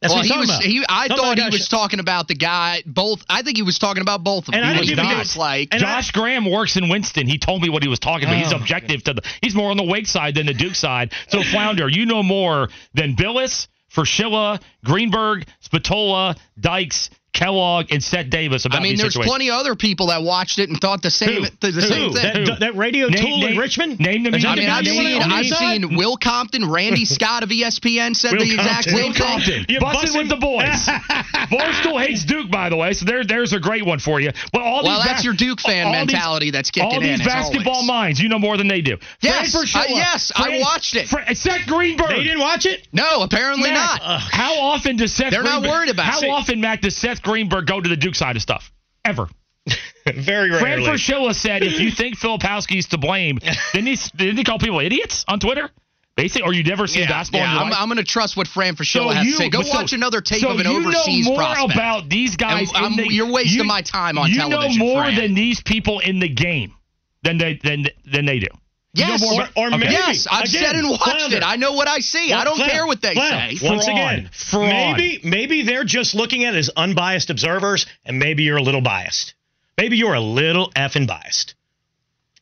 that's 0.00 0.14
well, 0.14 0.22
what 0.22 0.26
he 0.26 0.38
was. 0.38 0.48
About. 0.48 0.62
He, 0.62 0.84
I 0.88 1.08
Somebody 1.08 1.40
thought 1.42 1.52
he 1.52 1.58
was 1.58 1.68
talking 1.68 2.00
about 2.00 2.26
the 2.26 2.34
guy. 2.34 2.82
Both. 2.86 3.22
I 3.28 3.42
think 3.42 3.56
he 3.56 3.62
was 3.62 3.78
talking 3.78 4.00
about 4.00 4.24
both 4.24 4.48
of 4.48 4.52
them. 4.52 4.62
And 4.62 4.64
I 4.64 4.82
He 4.82 4.88
didn't 4.88 5.06
was 5.06 5.36
not 5.36 5.40
like. 5.40 5.68
and 5.72 5.80
Josh 5.80 6.10
Graham 6.12 6.50
works 6.50 6.76
in 6.76 6.88
Winston. 6.88 7.26
He 7.26 7.38
told 7.38 7.60
me 7.60 7.68
what 7.68 7.82
he 7.82 7.88
was 7.88 7.98
talking 7.98 8.26
about. 8.28 8.38
He's 8.38 8.52
Oh, 8.52 8.56
objective 8.56 9.04
to 9.04 9.14
the. 9.14 9.22
He's 9.42 9.54
more 9.54 9.70
on 9.70 9.76
the 9.76 9.84
Wake 9.84 10.06
side 10.06 10.34
than 10.34 10.46
the 10.46 10.54
Duke 10.54 10.74
side. 10.74 11.12
So 11.28 11.42
Flounder, 11.52 11.88
you 11.88 12.06
know 12.06 12.22
more 12.22 12.70
than 12.94 13.14
Bilas, 13.14 13.68
Fraschilla, 13.94 14.60
Greenberg, 14.84 15.46
Spatola, 15.60 16.36
Dykes, 16.58 17.10
Kellogg 17.32 17.86
and 17.92 18.02
Seth 18.02 18.28
Davis 18.30 18.64
about 18.64 18.80
I 18.80 18.82
mean, 18.82 18.96
there's 18.96 19.12
situations. 19.14 19.30
plenty 19.30 19.50
of 19.50 19.56
other 19.58 19.74
people 19.76 20.08
that 20.08 20.22
watched 20.22 20.58
it 20.58 20.68
and 20.68 20.78
thought 20.80 21.00
the 21.02 21.10
same 21.10 21.44
Who? 21.44 21.50
the, 21.60 21.70
the 21.72 21.82
same 21.82 22.12
thing. 22.12 22.44
That, 22.46 22.60
that 22.60 22.76
radio 22.76 23.08
Name- 23.08 23.24
tool 23.24 23.46
in 23.46 23.56
Richmond? 23.56 24.00
name 24.00 24.24
them 24.24 24.34
I 24.34 24.38
mean, 24.56 24.68
I've 24.68 24.84
seen, 24.86 25.22
I've 25.22 25.46
seen 25.46 25.96
Will 25.96 26.16
Compton, 26.16 26.68
Randy 26.70 27.04
Scott 27.06 27.42
of 27.42 27.48
ESPN 27.50 28.14
said 28.16 28.32
Will 28.32 28.40
the 28.44 28.54
exact 28.54 28.88
Compton. 28.88 28.92
same 28.92 28.94
Will 28.94 29.12
thing. 29.14 29.22
Compton. 29.22 29.66
You're 29.68 29.80
Busting 29.80 30.00
busting- 30.02 30.20
with 30.20 30.28
the 30.28 30.36
boys. 30.36 30.86
Barstool 31.50 32.00
hates 32.04 32.24
Duke, 32.24 32.50
by 32.50 32.68
the 32.68 32.76
way, 32.76 32.92
so 32.92 33.04
there, 33.04 33.24
there's 33.24 33.52
a 33.52 33.60
great 33.60 33.84
one 33.86 33.98
for 33.98 34.20
you. 34.20 34.30
But 34.52 34.62
all 34.62 34.82
Well, 34.82 34.96
these 34.98 35.04
that's 35.04 35.18
bas- 35.20 35.24
your 35.24 35.34
Duke 35.34 35.60
fan 35.60 35.86
all 35.86 35.92
these- 35.92 36.12
mentality 36.12 36.50
that's 36.50 36.70
kicking 36.70 36.88
all 36.90 36.96
in. 36.96 37.02
these 37.02 37.20
as 37.20 37.26
basketball 37.26 37.74
always. 37.74 37.88
minds, 37.88 38.20
you 38.20 38.28
know 38.28 38.38
more 38.38 38.56
than 38.56 38.68
they 38.68 38.80
do. 38.80 38.96
Yes, 39.20 39.52
Fran 39.52 39.62
uh, 39.62 39.66
Fraschilla- 39.66 39.88
yes, 39.96 40.32
I 40.34 40.58
watched 40.60 40.96
it. 40.96 41.08
Fran- 41.08 41.34
Seth 41.34 41.66
Greenberg. 41.66 42.08
They 42.10 42.24
didn't 42.24 42.40
watch 42.40 42.66
it? 42.66 42.86
No, 42.92 43.22
apparently 43.22 43.70
not. 43.70 44.00
How 44.02 44.58
often 44.60 44.96
does 44.96 45.14
Seth 45.14 45.30
They're 45.30 45.42
not 45.42 45.62
worried 45.62 45.90
about 45.90 46.06
How 46.06 46.20
often, 46.30 46.60
Mac, 46.60 46.80
does 46.80 46.96
Seth 46.96 47.19
Greenberg 47.22 47.66
go 47.66 47.80
to 47.80 47.88
the 47.88 47.96
Duke 47.96 48.14
side 48.14 48.36
of 48.36 48.42
stuff? 48.42 48.70
Ever. 49.04 49.28
Very 50.06 50.50
rarely. 50.50 50.60
Fran. 50.60 50.78
Fraschilla 50.80 51.34
said, 51.34 51.62
if 51.62 51.78
you 51.80 51.90
think 51.90 52.18
Filipowski's 52.18 52.88
to 52.88 52.98
blame, 52.98 53.38
didn't 53.72 53.86
he, 53.86 53.96
didn't 54.16 54.38
he 54.38 54.44
call 54.44 54.58
people 54.58 54.80
idiots 54.80 55.24
on 55.28 55.38
Twitter? 55.40 55.70
Basically, 56.16 56.42
or 56.42 56.52
you 56.52 56.64
never 56.64 56.86
seen 56.86 57.02
Yeah, 57.02 57.08
basketball 57.08 57.40
yeah, 57.42 57.50
in 57.62 57.68
your 57.68 57.76
I'm. 57.76 57.82
I'm 57.82 57.88
going 57.88 57.96
to 57.98 58.04
trust 58.04 58.36
what 58.36 58.46
Fran 58.48 58.74
Fraschilla 58.76 59.14
has 59.14 59.24
you, 59.24 59.32
to 59.32 59.36
say. 59.38 59.48
Go 59.48 59.62
so- 59.62 59.70
watch 59.78 59.92
another 59.92 60.20
tape 60.20 60.40
so 60.40 60.50
of 60.50 60.58
an 60.58 60.66
you 60.66 60.78
overseas 60.80 61.24
know 61.26 61.32
more 61.32 61.40
prospect. 61.40 61.74
about 61.74 62.08
these 62.08 62.36
guys. 62.36 62.70
The- 62.72 63.06
you're 63.08 63.30
wasting 63.30 63.58
you- 63.60 63.64
my 63.64 63.80
time 63.82 64.18
on 64.18 64.28
you 64.28 64.36
television, 64.36 64.78
know 64.78 64.84
more 64.84 65.02
Fran. 65.04 65.14
than 65.16 65.34
these 65.34 65.62
people 65.62 66.00
in 66.00 66.18
the 66.18 66.28
game 66.28 66.74
than 67.22 67.38
they 67.38 67.58
than 67.62 67.86
than 68.04 68.26
they 68.26 68.38
do. 68.40 68.48
Yes, 68.92 69.22
or, 69.22 69.42
or 69.54 69.68
okay. 69.68 69.76
maybe. 69.76 69.92
yes, 69.92 70.26
I've 70.30 70.46
again, 70.48 70.64
said 70.64 70.74
and 70.76 70.90
watched 70.90 71.04
flounder. 71.04 71.36
it. 71.36 71.42
I 71.44 71.54
know 71.56 71.74
what 71.74 71.86
I 71.86 72.00
see. 72.00 72.32
I 72.32 72.42
don't 72.42 72.56
Flounder, 72.56 72.72
care 72.74 72.86
what 72.86 73.00
they 73.00 73.14
flounder. 73.14 73.56
say. 73.56 73.68
Once 73.68 73.84
Fraud. 73.84 73.96
again, 73.96 74.30
Fraud. 74.32 74.68
maybe 74.68 75.20
maybe 75.22 75.62
they're 75.62 75.84
just 75.84 76.14
looking 76.16 76.44
at 76.44 76.54
it 76.54 76.58
as 76.58 76.70
unbiased 76.76 77.30
observers, 77.30 77.86
and 78.04 78.18
maybe 78.18 78.42
you're 78.42 78.56
a 78.56 78.62
little 78.62 78.80
biased. 78.80 79.34
Maybe 79.78 79.96
you're 79.96 80.14
a 80.14 80.20
little 80.20 80.70
effing 80.72 81.06
biased. 81.06 81.54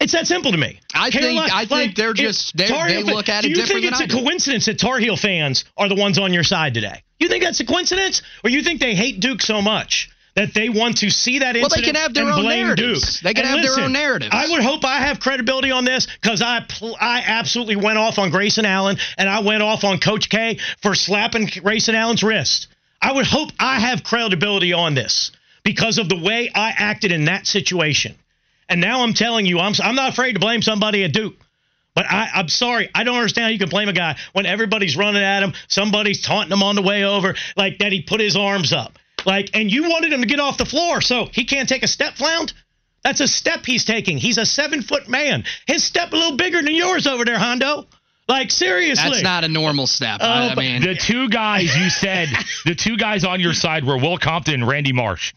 It's 0.00 0.12
that 0.12 0.26
simple 0.26 0.52
to 0.52 0.58
me. 0.58 0.80
I 0.94 1.10
think- 1.10 1.22
Carolina- 1.22 1.52
I 1.52 1.64
think 1.66 1.96
they're 1.96 2.14
just- 2.14 2.56
they- 2.56 2.66
Tar 2.66 2.86
they 2.88 2.94
Heel 2.96 3.06
fan- 3.06 3.14
look 3.14 3.28
at 3.28 3.44
it. 3.44 3.52
do 3.52 3.60
you 3.60 3.66
think 3.66 3.84
it's 3.84 4.00
a 4.00 4.08
coincidence 4.08 4.66
that 4.66 4.78
Tar 4.78 4.98
Heel 4.98 5.16
fans 5.16 5.64
are 5.76 5.88
the 5.88 5.96
ones 5.96 6.18
on 6.18 6.32
your 6.32 6.44
side 6.44 6.72
today? 6.74 7.02
You 7.18 7.28
think 7.28 7.42
that's 7.44 7.58
a 7.60 7.64
coincidence, 7.66 8.22
or 8.44 8.48
you 8.50 8.62
think 8.62 8.80
they 8.80 8.94
hate 8.94 9.20
Duke 9.20 9.42
so 9.42 9.60
much? 9.60 10.08
That 10.38 10.54
they 10.54 10.68
want 10.68 10.98
to 10.98 11.10
see 11.10 11.40
that 11.40 11.56
incident 11.56 11.62
Well, 11.62 11.80
they 11.80 11.84
can 11.84 11.96
have 11.96 12.14
their 12.14 12.30
own 12.30 12.44
narratives. 12.44 13.14
Duke. 13.16 13.22
They 13.22 13.34
can 13.34 13.44
And 13.44 13.54
have 13.54 13.56
their 13.56 13.70
listen, 13.70 13.84
own 13.84 13.92
narratives. 13.92 14.30
I 14.32 14.48
would 14.48 14.62
hope 14.62 14.84
I 14.84 15.00
have 15.00 15.18
credibility 15.18 15.72
on 15.72 15.84
this 15.84 16.06
because 16.22 16.40
I 16.42 16.60
pl- 16.60 16.96
I 17.00 17.24
absolutely 17.26 17.74
went 17.74 17.98
off 17.98 18.20
on 18.20 18.30
Grayson 18.30 18.64
Allen 18.64 18.98
and 19.16 19.28
I 19.28 19.40
went 19.40 19.64
off 19.64 19.82
on 19.82 19.98
Coach 19.98 20.28
K 20.28 20.60
for 20.80 20.94
slapping 20.94 21.46
Grayson 21.46 21.96
Allen's 21.96 22.22
wrist. 22.22 22.68
I 23.02 23.10
would 23.10 23.26
hope 23.26 23.50
I 23.58 23.80
have 23.80 24.04
credibility 24.04 24.72
on 24.72 24.94
this 24.94 25.32
because 25.64 25.98
of 25.98 26.08
the 26.08 26.18
way 26.18 26.50
I 26.54 26.70
acted 26.70 27.10
in 27.10 27.24
that 27.24 27.48
situation. 27.48 28.14
And 28.68 28.80
now 28.80 29.02
I'm 29.02 29.14
telling 29.14 29.44
you, 29.44 29.58
I'm 29.58 29.72
I'm 29.82 29.96
not 29.96 30.12
afraid 30.12 30.34
to 30.34 30.38
blame 30.38 30.62
somebody 30.62 31.02
at 31.02 31.12
Duke. 31.12 31.34
But 31.96 32.06
I, 32.08 32.30
I'm 32.32 32.48
sorry, 32.48 32.90
I 32.94 33.02
don't 33.02 33.16
understand 33.16 33.46
how 33.46 33.50
you 33.50 33.58
can 33.58 33.70
blame 33.70 33.88
a 33.88 33.92
guy 33.92 34.16
when 34.32 34.46
everybody's 34.46 34.96
running 34.96 35.20
at 35.20 35.42
him, 35.42 35.52
somebody's 35.66 36.22
taunting 36.22 36.52
him 36.52 36.62
on 36.62 36.76
the 36.76 36.82
way 36.82 37.02
over, 37.02 37.34
like 37.56 37.78
that 37.78 37.90
he 37.90 38.02
put 38.02 38.20
his 38.20 38.36
arms 38.36 38.72
up. 38.72 39.00
Like, 39.26 39.50
and 39.54 39.70
you 39.70 39.88
wanted 39.90 40.12
him 40.12 40.20
to 40.22 40.26
get 40.26 40.40
off 40.40 40.58
the 40.58 40.64
floor, 40.66 41.00
so 41.00 41.28
he 41.32 41.44
can't 41.44 41.68
take 41.68 41.82
a 41.82 41.88
step, 41.88 42.14
Flound? 42.14 42.52
That's 43.04 43.20
a 43.20 43.28
step 43.28 43.64
he's 43.66 43.84
taking. 43.84 44.18
He's 44.18 44.38
a 44.38 44.46
seven 44.46 44.82
foot 44.82 45.08
man. 45.08 45.44
His 45.66 45.84
step 45.84 46.12
a 46.12 46.16
little 46.16 46.36
bigger 46.36 46.62
than 46.62 46.74
yours 46.74 47.06
over 47.06 47.24
there, 47.24 47.38
Hondo. 47.38 47.86
Like, 48.28 48.50
seriously. 48.50 49.08
That's 49.10 49.22
not 49.22 49.44
a 49.44 49.48
normal 49.48 49.86
step. 49.86 50.18
I, 50.20 50.48
Oh, 50.48 50.50
I 50.50 50.54
mean, 50.54 50.82
The 50.82 50.94
two 50.94 51.28
guys 51.30 51.74
you 51.76 51.88
said, 51.90 52.28
the 52.66 52.74
two 52.74 52.96
guys 52.96 53.24
on 53.24 53.40
your 53.40 53.54
side 53.54 53.84
were 53.84 53.96
Will 53.96 54.18
Compton 54.18 54.54
and 54.54 54.68
Randy 54.68 54.92
Marsh. 54.92 55.32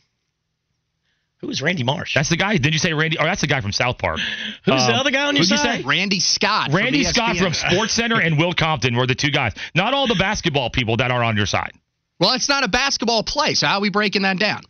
Who's 1.37 1.61
Randy 1.61 1.83
Marsh? 1.83 2.13
That's 2.13 2.29
the 2.29 2.37
guy. 2.37 2.57
Did 2.57 2.73
you 2.73 2.79
say 2.79 2.93
Randy? 2.93 3.17
Oh, 3.17 3.23
that's 3.23 3.41
the 3.41 3.47
guy 3.47 3.61
from 3.61 3.71
South 3.71 3.97
Park. 3.97 4.19
Who's 4.19 4.85
the 4.85 4.93
Um, 4.93 4.99
other 4.99 5.09
guy 5.09 5.25
on 5.25 5.35
your 5.35 5.43
who'd 5.43 5.49
you 5.51 5.57
side? 5.57 5.81
say? 5.81 5.85
Randy 5.87 6.19
Scott. 6.19 6.65
from 6.67 6.75
Randy 6.75 7.03
Scott 7.03 7.37
from 7.37 7.53
Sports 7.53 7.93
Center 7.93 8.19
and 8.21 8.37
Will 8.37 8.53
Compton 8.53 8.95
were 8.95 9.07
the 9.07 9.15
two 9.15 9.31
guys. 9.31 9.53
Not 9.73 9.93
all 9.95 10.05
the 10.05 10.15
basketball 10.15 10.69
people 10.69 10.97
that 10.97 11.09
are 11.09 11.23
on 11.23 11.35
your 11.37 11.47
side. 11.47 11.71
Well, 12.21 12.33
it's 12.33 12.47
not 12.47 12.63
a 12.63 12.67
basketball 12.67 13.23
play. 13.23 13.55
So 13.55 13.65
how 13.65 13.79
are 13.79 13.81
we 13.81 13.89
breaking 13.89 14.21
that 14.21 14.37
down? 14.37 14.61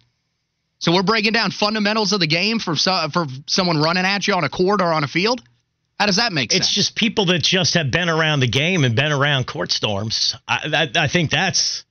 So 0.80 0.94
we're 0.94 1.04
breaking 1.04 1.34
down 1.34 1.52
fundamentals 1.52 2.14
of 2.14 2.22
the 2.22 2.28
game 2.28 2.60
for 2.60 2.78
so, 2.78 3.10
for 3.12 3.28
someone 3.46 3.78
running 3.78 4.06
at 4.06 4.26
you 4.26 4.34
on 4.34 4.46
a 4.46 4.50
court 4.50 4.82
or 4.82 4.92
on 4.92 5.04
a 5.04 5.08
field. 5.08 5.42
How 6.00 6.08
does 6.08 6.16
that 6.16 6.32
make 6.32 6.52
sense? 6.52 6.66
It's 6.66 6.74
just 6.74 6.96
people 6.96 7.26
that 7.26 7.44
just 7.44 7.76
have 7.76 7.92
been 7.92 8.10
around 8.10 8.40
the 8.40 8.48
game 8.48 8.86
and 8.86 8.96
been 8.96 9.12
around 9.12 9.46
court 9.46 9.72
storms. 9.72 10.34
I, 10.48 10.88
I, 10.96 11.04
I 11.04 11.08
think 11.10 11.30
that's 11.30 11.84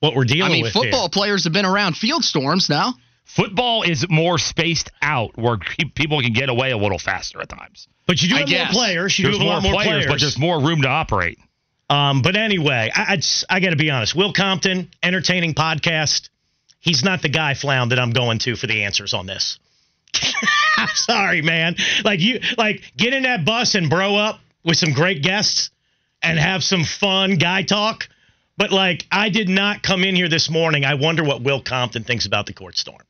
what 0.00 0.14
we're 0.14 0.24
dealing 0.24 0.50
with. 0.50 0.50
I 0.50 0.52
mean, 0.52 0.62
with. 0.62 0.72
football 0.72 1.02
here. 1.02 1.08
players 1.10 1.44
have 1.44 1.52
been 1.52 1.66
around 1.66 1.96
field 1.96 2.24
storms 2.24 2.70
now. 2.70 2.94
Football 3.24 3.82
is 3.82 4.06
more 4.08 4.38
spaced 4.38 4.90
out 5.02 5.36
where 5.36 5.58
people 5.94 6.22
can 6.22 6.32
get 6.32 6.48
away 6.48 6.70
a 6.70 6.78
little 6.78 6.98
faster 6.98 7.42
at 7.42 7.48
times. 7.50 7.88
but 8.06 8.22
you 8.22 8.30
do 8.30 8.36
I 8.36 8.38
have 8.38 8.48
guess. 8.48 8.72
more 8.72 8.84
players. 8.84 9.18
You 9.18 9.24
There's 9.24 9.38
do 9.38 9.44
have 9.44 9.50
a 9.50 9.54
lot 9.54 9.62
more 9.64 9.82
players, 9.82 10.06
but 10.06 10.20
there's 10.20 10.38
more 10.38 10.62
room 10.62 10.82
to 10.82 10.88
operate. 10.88 11.38
Um, 11.90 12.22
but 12.22 12.36
anyway, 12.36 12.90
I, 12.94 13.14
I, 13.14 13.56
I 13.56 13.60
got 13.60 13.70
to 13.70 13.76
be 13.76 13.90
honest. 13.90 14.14
Will 14.14 14.32
Compton, 14.32 14.90
entertaining 15.02 15.54
podcast. 15.54 16.28
He's 16.80 17.02
not 17.02 17.22
the 17.22 17.28
guy, 17.28 17.54
Flound, 17.54 17.92
that 17.92 17.98
I'm 17.98 18.10
going 18.10 18.38
to 18.40 18.56
for 18.56 18.66
the 18.66 18.84
answers 18.84 19.14
on 19.14 19.26
this. 19.26 19.58
I'm 20.76 20.88
sorry, 20.88 21.42
man. 21.42 21.76
Like 22.04 22.20
you, 22.20 22.40
like 22.56 22.82
get 22.96 23.14
in 23.14 23.24
that 23.24 23.44
bus 23.44 23.74
and 23.74 23.90
bro 23.90 24.16
up 24.16 24.40
with 24.64 24.76
some 24.76 24.92
great 24.92 25.22
guests 25.22 25.70
and 26.22 26.38
have 26.38 26.62
some 26.62 26.84
fun 26.84 27.36
guy 27.36 27.62
talk. 27.62 28.08
But 28.56 28.72
like, 28.72 29.06
I 29.10 29.28
did 29.28 29.48
not 29.48 29.82
come 29.82 30.04
in 30.04 30.16
here 30.16 30.28
this 30.28 30.50
morning. 30.50 30.84
I 30.84 30.94
wonder 30.94 31.24
what 31.24 31.42
Will 31.42 31.62
Compton 31.62 32.04
thinks 32.04 32.26
about 32.26 32.46
the 32.46 32.52
court 32.52 32.76
storm. 32.76 33.02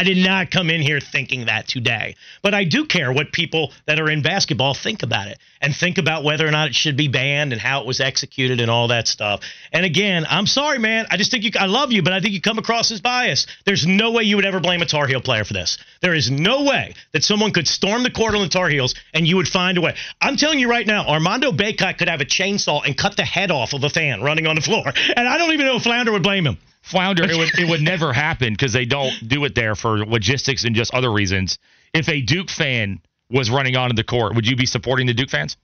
I 0.00 0.02
did 0.02 0.16
not 0.16 0.50
come 0.50 0.70
in 0.70 0.80
here 0.80 0.98
thinking 0.98 1.44
that 1.44 1.68
today. 1.68 2.16
But 2.40 2.54
I 2.54 2.64
do 2.64 2.86
care 2.86 3.12
what 3.12 3.32
people 3.32 3.70
that 3.84 4.00
are 4.00 4.08
in 4.08 4.22
basketball 4.22 4.72
think 4.72 5.02
about 5.02 5.28
it 5.28 5.38
and 5.60 5.76
think 5.76 5.98
about 5.98 6.24
whether 6.24 6.48
or 6.48 6.50
not 6.50 6.68
it 6.68 6.74
should 6.74 6.96
be 6.96 7.08
banned 7.08 7.52
and 7.52 7.60
how 7.60 7.82
it 7.82 7.86
was 7.86 8.00
executed 8.00 8.62
and 8.62 8.70
all 8.70 8.88
that 8.88 9.06
stuff. 9.06 9.42
And 9.74 9.84
again, 9.84 10.24
I'm 10.26 10.46
sorry, 10.46 10.78
man. 10.78 11.04
I 11.10 11.18
just 11.18 11.30
think 11.30 11.44
you, 11.44 11.50
I 11.60 11.66
love 11.66 11.92
you, 11.92 12.02
but 12.02 12.14
I 12.14 12.20
think 12.20 12.32
you 12.32 12.40
come 12.40 12.56
across 12.56 12.90
as 12.90 13.02
biased. 13.02 13.46
There's 13.66 13.86
no 13.86 14.12
way 14.12 14.22
you 14.22 14.36
would 14.36 14.46
ever 14.46 14.58
blame 14.58 14.80
a 14.80 14.86
Tar 14.86 15.06
Heel 15.06 15.20
player 15.20 15.44
for 15.44 15.52
this. 15.52 15.76
There 16.00 16.14
is 16.14 16.30
no 16.30 16.64
way 16.64 16.94
that 17.12 17.22
someone 17.22 17.52
could 17.52 17.68
storm 17.68 18.02
the 18.02 18.10
court 18.10 18.34
on 18.34 18.40
the 18.40 18.48
Tar 18.48 18.70
Heels 18.70 18.94
and 19.12 19.28
you 19.28 19.36
would 19.36 19.48
find 19.48 19.76
a 19.76 19.82
way. 19.82 19.96
I'm 20.18 20.38
telling 20.38 20.60
you 20.60 20.70
right 20.70 20.86
now, 20.86 21.08
Armando 21.08 21.52
Bacot 21.52 21.98
could 21.98 22.08
have 22.08 22.22
a 22.22 22.24
chainsaw 22.24 22.80
and 22.86 22.96
cut 22.96 23.18
the 23.18 23.24
head 23.26 23.50
off 23.50 23.74
of 23.74 23.84
a 23.84 23.90
fan 23.90 24.22
running 24.22 24.46
on 24.46 24.56
the 24.56 24.62
floor. 24.62 24.84
And 24.86 25.28
I 25.28 25.36
don't 25.36 25.52
even 25.52 25.66
know 25.66 25.76
if 25.76 25.82
Flounder 25.82 26.12
would 26.12 26.22
blame 26.22 26.46
him. 26.46 26.56
Flounder, 26.82 27.24
it 27.24 27.36
would 27.36 27.58
it 27.58 27.68
would 27.68 27.82
never 27.94 28.12
happen 28.12 28.52
because 28.52 28.72
they 28.72 28.84
don't 28.84 29.12
do 29.26 29.44
it 29.44 29.54
there 29.54 29.74
for 29.74 30.04
logistics 30.04 30.64
and 30.64 30.74
just 30.74 30.92
other 30.94 31.12
reasons. 31.12 31.58
If 31.92 32.08
a 32.08 32.20
Duke 32.20 32.50
fan 32.50 33.00
was 33.30 33.50
running 33.50 33.76
onto 33.76 33.94
the 33.94 34.04
court, 34.04 34.34
would 34.34 34.46
you 34.46 34.56
be 34.56 34.66
supporting 34.66 35.06
the 35.06 35.14
Duke 35.14 35.30
fans? 35.30 35.56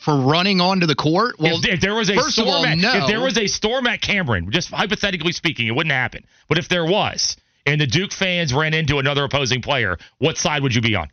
For 0.00 0.16
running 0.16 0.60
onto 0.60 0.86
the 0.86 0.94
court? 0.94 1.36
Well, 1.38 1.58
if, 1.58 1.66
if 1.66 1.80
there 1.80 1.94
was 1.94 2.10
a 2.10 2.14
first 2.14 2.38
of 2.38 2.46
storm 2.46 2.48
all, 2.48 2.66
at, 2.66 2.78
no. 2.78 2.92
if 2.96 3.06
there 3.06 3.20
was 3.20 3.38
a 3.38 3.46
storm 3.46 3.86
at 3.86 4.00
Cameron, 4.02 4.50
just 4.50 4.70
hypothetically 4.70 5.32
speaking, 5.32 5.68
it 5.68 5.74
wouldn't 5.74 5.92
happen. 5.92 6.24
But 6.48 6.58
if 6.58 6.68
there 6.68 6.84
was, 6.84 7.36
and 7.64 7.80
the 7.80 7.86
Duke 7.86 8.12
fans 8.12 8.52
ran 8.52 8.74
into 8.74 8.98
another 8.98 9.24
opposing 9.24 9.62
player, 9.62 9.96
what 10.18 10.38
side 10.38 10.62
would 10.62 10.74
you 10.74 10.82
be 10.82 10.96
on? 10.96 11.08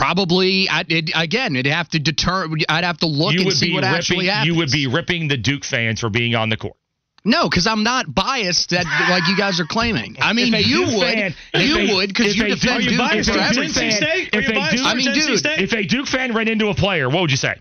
probably, 0.00 0.68
I, 0.68 0.84
it, 0.88 1.10
again, 1.14 1.54
it'd 1.56 1.70
have 1.70 1.88
to 1.90 1.98
deter. 1.98 2.48
I'd 2.68 2.84
have 2.84 2.98
to 2.98 3.06
look 3.06 3.32
you 3.32 3.40
and 3.40 3.46
would 3.46 3.56
see 3.56 3.68
be 3.68 3.74
what 3.74 3.82
ripping. 3.82 3.96
actually 3.96 4.26
happens. 4.26 4.46
You 4.46 4.54
would 4.56 4.70
be 4.70 4.86
ripping 4.86 5.28
the 5.28 5.36
Duke 5.36 5.64
fans 5.64 6.00
for 6.00 6.08
being 6.08 6.34
on 6.34 6.48
the 6.48 6.56
court. 6.56 6.76
No, 7.24 7.48
because 7.48 7.66
I'm 7.66 7.82
not 7.82 8.12
biased 8.14 8.70
that 8.70 8.86
like 9.10 9.28
you 9.28 9.36
guys 9.36 9.60
are 9.60 9.66
claiming. 9.66 10.16
I 10.20 10.32
mean, 10.32 10.54
you 10.54 10.82
would, 10.86 11.00
fan- 11.00 11.34
you 11.54 11.76
a- 11.78 11.94
would, 11.94 12.08
because 12.08 12.34
you 12.36 12.44
a 12.44 12.48
Duke- 12.48 12.60
defend 12.60 12.78
Are 12.78 12.80
you 12.82 12.90
Duke 12.90 12.98
biased 12.98 13.28
for 13.30 13.34
for 13.36 13.40
everything. 13.40 13.90
Tennessee 13.90 13.96
State? 13.96 14.34
Are 14.34 14.40
If 14.40 14.48
you 14.48 14.54
biased 14.54 14.84
I 14.84 14.94
mean, 14.94 15.04
Tennessee 15.04 15.26
dude, 15.28 15.38
State? 15.38 15.58
If 15.60 15.72
a 15.74 15.82
Duke 15.84 16.06
fan 16.06 16.32
ran 16.34 16.48
into 16.48 16.68
a 16.68 16.74
player, 16.74 17.08
what 17.10 17.20
would 17.20 17.30
you 17.30 17.36
say? 17.36 17.56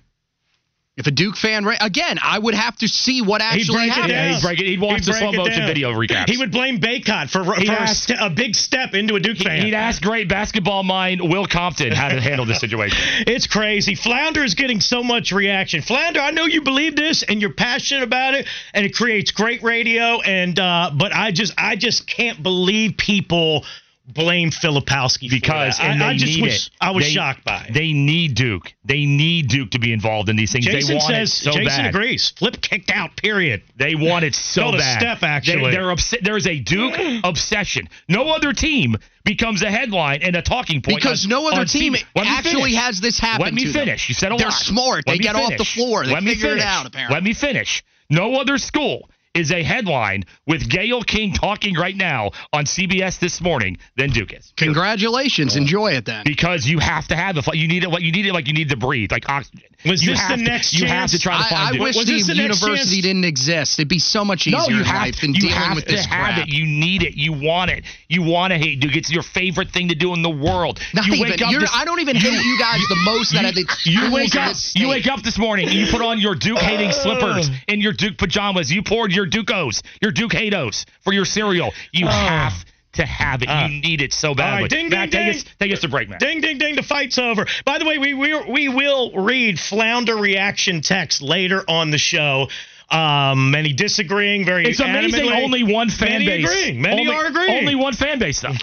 If 0.99 1.07
a 1.07 1.11
Duke 1.11 1.37
fan, 1.37 1.63
ra- 1.63 1.77
again, 1.79 2.19
I 2.21 2.37
would 2.37 2.53
have 2.53 2.75
to 2.79 2.87
see 2.89 3.21
what 3.21 3.41
He'd 3.41 3.61
actually 3.61 3.87
happened. 3.87 4.09
down. 4.11 4.33
he'd 4.33 4.41
break 4.41 4.59
it- 4.59 4.65
he'd 4.67 4.81
watch 4.81 5.05
the 5.05 5.13
slow 5.13 5.31
motion 5.31 5.65
video 5.65 5.93
recaps. 5.93 6.29
He 6.29 6.35
would 6.37 6.51
blame 6.51 6.77
Bacot 6.79 7.29
for, 7.29 7.55
He'd 7.55 7.67
for 7.67 7.73
a, 7.83 7.87
st- 7.87 8.19
a 8.21 8.29
big 8.29 8.53
step 8.53 8.93
into 8.93 9.15
a 9.15 9.19
Duke 9.21 9.37
fan. 9.37 9.61
He'd 9.63 9.73
ask 9.73 10.01
great 10.01 10.27
basketball 10.27 10.83
mind 10.83 11.21
Will 11.21 11.45
Compton 11.45 11.93
how 11.93 12.09
to 12.09 12.19
handle 12.19 12.45
this 12.45 12.59
situation. 12.59 12.97
It's 13.27 13.47
crazy. 13.47 13.95
Flounder 13.95 14.43
is 14.43 14.55
getting 14.55 14.81
so 14.81 15.01
much 15.01 15.31
reaction. 15.31 15.81
Flounder, 15.81 16.19
I 16.19 16.31
know 16.31 16.45
you 16.45 16.61
believe 16.61 16.95
this 16.97 17.23
and 17.23 17.39
you're 17.41 17.53
passionate 17.53 18.03
about 18.03 18.33
it, 18.33 18.47
and 18.73 18.85
it 18.85 18.93
creates 18.93 19.31
great 19.31 19.63
radio. 19.63 20.19
And 20.19 20.59
uh, 20.59 20.91
but 20.93 21.13
I 21.15 21.31
just 21.31 21.53
I 21.57 21.77
just 21.77 22.07
can't 22.07 22.43
believe 22.43 22.97
people 22.97 23.65
blame 24.13 24.49
Filipowski 24.51 25.29
for 25.29 25.35
because 25.35 25.77
that. 25.77 25.83
and 25.91 26.03
I, 26.03 26.07
they 26.09 26.13
I 26.15 26.17
just 26.17 26.35
need 26.35 26.41
was 26.43 26.67
it. 26.67 26.71
I 26.81 26.91
was 26.91 27.05
They- 27.05 27.11
shocked 27.11 27.43
by 27.43 27.63
it. 27.65 27.73
They 27.73 27.93
need 27.93 28.35
Duke. 28.35 28.73
They 28.83 29.05
need 29.05 29.47
Duke 29.49 29.71
to 29.71 29.79
be 29.79 29.93
involved 29.93 30.29
in 30.29 30.35
these 30.35 30.51
things. 30.51 30.65
Jason 30.65 30.87
they 30.87 30.93
want 30.95 31.07
says 31.07 31.29
it 31.29 31.35
so 31.43 31.51
Jason 31.51 31.65
bad. 31.65 31.85
agrees. 31.87 32.31
Flip 32.37 32.59
kicked 32.61 32.89
out. 32.91 33.15
Period. 33.15 33.63
They 33.77 33.95
want 33.95 34.25
it 34.25 34.33
so 34.35 34.63
Called 34.63 34.75
a 34.75 34.77
bad. 34.79 34.99
Steph, 34.99 35.23
actually. 35.23 35.71
They, 35.71 35.77
are 35.77 35.91
upset. 35.91 36.19
There's 36.23 36.47
a 36.47 36.59
Duke 36.59 36.95
obsession. 37.23 37.87
No 38.07 38.29
other 38.29 38.53
team 38.53 38.95
becomes 39.23 39.61
a 39.61 39.69
headline 39.69 40.21
and 40.23 40.35
a 40.35 40.41
talking 40.41 40.81
point 40.81 40.97
Because 40.97 41.25
on- 41.25 41.29
no 41.29 41.47
other 41.47 41.65
team 41.65 41.93
TV. 41.93 42.03
Let 42.15 42.23
me 42.25 42.29
actually 42.31 42.53
finish. 42.71 42.75
has 42.77 43.01
this 43.01 43.19
happen 43.19 43.43
Let 43.45 43.53
me 43.53 43.65
to 43.65 43.71
them. 43.71 43.85
finish. 43.85 44.09
You 44.09 44.15
said 44.15 44.31
a 44.31 44.37
They're 44.37 44.47
lot. 44.47 44.53
smart. 44.53 45.03
Let 45.07 45.13
They 45.13 45.19
me 45.19 45.23
get 45.23 45.35
off 45.35 45.55
the 45.57 45.65
floor. 45.65 46.05
They 46.05 46.11
Let 46.13 46.23
me 46.23 46.31
figure 46.33 46.55
it 46.55 46.61
out, 46.61 46.85
apparently. 46.87 47.13
Let 47.13 47.23
me 47.23 47.33
finish. 47.33 47.83
No 48.09 48.35
other 48.35 48.57
school 48.57 49.09
is 49.33 49.51
a 49.51 49.63
headline 49.63 50.23
with 50.47 50.69
Gayle 50.69 51.03
King 51.03 51.33
talking 51.33 51.75
right 51.75 51.95
now 51.95 52.31
on 52.51 52.65
CBS 52.65 53.19
this 53.19 53.41
morning 53.41 53.77
than 53.95 54.09
Duke 54.09 54.33
is. 54.33 54.53
Congratulations. 54.57 55.55
Enjoy 55.55 55.91
it 55.91 56.05
then. 56.05 56.23
Because 56.25 56.65
you 56.65 56.79
have 56.79 57.07
to 57.09 57.15
have 57.15 57.35
the 57.35 57.49
you 57.53 57.67
need 57.67 57.83
it. 57.83 57.91
What 57.91 58.01
you 58.01 58.11
need 58.11 58.25
it 58.25 58.33
like 58.33 58.47
you 58.47 58.53
need 58.53 58.69
to 58.69 58.77
breathe 58.77 59.11
like 59.11 59.29
oxygen. 59.29 59.69
Was 59.85 60.03
you 60.03 60.11
this 60.11 60.19
have 60.19 60.37
the 60.37 60.43
to, 60.43 60.51
next 60.51 60.73
You 60.73 60.87
have 60.87 61.07
chance? 61.07 61.11
to 61.13 61.19
try 61.19 61.37
to 61.37 61.43
find 61.49 61.55
I, 61.55 61.67
I 61.69 61.71
Duke. 61.71 61.81
wish 61.81 61.95
Was 61.95 62.05
the 62.05 62.33
the 62.33 62.35
university 62.35 62.99
chance? 62.99 63.01
didn't 63.01 63.23
exist. 63.23 63.79
It'd 63.79 63.87
be 63.87 63.99
so 63.99 64.25
much 64.25 64.45
easier 64.45 64.59
No, 64.59 64.67
you 64.67 64.79
in 64.79 64.83
have, 64.83 65.01
life 65.07 65.21
than 65.21 65.33
you 65.33 65.41
dealing 65.41 65.55
have 65.55 65.75
with 65.75 65.85
to 65.85 65.91
this 65.95 66.05
have 66.05 66.35
crap. 66.35 66.47
it. 66.47 66.49
You 66.49 66.65
need 66.65 67.03
it. 67.03 67.15
You 67.15 67.31
want 67.31 67.71
it. 67.71 67.85
You 68.09 68.23
want 68.23 68.51
to 68.51 68.57
hate 68.57 68.81
Duke. 68.81 68.95
It's 68.95 69.09
your 69.09 69.23
favorite 69.23 69.69
thing 69.71 69.87
to 69.87 69.95
do 69.95 70.13
in 70.13 70.21
the 70.21 70.29
world. 70.29 70.79
Not 70.93 71.05
you 71.05 71.13
even, 71.13 71.31
up 71.31 71.39
this- 71.39 71.69
I 71.73 71.85
don't 71.85 72.01
even 72.01 72.17
hate 72.17 72.43
you 72.43 72.57
guys 72.59 72.81
the 72.89 72.99
most 73.05 73.31
that 73.33 73.43
you, 73.43 73.47
at 73.47 73.55
the 73.55 73.65
you 73.85 74.11
wake 74.13 74.35
up. 74.35 74.55
You 74.75 74.89
wake 74.89 75.07
up 75.07 75.21
this 75.23 75.37
morning. 75.37 75.67
and 75.69 75.75
You 75.75 75.87
put 75.91 76.01
on 76.01 76.19
your 76.19 76.35
Duke 76.35 76.57
hating 76.59 76.89
uh. 76.89 76.91
slippers 76.91 77.49
and 77.69 77.81
your 77.81 77.93
Duke 77.93 78.17
pajamas. 78.17 78.69
You 78.71 78.83
poured 78.83 79.13
your 79.13 79.27
Dukeos, 79.27 79.81
your 80.01 80.11
Duke 80.11 80.33
hatos 80.33 80.85
for 81.01 81.13
your 81.13 81.25
cereal. 81.25 81.71
You 81.93 82.07
uh. 82.07 82.11
have 82.11 82.53
to 82.93 83.05
have 83.05 83.41
it. 83.43 83.49
Ah. 83.49 83.67
you 83.67 83.81
need 83.81 84.01
it 84.01 84.13
so 84.13 84.29
All 84.29 84.35
badly. 84.35 84.61
right, 84.63 84.69
ding, 84.69 84.89
Matt, 84.89 85.11
ding, 85.11 85.19
take 85.25 85.33
ding. 85.33 85.47
us, 85.51 85.55
take 85.59 85.73
us 85.73 85.79
to 85.81 85.89
break, 85.89 86.09
man. 86.09 86.19
Ding, 86.19 86.41
ding, 86.41 86.57
ding. 86.57 86.75
The 86.75 86.83
fight's 86.83 87.17
over. 87.17 87.45
By 87.65 87.77
the 87.77 87.85
way, 87.85 87.97
we 87.97 88.13
we, 88.13 88.35
we 88.49 88.69
will 88.69 89.11
read 89.11 89.59
Flounder 89.59 90.15
reaction 90.15 90.81
text 90.81 91.21
later 91.21 91.63
on 91.67 91.91
the 91.91 91.97
show. 91.97 92.47
Um, 92.91 93.51
many 93.51 93.73
disagreeing, 93.73 94.45
very 94.45 94.65
It's 94.65 94.79
amazing. 94.79 95.25
animately. 95.25 95.43
Only 95.43 95.63
one 95.63 95.89
fan 95.89 96.09
Many 96.09 96.25
base. 96.25 96.45
agreeing. 96.49 96.81
Many 96.81 97.01
only, 97.01 97.13
are 97.13 97.25
agreeing. 97.27 97.57
Only 97.59 97.75
one 97.75 97.93
fan 97.93 98.17
base, 98.17 98.41
though. 98.41 98.47
All 98.49 98.55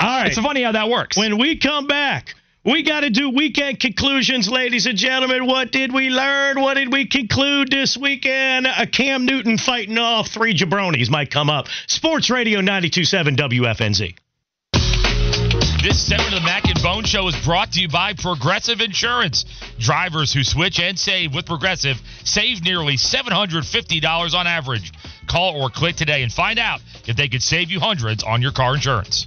right. 0.00 0.28
It's 0.28 0.38
funny 0.38 0.62
how 0.62 0.72
that 0.72 0.88
works. 0.88 1.18
When 1.18 1.36
we 1.36 1.56
come 1.58 1.86
back, 1.86 2.34
we 2.64 2.82
got 2.82 3.00
to 3.00 3.10
do 3.10 3.30
weekend 3.30 3.78
conclusions, 3.78 4.48
ladies 4.48 4.86
and 4.86 4.96
gentlemen. 4.96 5.46
What 5.46 5.70
did 5.70 5.92
we 5.92 6.08
learn? 6.08 6.60
What 6.60 6.74
did 6.74 6.90
we 6.90 7.06
conclude 7.06 7.70
this 7.70 7.96
weekend? 7.96 8.66
A 8.66 8.86
Cam 8.86 9.26
Newton 9.26 9.58
fighting 9.58 9.98
off 9.98 10.28
three 10.28 10.54
jabronis 10.54 11.10
might 11.10 11.30
come 11.30 11.50
up. 11.50 11.66
Sports 11.86 12.30
Radio 12.30 12.60
92.7 12.60 13.36
WFNZ. 13.36 14.16
This 15.82 16.06
segment 16.06 16.32
of 16.32 16.40
the 16.40 16.46
Mac 16.46 16.64
and 16.64 16.82
Bone 16.82 17.04
Show 17.04 17.28
is 17.28 17.36
brought 17.44 17.72
to 17.72 17.80
you 17.82 17.88
by 17.88 18.14
Progressive 18.14 18.80
Insurance. 18.80 19.44
Drivers 19.78 20.32
who 20.32 20.42
switch 20.42 20.80
and 20.80 20.98
save 20.98 21.34
with 21.34 21.44
Progressive 21.44 22.00
save 22.24 22.64
nearly 22.64 22.96
$750 22.96 24.34
on 24.34 24.46
average. 24.46 24.90
Call 25.26 25.60
or 25.62 25.68
click 25.68 25.96
today 25.96 26.22
and 26.22 26.32
find 26.32 26.58
out 26.58 26.80
if 27.06 27.16
they 27.16 27.28
could 27.28 27.42
save 27.42 27.70
you 27.70 27.80
hundreds 27.80 28.22
on 28.22 28.40
your 28.40 28.52
car 28.52 28.74
insurance. 28.74 29.26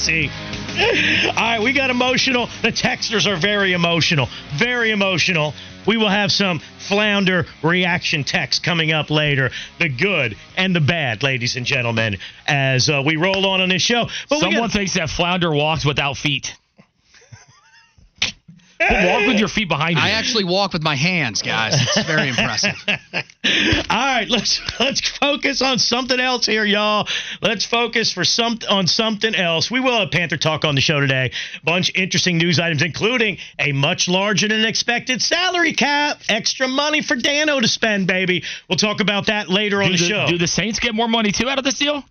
WFNZ. 0.00 0.30
All 1.28 1.34
right, 1.34 1.62
we 1.62 1.72
got 1.72 1.90
emotional. 1.90 2.48
The 2.62 2.72
texters 2.72 3.26
are 3.26 3.36
very 3.36 3.72
emotional. 3.72 4.28
Very 4.56 4.90
emotional. 4.90 5.54
We 5.86 5.96
will 5.96 6.08
have 6.08 6.30
some 6.30 6.60
flounder 6.78 7.46
reaction 7.62 8.24
text 8.24 8.62
coming 8.62 8.92
up 8.92 9.10
later. 9.10 9.50
The 9.78 9.88
good 9.88 10.36
and 10.56 10.74
the 10.74 10.80
bad, 10.80 11.22
ladies 11.22 11.56
and 11.56 11.66
gentlemen, 11.66 12.18
as 12.46 12.88
uh, 12.88 13.02
we 13.04 13.16
roll 13.16 13.46
on 13.46 13.60
on 13.60 13.68
this 13.68 13.82
show. 13.82 14.08
But 14.28 14.40
Someone 14.40 14.62
got, 14.62 14.72
thinks 14.72 14.94
that 14.94 15.10
flounder 15.10 15.52
walks 15.52 15.84
without 15.84 16.16
feet. 16.16 16.54
Walk 18.80 19.26
with 19.26 19.38
your 19.38 19.48
feet 19.48 19.68
behind 19.68 19.96
you. 19.96 20.02
I 20.02 20.10
actually 20.10 20.44
walk 20.44 20.72
with 20.72 20.82
my 20.82 20.96
hands, 20.96 21.42
guys. 21.42 21.74
It's 21.74 22.06
very 22.06 22.28
impressive. 22.28 22.74
All 23.90 24.06
right, 24.06 24.26
let's 24.28 24.60
let's 24.80 25.06
focus 25.18 25.60
on 25.60 25.78
something 25.78 26.18
else 26.18 26.46
here, 26.46 26.64
y'all. 26.64 27.06
Let's 27.42 27.66
focus 27.66 28.12
for 28.12 28.24
some 28.24 28.58
on 28.68 28.86
something 28.86 29.34
else. 29.34 29.70
We 29.70 29.80
will 29.80 29.98
have 29.98 30.10
Panther 30.10 30.38
Talk 30.38 30.64
on 30.64 30.74
the 30.74 30.80
show 30.80 30.98
today. 31.00 31.32
Bunch 31.62 31.90
of 31.90 31.96
interesting 31.96 32.38
news 32.38 32.58
items, 32.58 32.82
including 32.82 33.36
a 33.58 33.72
much 33.72 34.08
larger 34.08 34.48
than 34.48 34.64
expected 34.64 35.20
salary 35.20 35.74
cap, 35.74 36.20
extra 36.28 36.66
money 36.66 37.02
for 37.02 37.16
Dano 37.16 37.60
to 37.60 37.68
spend, 37.68 38.06
baby. 38.06 38.44
We'll 38.68 38.78
talk 38.78 39.00
about 39.00 39.26
that 39.26 39.50
later 39.50 39.82
on 39.82 39.92
the, 39.92 39.98
the, 39.98 40.04
show. 40.08 40.26
do 40.26 40.38
the 40.38 40.46
Saints 40.46 40.78
get 40.78 40.94
more 40.94 41.08
money 41.08 41.32
too 41.32 41.48
out 41.48 41.58
of 41.58 41.64
this 41.64 41.78
deal? 41.78 42.02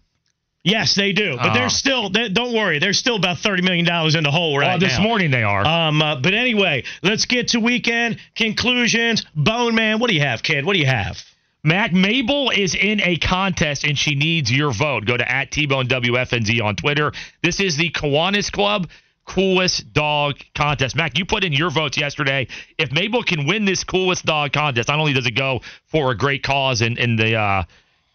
Yes, 0.63 0.95
they 0.95 1.11
do, 1.13 1.35
but 1.37 1.51
Oh. 1.51 1.53
they're 1.53 1.69
still. 1.69 2.09
They, 2.09 2.29
don't 2.29 2.53
worry, 2.53 2.79
they're 2.79 2.93
still 2.93 3.15
about 3.15 3.39
thirty 3.39 3.61
million 3.61 3.85
dollars 3.85 4.15
in 4.15 4.23
the 4.23 4.31
hole 4.31 4.57
right 4.57 4.65
now. 4.65 4.71
well, 4.71 4.79
this 4.79 4.97
now. 4.97 5.03
morning 5.03 5.31
they 5.31 5.43
are. 5.43 5.65
Um, 5.65 6.01
uh, 6.01 6.15
but 6.17 6.33
anyway, 6.33 6.83
let's 7.03 7.25
get 7.25 7.49
to 7.49 7.59
weekend 7.59 8.17
conclusions. 8.35 9.25
Bone 9.35 9.75
Man, 9.75 9.99
what 9.99 10.09
do 10.09 10.15
you 10.15 10.21
have, 10.21 10.43
kid? 10.43 10.65
What 10.65 10.73
do 10.73 10.79
you 10.79 10.85
have? 10.87 11.17
Matt 11.63 11.93
Mabel 11.93 12.51
is 12.51 12.73
in 12.73 13.01
a 13.01 13.17
contest 13.17 13.83
and 13.83 13.97
she 13.97 14.15
needs 14.15 14.49
your 14.49 14.71
vote. 14.71 15.05
Go 15.05 15.17
to 15.17 15.29
at 15.29 15.51
T-Bone 15.51 15.87
WFNZ 15.89 16.61
on 16.63 16.77
Twitter. 16.77 17.11
This 17.43 17.59
is 17.59 17.75
the 17.75 17.89
Kiwanis 17.91 18.49
Club 18.49 18.89
Coolest 19.25 19.91
Dog 19.91 20.37
Contest. 20.55 20.95
Mac, 20.95 21.17
you 21.17 21.25
put 21.25 21.43
in 21.43 21.51
your 21.51 21.69
votes 21.69 21.97
yesterday. 21.97 22.47
If 22.77 22.93
Mabel 22.93 23.23
can 23.23 23.45
win 23.45 23.65
this 23.65 23.83
Coolest 23.83 24.25
Dog 24.25 24.53
Contest, 24.53 24.87
not 24.87 24.99
only 24.99 25.11
does 25.11 25.27
it 25.27 25.35
go 25.35 25.59
for 25.87 26.11
a 26.11 26.17
great 26.17 26.43
cause 26.43 26.81
in, 26.81 26.97
in 26.97 27.17
the 27.17 27.35
uh, 27.35 27.63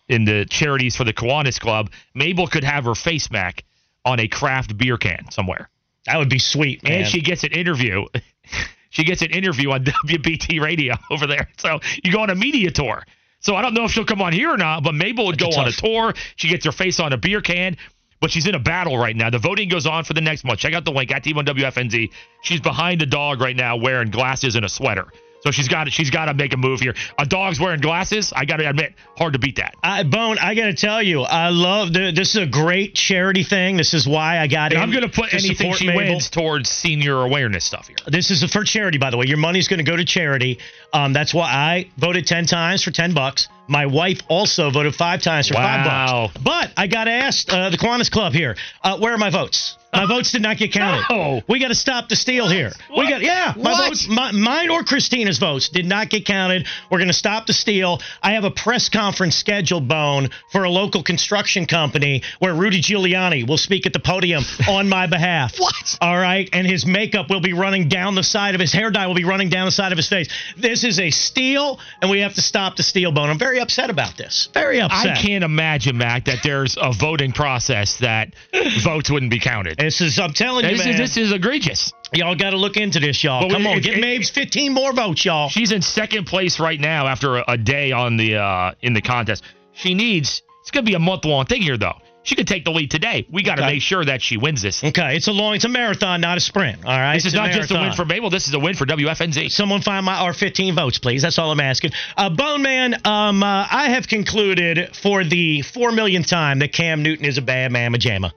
in 0.08 0.24
the 0.24 0.46
charities 0.48 0.96
for 0.96 1.04
the 1.04 1.12
Kiwanis 1.12 1.58
Club, 1.58 1.90
Mabel 2.14 2.46
could 2.46 2.64
have 2.64 2.84
her 2.84 2.94
face 2.94 3.30
Mac 3.30 3.64
on 4.04 4.20
a 4.20 4.28
craft 4.28 4.76
beer 4.76 4.96
can 4.96 5.30
somewhere. 5.30 5.70
That 6.06 6.18
would 6.18 6.28
be 6.28 6.38
sweet, 6.38 6.82
man. 6.82 7.00
And 7.00 7.06
she 7.06 7.20
gets 7.20 7.44
an 7.44 7.52
interview. 7.52 8.04
she 8.90 9.04
gets 9.04 9.22
an 9.22 9.30
interview 9.30 9.70
on 9.70 9.84
WBT 10.06 10.60
radio 10.60 10.94
over 11.10 11.26
there. 11.26 11.48
So 11.58 11.80
you 12.02 12.12
go 12.12 12.20
on 12.20 12.30
a 12.30 12.34
media 12.34 12.70
tour. 12.70 13.02
So 13.40 13.54
I 13.56 13.62
don't 13.62 13.74
know 13.74 13.84
if 13.84 13.90
she'll 13.90 14.06
come 14.06 14.22
on 14.22 14.32
here 14.32 14.50
or 14.50 14.56
not, 14.56 14.82
but 14.82 14.94
Mabel 14.94 15.26
would 15.26 15.38
go 15.38 15.46
That's 15.46 15.58
on 15.58 15.68
a 15.68 15.72
tour. 15.72 16.14
She 16.36 16.48
gets 16.48 16.64
her 16.64 16.72
face 16.72 16.98
on 16.98 17.12
a 17.12 17.18
beer 17.18 17.42
can, 17.42 17.76
but 18.20 18.30
she's 18.30 18.46
in 18.46 18.54
a 18.54 18.58
battle 18.58 18.96
right 18.96 19.14
now. 19.14 19.28
The 19.28 19.38
voting 19.38 19.68
goes 19.68 19.86
on 19.86 20.04
for 20.04 20.14
the 20.14 20.22
next 20.22 20.44
month. 20.44 20.60
Check 20.60 20.72
out 20.72 20.86
the 20.86 20.92
link 20.92 21.10
at 21.12 21.24
T1 21.24 21.44
WFNZ. 21.44 22.10
She's 22.42 22.60
behind 22.60 23.02
the 23.02 23.06
dog 23.06 23.42
right 23.42 23.56
now 23.56 23.76
wearing 23.76 24.10
glasses 24.10 24.56
and 24.56 24.64
a 24.64 24.68
sweater. 24.68 25.08
So 25.44 25.50
she's 25.50 25.68
got 25.68 25.92
she's 25.92 26.08
got 26.10 26.24
to 26.24 26.34
make 26.34 26.54
a 26.54 26.56
move 26.56 26.80
here. 26.80 26.94
A 27.18 27.26
dog's 27.26 27.60
wearing 27.60 27.80
glasses. 27.82 28.32
I 28.34 28.46
got 28.46 28.56
to 28.56 28.68
admit, 28.68 28.94
hard 29.14 29.34
to 29.34 29.38
beat 29.38 29.56
that. 29.56 29.74
I, 29.82 30.02
Bone, 30.02 30.38
I 30.40 30.54
got 30.54 30.66
to 30.66 30.74
tell 30.74 31.02
you, 31.02 31.20
I 31.20 31.50
love 31.50 31.92
the, 31.92 32.12
this 32.16 32.34
is 32.34 32.42
a 32.42 32.46
great 32.46 32.94
charity 32.94 33.44
thing. 33.44 33.76
This 33.76 33.92
is 33.92 34.08
why 34.08 34.38
I 34.38 34.46
got 34.46 34.72
And 34.72 34.78
in 34.78 34.80
I'm 34.80 34.90
going 34.90 35.02
to 35.02 35.10
put 35.10 35.34
anything 35.34 35.74
she 35.74 35.88
Mabel. 35.88 36.12
wins 36.14 36.30
towards 36.30 36.70
senior 36.70 37.20
awareness 37.20 37.62
stuff 37.66 37.88
here. 37.88 37.96
This 38.06 38.30
is 38.30 38.42
for 38.50 38.64
charity, 38.64 38.96
by 38.96 39.10
the 39.10 39.18
way. 39.18 39.26
Your 39.26 39.36
money's 39.36 39.68
going 39.68 39.84
to 39.84 39.90
go 39.90 39.96
to 39.96 40.04
charity. 40.06 40.60
Um, 40.94 41.12
that's 41.12 41.34
why 41.34 41.44
I 41.52 41.90
voted 41.98 42.26
ten 42.26 42.46
times 42.46 42.82
for 42.82 42.90
ten 42.90 43.12
bucks. 43.12 43.48
My 43.68 43.86
wife 43.86 44.20
also 44.28 44.70
voted 44.70 44.94
five 44.94 45.22
times 45.22 45.48
for 45.48 45.54
five 45.54 45.86
Wow. 45.86 46.30
bucks. 46.32 46.42
But 46.44 46.72
I 46.76 46.86
got 46.86 47.08
asked 47.08 47.50
uh, 47.50 47.70
the 47.70 47.78
Kiwanis 47.78 48.10
Club 48.10 48.32
here, 48.32 48.56
uh, 48.82 48.98
where 48.98 49.12
are 49.14 49.18
my 49.18 49.30
votes? 49.30 49.76
My 49.92 50.06
votes 50.06 50.32
did 50.32 50.42
not 50.42 50.56
get 50.56 50.72
counted. 50.72 51.04
No. 51.14 51.40
We 51.46 51.60
got 51.60 51.68
to 51.68 51.74
stop 51.76 52.08
the 52.08 52.16
steal 52.16 52.48
here. 52.48 52.72
We 52.96 53.08
got 53.08 53.22
yeah, 53.22 53.54
my 53.56 53.70
What? 53.70 53.88
votes, 53.90 54.08
my, 54.08 54.32
mine 54.32 54.68
or 54.68 54.82
Christina's 54.82 55.38
votes 55.38 55.68
did 55.68 55.86
not 55.86 56.10
get 56.10 56.26
counted. 56.26 56.66
We're 56.90 56.98
going 56.98 57.08
to 57.08 57.14
stop 57.14 57.46
the 57.46 57.52
steal. 57.52 58.00
I 58.20 58.32
have 58.32 58.42
a 58.42 58.50
press 58.50 58.88
conference 58.88 59.36
scheduled, 59.36 59.86
Bone, 59.86 60.30
for 60.50 60.64
a 60.64 60.70
local 60.70 61.04
construction 61.04 61.66
company 61.66 62.22
where 62.40 62.52
Rudy 62.52 62.80
Giuliani 62.80 63.46
will 63.46 63.58
speak 63.58 63.86
at 63.86 63.92
the 63.92 64.00
podium 64.00 64.42
on 64.68 64.88
my 64.88 65.06
behalf. 65.06 65.54
What? 65.58 65.96
All 66.00 66.16
right, 66.18 66.48
and 66.52 66.66
his 66.66 66.84
makeup 66.84 67.30
will 67.30 67.40
be 67.40 67.52
running 67.52 67.88
down 67.88 68.16
the 68.16 68.24
side 68.24 68.56
of 68.56 68.60
his 68.60 68.72
hair 68.72 68.90
dye 68.90 69.06
will 69.06 69.14
be 69.14 69.24
running 69.24 69.48
down 69.50 69.66
the 69.66 69.72
side 69.72 69.92
of 69.92 69.98
his 69.98 70.08
face. 70.08 70.28
This 70.56 70.82
is 70.82 70.98
a 70.98 71.10
steal, 71.10 71.78
and 72.02 72.10
we 72.10 72.20
have 72.20 72.34
to 72.34 72.42
stop 72.42 72.74
the 72.76 72.82
steal, 72.82 73.12
Bone. 73.12 73.30
I'm 73.30 73.38
very 73.38 73.53
upset 73.60 73.90
about 73.90 74.16
this. 74.16 74.48
Very 74.54 74.80
upset. 74.80 75.16
I 75.16 75.20
can't 75.22 75.44
imagine, 75.44 75.96
Mac, 75.98 76.24
that 76.26 76.38
there's 76.42 76.76
a 76.80 76.92
voting 76.92 77.32
process 77.32 77.98
that 77.98 78.34
votes 78.82 79.10
wouldn't 79.10 79.30
be 79.30 79.40
counted. 79.40 79.78
This 79.78 80.00
is 80.00 80.18
I'm 80.18 80.32
telling 80.32 80.64
you, 80.64 80.70
This 80.76 80.84
man. 80.84 80.94
is, 80.94 81.00
this 81.00 81.16
is 81.16 81.32
egregious. 81.32 81.92
y'all 82.12 82.34
got 82.36 82.50
to 82.50 82.56
look 82.56 82.76
into 82.76 83.00
this, 83.00 83.22
y'all. 83.24 83.42
But 83.48 83.54
Come 83.54 83.64
we- 83.64 83.70
on, 83.72 83.78
it- 83.78 83.82
get 83.84 83.98
it- 83.98 84.02
Maves 84.04 84.30
15 84.30 84.72
more 84.72 84.92
votes, 84.92 85.24
y'all. 85.24 85.48
She's 85.48 85.72
in 85.72 85.82
second 85.82 86.26
place 86.26 86.58
right 86.60 86.78
now 86.80 87.06
after 87.06 87.36
a, 87.38 87.44
a 87.48 87.56
day 87.58 87.92
on 87.92 88.16
the 88.16 88.36
uh, 88.36 88.72
in 88.82 88.92
the 88.94 89.02
contest. 89.02 89.42
She 89.72 89.94
needs. 89.94 90.42
It's 90.62 90.70
gonna 90.70 90.84
be 90.86 90.94
a 90.94 90.98
month 90.98 91.24
long 91.24 91.44
thing 91.46 91.60
here, 91.62 91.76
though. 91.76 91.96
She 92.24 92.34
could 92.36 92.48
take 92.48 92.64
the 92.64 92.70
lead 92.72 92.90
today. 92.90 93.26
We 93.30 93.42
got 93.42 93.56
to 93.56 93.62
Okay. 93.62 93.74
make 93.74 93.82
sure 93.82 94.04
that 94.04 94.22
she 94.22 94.38
wins 94.38 94.62
this. 94.62 94.82
Okay, 94.82 95.14
it's 95.14 95.28
a 95.28 95.32
long, 95.32 95.54
it's 95.54 95.64
a 95.64 95.68
marathon, 95.68 96.20
not 96.22 96.38
a 96.38 96.40
sprint. 96.40 96.78
All 96.84 96.90
right, 96.98 97.14
This 97.14 97.26
is 97.26 97.34
not 97.34 97.50
just 97.52 97.70
a 97.70 97.74
win 97.74 97.92
for 97.92 98.04
Mabel. 98.06 98.30
This 98.30 98.48
is 98.48 98.54
a 98.54 98.58
win 98.58 98.74
for 98.74 98.86
WFNZ. 98.86 99.50
Someone 99.50 99.82
find 99.82 100.04
my 100.06 100.14
R15 100.14 100.74
votes, 100.74 100.98
please. 100.98 101.22
That's 101.22 101.38
all 101.38 101.52
I'm 101.52 101.60
asking. 101.60 101.92
Uh, 102.16 102.30
Bone 102.30 102.62
Man, 102.62 102.94
um, 103.04 103.42
uh, 103.42 103.66
I 103.70 103.90
have 103.90 104.08
concluded 104.08 104.96
for 104.96 105.22
the 105.22 105.60
four 105.62 105.92
millionth 105.92 106.26
time 106.26 106.60
that 106.60 106.72
Cam 106.72 107.02
Newton 107.02 107.26
is 107.26 107.36
a 107.38 107.42
bad 107.42 107.70
mamma 107.72 107.98
jamma. 107.98 108.32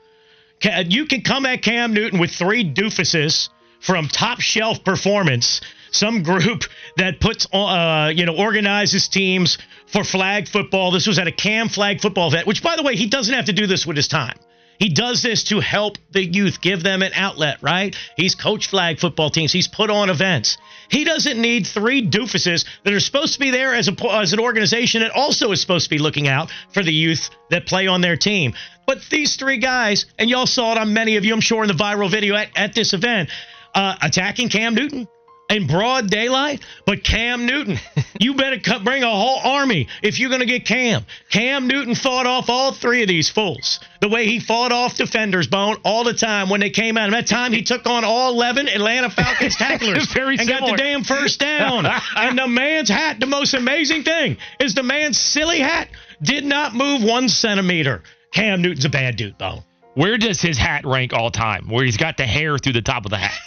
You 0.88 1.06
can 1.06 1.22
come 1.22 1.46
at 1.46 1.62
Cam 1.62 1.94
Newton 1.94 2.20
with 2.20 2.32
three 2.32 2.64
doofuses 2.70 3.50
from 3.80 4.08
top 4.10 4.42
shelf 4.42 4.84
performance, 4.84 5.62
some 5.92 6.24
group 6.24 6.64
that 6.98 7.20
puts, 7.22 7.48
uh, 7.54 8.12
you 8.14 8.26
know, 8.26 8.36
organizes 8.36 9.08
teams 9.08 9.58
for 9.88 10.04
flag 10.04 10.48
football. 10.48 10.92
This 10.92 11.08
was 11.08 11.20
at 11.20 11.28
a 11.28 11.32
Cam 11.32 11.70
flag 11.70 12.02
football 12.02 12.28
event, 12.28 12.48
which, 12.48 12.64
by 12.64 12.76
the 12.76 12.84
way, 12.84 12.96
he 12.96 13.08
doesn't 13.08 13.34
have 13.34 13.46
to 13.46 13.54
do 13.54 13.68
this 13.68 13.86
with 13.86 13.98
his 13.98 14.08
time. 14.08 14.38
He 14.80 14.90
does 14.90 15.24
this 15.24 15.46
to 15.46 15.60
help 15.60 15.98
the 16.12 16.24
youth, 16.24 16.62
give 16.62 16.84
them 16.84 17.02
an 17.02 17.12
outlet, 17.16 17.58
right? 17.62 17.96
He's 18.16 18.36
coached 18.36 18.70
flag 18.70 19.00
football 19.00 19.30
teams. 19.30 19.52
He's 19.52 19.68
put 19.68 19.90
on 19.90 20.10
events. 20.10 20.58
He 20.90 21.04
doesn't 21.04 21.42
need 21.42 21.66
three 21.66 22.08
doofuses 22.08 22.66
that 22.84 22.94
are 22.94 23.00
supposed 23.00 23.34
to 23.34 23.40
be 23.40 23.50
there 23.50 23.74
as 23.74 23.88
a 23.88 24.12
as 24.12 24.34
an 24.34 24.40
organization 24.40 25.02
that 25.02 25.12
also 25.12 25.52
is 25.52 25.62
supposed 25.62 25.86
to 25.86 25.90
be 25.90 25.98
looking 25.98 26.28
out 26.28 26.52
for 26.74 26.84
the 26.84 26.94
youth 26.94 27.30
that 27.50 27.66
play 27.66 27.88
on 27.88 28.02
their 28.02 28.18
team. 28.18 28.54
But 28.86 29.00
these 29.10 29.36
three 29.36 29.58
guys, 29.58 30.06
and 30.20 30.30
y'all 30.30 30.46
saw 30.46 30.74
it 30.74 30.78
on 30.78 30.94
many 30.94 31.18
of 31.18 31.26
you, 31.26 31.34
I'm 31.34 31.42
sure, 31.42 31.64
in 31.64 31.68
the 31.68 31.74
viral 31.74 32.10
video 32.10 32.36
at, 32.36 32.50
at 32.56 32.74
this 32.74 32.94
event, 32.94 33.30
uh, 33.74 33.96
attacking 34.02 34.50
Cam 34.50 34.76
Newton 34.76 35.08
in 35.50 35.68
broad 35.68 36.10
daylight. 36.10 36.62
But 36.86 37.04
Cam 37.04 37.46
Newton, 37.46 37.80
you 38.20 38.36
better 38.36 38.60
cut, 38.60 38.84
bring 38.84 39.04
a 39.04 39.10
whole 39.10 39.40
army 39.40 39.88
if 40.02 40.20
you're 40.20 40.30
going 40.30 40.42
to 40.42 40.46
get 40.46 40.66
Cam. 40.66 41.06
Cam 41.30 41.68
Newton 41.68 41.96
fought 41.96 42.28
off 42.28 42.50
all 42.50 42.74
three 42.74 43.02
of 43.02 43.08
these 43.08 43.30
fools. 43.30 43.80
The 44.02 44.10
way 44.10 44.26
he 44.26 44.40
fought 44.40 44.72
off 44.72 44.96
defenders, 44.96 45.48
Bone, 45.48 45.78
all 45.84 46.04
the 46.04 46.14
time 46.14 46.50
when 46.50 46.60
they 46.60 46.70
came 46.70 46.98
at 46.98 47.06
him. 47.06 47.12
That 47.12 47.28
time 47.28 47.52
he 47.52 47.64
took 47.64 47.86
on 47.88 48.04
all 48.04 48.34
11 48.34 48.68
Atlanta 48.68 49.10
Falcons 49.10 49.56
tacklers 49.58 50.14
and 50.16 50.48
got 50.48 50.66
the 50.66 50.76
damn 50.78 51.04
first 51.04 51.40
down. 51.40 51.86
and 52.16 52.38
the 52.38 52.48
man's 52.48 52.90
hat, 52.90 53.20
the 53.20 53.26
most 53.26 53.54
amazing 53.54 54.04
thing 54.04 54.38
is 54.60 54.74
the 54.74 54.84
man's 54.84 55.20
silly 55.20 55.60
hat 55.60 55.90
did 56.22 56.46
not 56.46 56.76
move 56.76 57.04
one 57.04 57.30
centimeter. 57.30 58.04
Cam 58.34 58.62
Newton's 58.62 58.86
a 58.86 58.90
bad 58.90 59.16
dude, 59.16 59.38
Bone. 59.38 59.64
Where 59.96 60.20
does 60.20 60.40
his 60.40 60.60
hat 60.60 60.86
rank 60.86 61.12
all 61.14 61.32
time? 61.32 61.70
Where 61.70 61.84
he's 61.84 61.98
got 61.98 62.18
the 62.18 62.28
hair 62.28 62.60
through 62.60 62.74
the 62.74 62.84
top 62.84 63.06
of 63.06 63.10
the 63.10 63.18
hat. 63.18 63.40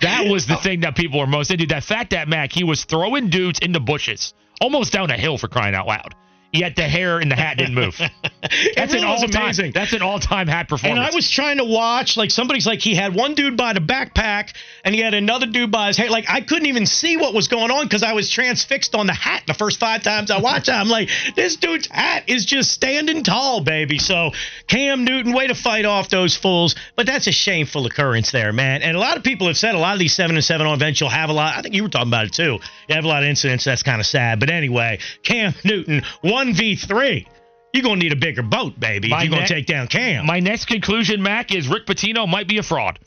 That 0.00 0.26
was 0.26 0.46
the 0.46 0.58
oh. 0.58 0.62
thing 0.62 0.80
that 0.80 0.96
people 0.96 1.20
were 1.20 1.26
most 1.26 1.50
into. 1.50 1.66
That 1.66 1.84
fact 1.84 2.10
that 2.10 2.28
Mac 2.28 2.52
he 2.52 2.64
was 2.64 2.84
throwing 2.84 3.30
dudes 3.30 3.58
in 3.58 3.72
the 3.72 3.80
bushes, 3.80 4.34
almost 4.60 4.92
down 4.92 5.10
a 5.10 5.16
hill 5.16 5.38
for 5.38 5.48
crying 5.48 5.74
out 5.74 5.86
loud. 5.86 6.14
Yet 6.52 6.74
the 6.74 6.82
hair 6.82 7.20
in 7.20 7.28
the 7.28 7.36
hat 7.36 7.58
didn't 7.58 7.74
move. 7.74 7.96
That's 8.76 8.92
really 8.92 8.98
an 8.98 9.04
all 9.04 9.22
amazing. 9.22 9.70
That's 9.72 9.92
an 9.92 10.02
all 10.02 10.18
time 10.18 10.48
hat 10.48 10.60
And 10.60 10.68
performance. 10.68 11.12
I 11.12 11.14
was 11.14 11.30
trying 11.30 11.58
to 11.58 11.64
watch, 11.64 12.16
like 12.16 12.32
somebody's 12.32 12.66
like 12.66 12.80
he 12.80 12.96
had 12.96 13.14
one 13.14 13.34
dude 13.34 13.56
by 13.56 13.72
the 13.72 13.80
backpack 13.80 14.54
and 14.84 14.92
he 14.92 15.00
had 15.00 15.14
another 15.14 15.46
dude 15.46 15.70
by 15.70 15.88
his 15.88 15.96
hair. 15.96 16.10
Like 16.10 16.24
I 16.28 16.40
couldn't 16.40 16.66
even 16.66 16.86
see 16.86 17.16
what 17.16 17.34
was 17.34 17.46
going 17.46 17.70
on 17.70 17.84
because 17.84 18.02
I 18.02 18.14
was 18.14 18.28
transfixed 18.30 18.96
on 18.96 19.06
the 19.06 19.12
hat 19.12 19.44
the 19.46 19.54
first 19.54 19.78
five 19.78 20.02
times 20.02 20.32
I 20.32 20.40
watched 20.40 20.68
it. 20.68 20.72
I'm 20.72 20.88
like, 20.88 21.08
this 21.36 21.54
dude's 21.54 21.86
hat 21.86 22.24
is 22.28 22.44
just 22.44 22.72
standing 22.72 23.22
tall, 23.22 23.60
baby. 23.60 23.98
So 23.98 24.32
Cam 24.66 25.04
Newton, 25.04 25.32
way 25.32 25.46
to 25.46 25.54
fight 25.54 25.84
off 25.84 26.08
those 26.08 26.36
fools. 26.36 26.74
But 26.96 27.06
that's 27.06 27.28
a 27.28 27.32
shameful 27.32 27.86
occurrence 27.86 28.32
there, 28.32 28.52
man. 28.52 28.82
And 28.82 28.96
a 28.96 29.00
lot 29.00 29.16
of 29.16 29.22
people 29.22 29.46
have 29.46 29.56
said 29.56 29.76
a 29.76 29.78
lot 29.78 29.92
of 29.92 30.00
these 30.00 30.14
seven 30.16 30.34
and 30.34 30.44
seven 30.44 30.66
on 30.66 30.74
events, 30.74 31.00
you'll 31.00 31.10
have 31.10 31.30
a 31.30 31.32
lot. 31.32 31.56
I 31.56 31.62
think 31.62 31.76
you 31.76 31.84
were 31.84 31.88
talking 31.88 32.08
about 32.08 32.26
it 32.26 32.32
too. 32.32 32.58
You 32.88 32.94
have 32.96 33.04
a 33.04 33.08
lot 33.08 33.22
of 33.22 33.28
incidents. 33.28 33.64
That's 33.64 33.84
kind 33.84 34.00
of 34.00 34.06
sad. 34.06 34.40
But 34.40 34.50
anyway, 34.50 34.98
Cam 35.22 35.54
Newton, 35.64 36.02
one 36.22 36.39
v 36.54 36.76
three. 36.76 37.26
You're 37.72 37.84
gonna 37.84 37.96
need 37.96 38.12
a 38.12 38.16
bigger 38.16 38.42
boat, 38.42 38.80
baby. 38.80 39.08
My 39.08 39.18
if 39.18 39.24
you're 39.24 39.36
gonna 39.36 39.46
take 39.46 39.66
down 39.66 39.86
Cam. 39.86 40.26
My 40.26 40.40
next 40.40 40.64
conclusion, 40.64 41.22
Mac, 41.22 41.54
is 41.54 41.68
Rick 41.68 41.86
Pitino 41.86 42.28
might 42.28 42.48
be 42.48 42.58
a 42.58 42.62
fraud. 42.62 42.98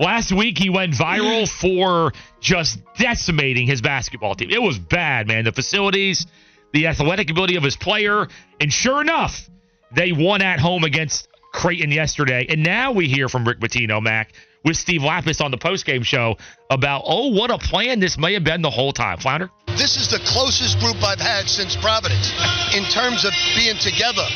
Last 0.00 0.32
week 0.32 0.58
he 0.58 0.70
went 0.70 0.92
viral 0.92 1.48
for 1.60 2.12
just 2.40 2.80
decimating 2.96 3.66
his 3.66 3.80
basketball 3.80 4.34
team. 4.34 4.50
It 4.50 4.60
was 4.60 4.78
bad, 4.78 5.28
man. 5.28 5.44
The 5.44 5.52
facilities, 5.52 6.26
the 6.72 6.88
athletic 6.88 7.30
ability 7.30 7.56
of 7.56 7.62
his 7.62 7.76
player, 7.76 8.26
and 8.60 8.72
sure 8.72 9.00
enough, 9.00 9.48
they 9.94 10.10
won 10.10 10.42
at 10.42 10.58
home 10.58 10.82
against 10.82 11.28
Creighton 11.52 11.92
yesterday. 11.92 12.46
And 12.48 12.62
now 12.62 12.92
we 12.92 13.06
hear 13.08 13.28
from 13.28 13.46
Rick 13.46 13.60
Pitino, 13.60 14.02
Mac, 14.02 14.32
with 14.64 14.76
Steve 14.76 15.02
Lappas 15.02 15.44
on 15.44 15.50
the 15.50 15.58
postgame 15.58 16.04
show 16.04 16.36
about, 16.70 17.02
oh, 17.04 17.28
what 17.28 17.50
a 17.50 17.58
plan 17.58 18.00
this 18.00 18.18
may 18.18 18.32
have 18.34 18.44
been 18.44 18.62
the 18.62 18.70
whole 18.70 18.92
time. 18.92 19.18
Flounder? 19.18 19.50
This 19.76 19.96
is 19.96 20.08
the 20.08 20.20
closest 20.24 20.78
group 20.80 21.02
I've 21.02 21.20
had 21.20 21.48
since 21.48 21.76
Providence 21.76 22.32
in 22.76 22.84
terms 22.84 23.24
of 23.24 23.32
being 23.56 23.76
together. 23.78 24.26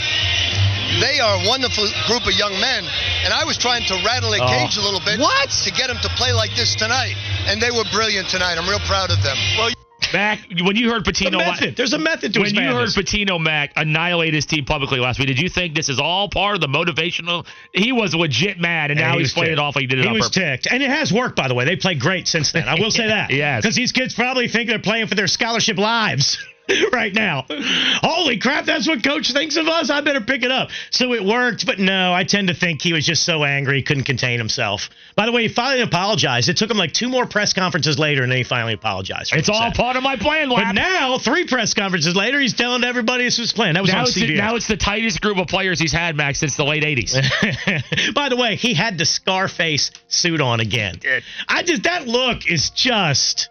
They 1.00 1.20
are 1.20 1.42
a 1.42 1.48
wonderful 1.48 1.84
group 2.06 2.26
of 2.26 2.32
young 2.32 2.58
men, 2.60 2.84
and 3.24 3.34
I 3.34 3.44
was 3.44 3.58
trying 3.58 3.84
to 3.86 3.94
rattle 4.06 4.30
their 4.30 4.42
oh. 4.42 4.48
cage 4.48 4.76
a 4.76 4.80
little 4.80 5.00
bit 5.00 5.20
What? 5.20 5.50
to 5.50 5.70
get 5.70 5.88
them 5.88 5.98
to 6.00 6.08
play 6.16 6.32
like 6.32 6.54
this 6.56 6.74
tonight, 6.74 7.14
and 7.46 7.60
they 7.60 7.70
were 7.70 7.84
brilliant 7.92 8.28
tonight. 8.28 8.56
I'm 8.56 8.68
real 8.68 8.80
proud 8.80 9.10
of 9.10 9.22
them. 9.22 9.36
Well, 9.58 9.70
Mac, 10.12 10.40
when 10.62 10.76
you 10.76 10.90
heard 10.90 11.04
method. 11.06 11.76
There's 11.76 11.92
a 11.92 11.98
method 11.98 12.34
to 12.34 12.40
when 12.40 12.54
you 12.54 12.62
heard. 12.62 12.88
Pitino 12.88 13.40
Mac 13.40 13.72
annihilate 13.76 14.34
his 14.34 14.46
team 14.46 14.64
publicly 14.64 14.98
last 15.00 15.18
week, 15.18 15.28
did 15.28 15.40
you 15.40 15.48
think 15.48 15.74
this 15.74 15.88
is 15.88 15.98
all 16.00 16.28
part 16.28 16.54
of 16.56 16.60
the 16.60 16.66
motivational? 16.68 17.46
He 17.72 17.92
was 17.92 18.14
legit 18.14 18.58
mad, 18.58 18.90
and 18.90 18.98
Yeah, 19.00 19.08
now 19.08 19.14
he 19.14 19.20
he's 19.20 19.32
playing 19.32 19.50
ticked. 19.50 19.58
it 19.58 19.62
off 19.62 19.76
like 19.76 19.82
he 19.82 19.86
did 19.86 19.98
it 20.00 20.04
He 20.06 20.12
was 20.12 20.26
purpose. 20.28 20.34
ticked, 20.34 20.66
and 20.72 20.82
it 20.82 20.90
has 20.90 21.12
worked. 21.12 21.36
By 21.36 21.48
the 21.48 21.54
way, 21.54 21.64
they 21.64 21.76
played 21.76 22.00
great 22.00 22.26
since 22.28 22.52
then. 22.52 22.68
I 22.68 22.74
will 22.80 22.90
say 23.00 23.06
that. 23.08 23.30
Yes. 23.30 23.62
because 23.62 23.76
these 23.76 23.92
kids 23.92 24.14
probably 24.14 24.48
think 24.48 24.68
they're 24.68 24.78
playing 24.78 25.06
for 25.08 25.14
their 25.14 25.28
scholarship 25.28 25.78
lives. 25.78 26.38
right 26.92 27.14
now. 27.14 27.44
Holy 27.48 28.38
crap, 28.38 28.64
that's 28.64 28.88
what 28.88 29.02
coach 29.04 29.32
thinks 29.32 29.56
of 29.56 29.66
us. 29.68 29.90
I 29.90 30.00
better 30.00 30.20
pick 30.20 30.42
it 30.42 30.50
up. 30.50 30.70
So 30.90 31.12
it 31.14 31.24
worked, 31.24 31.66
but 31.66 31.78
no, 31.78 32.12
I 32.12 32.24
tend 32.24 32.48
to 32.48 32.54
think 32.54 32.82
he 32.82 32.92
was 32.92 33.04
just 33.06 33.24
so 33.24 33.44
angry 33.44 33.76
he 33.76 33.82
couldn't 33.82 34.04
contain 34.04 34.38
himself. 34.38 34.90
By 35.14 35.26
the 35.26 35.32
way, 35.32 35.42
he 35.42 35.48
finally 35.48 35.82
apologized. 35.82 36.48
It 36.48 36.56
took 36.56 36.70
him 36.70 36.76
like 36.76 36.92
two 36.92 37.08
more 37.08 37.26
press 37.26 37.52
conferences 37.52 37.98
later, 37.98 38.22
and 38.22 38.30
then 38.30 38.38
he 38.38 38.44
finally 38.44 38.74
apologized. 38.74 39.32
It's 39.34 39.48
all 39.48 39.70
said. 39.70 39.74
part 39.74 39.96
of 39.96 40.02
my 40.02 40.16
plan, 40.16 40.48
But 40.48 40.72
now, 40.72 41.18
three 41.18 41.46
press 41.46 41.74
conferences 41.74 42.14
later, 42.16 42.40
he's 42.40 42.54
telling 42.54 42.84
everybody 42.84 43.24
this 43.24 43.38
was 43.38 43.52
planned. 43.52 43.76
That 43.76 43.82
was 43.82 43.92
now, 43.92 44.00
on 44.00 44.04
it's 44.04 44.14
the, 44.14 44.22
CBS. 44.22 44.36
now 44.36 44.56
it's 44.56 44.68
the 44.68 44.76
tightest 44.76 45.20
group 45.20 45.38
of 45.38 45.46
players 45.46 45.78
he's 45.78 45.92
had, 45.92 46.16
Mac, 46.16 46.36
since 46.36 46.56
the 46.56 46.64
late 46.64 46.82
80s. 46.82 48.14
By 48.14 48.28
the 48.28 48.36
way, 48.36 48.56
he 48.56 48.74
had 48.74 48.98
the 48.98 49.06
Scarface 49.06 49.90
suit 50.08 50.40
on 50.40 50.60
again. 50.60 50.96
did. 51.00 51.22
I 51.48 51.62
just 51.62 51.84
that 51.84 52.06
look 52.06 52.48
is 52.50 52.70
just 52.70 53.48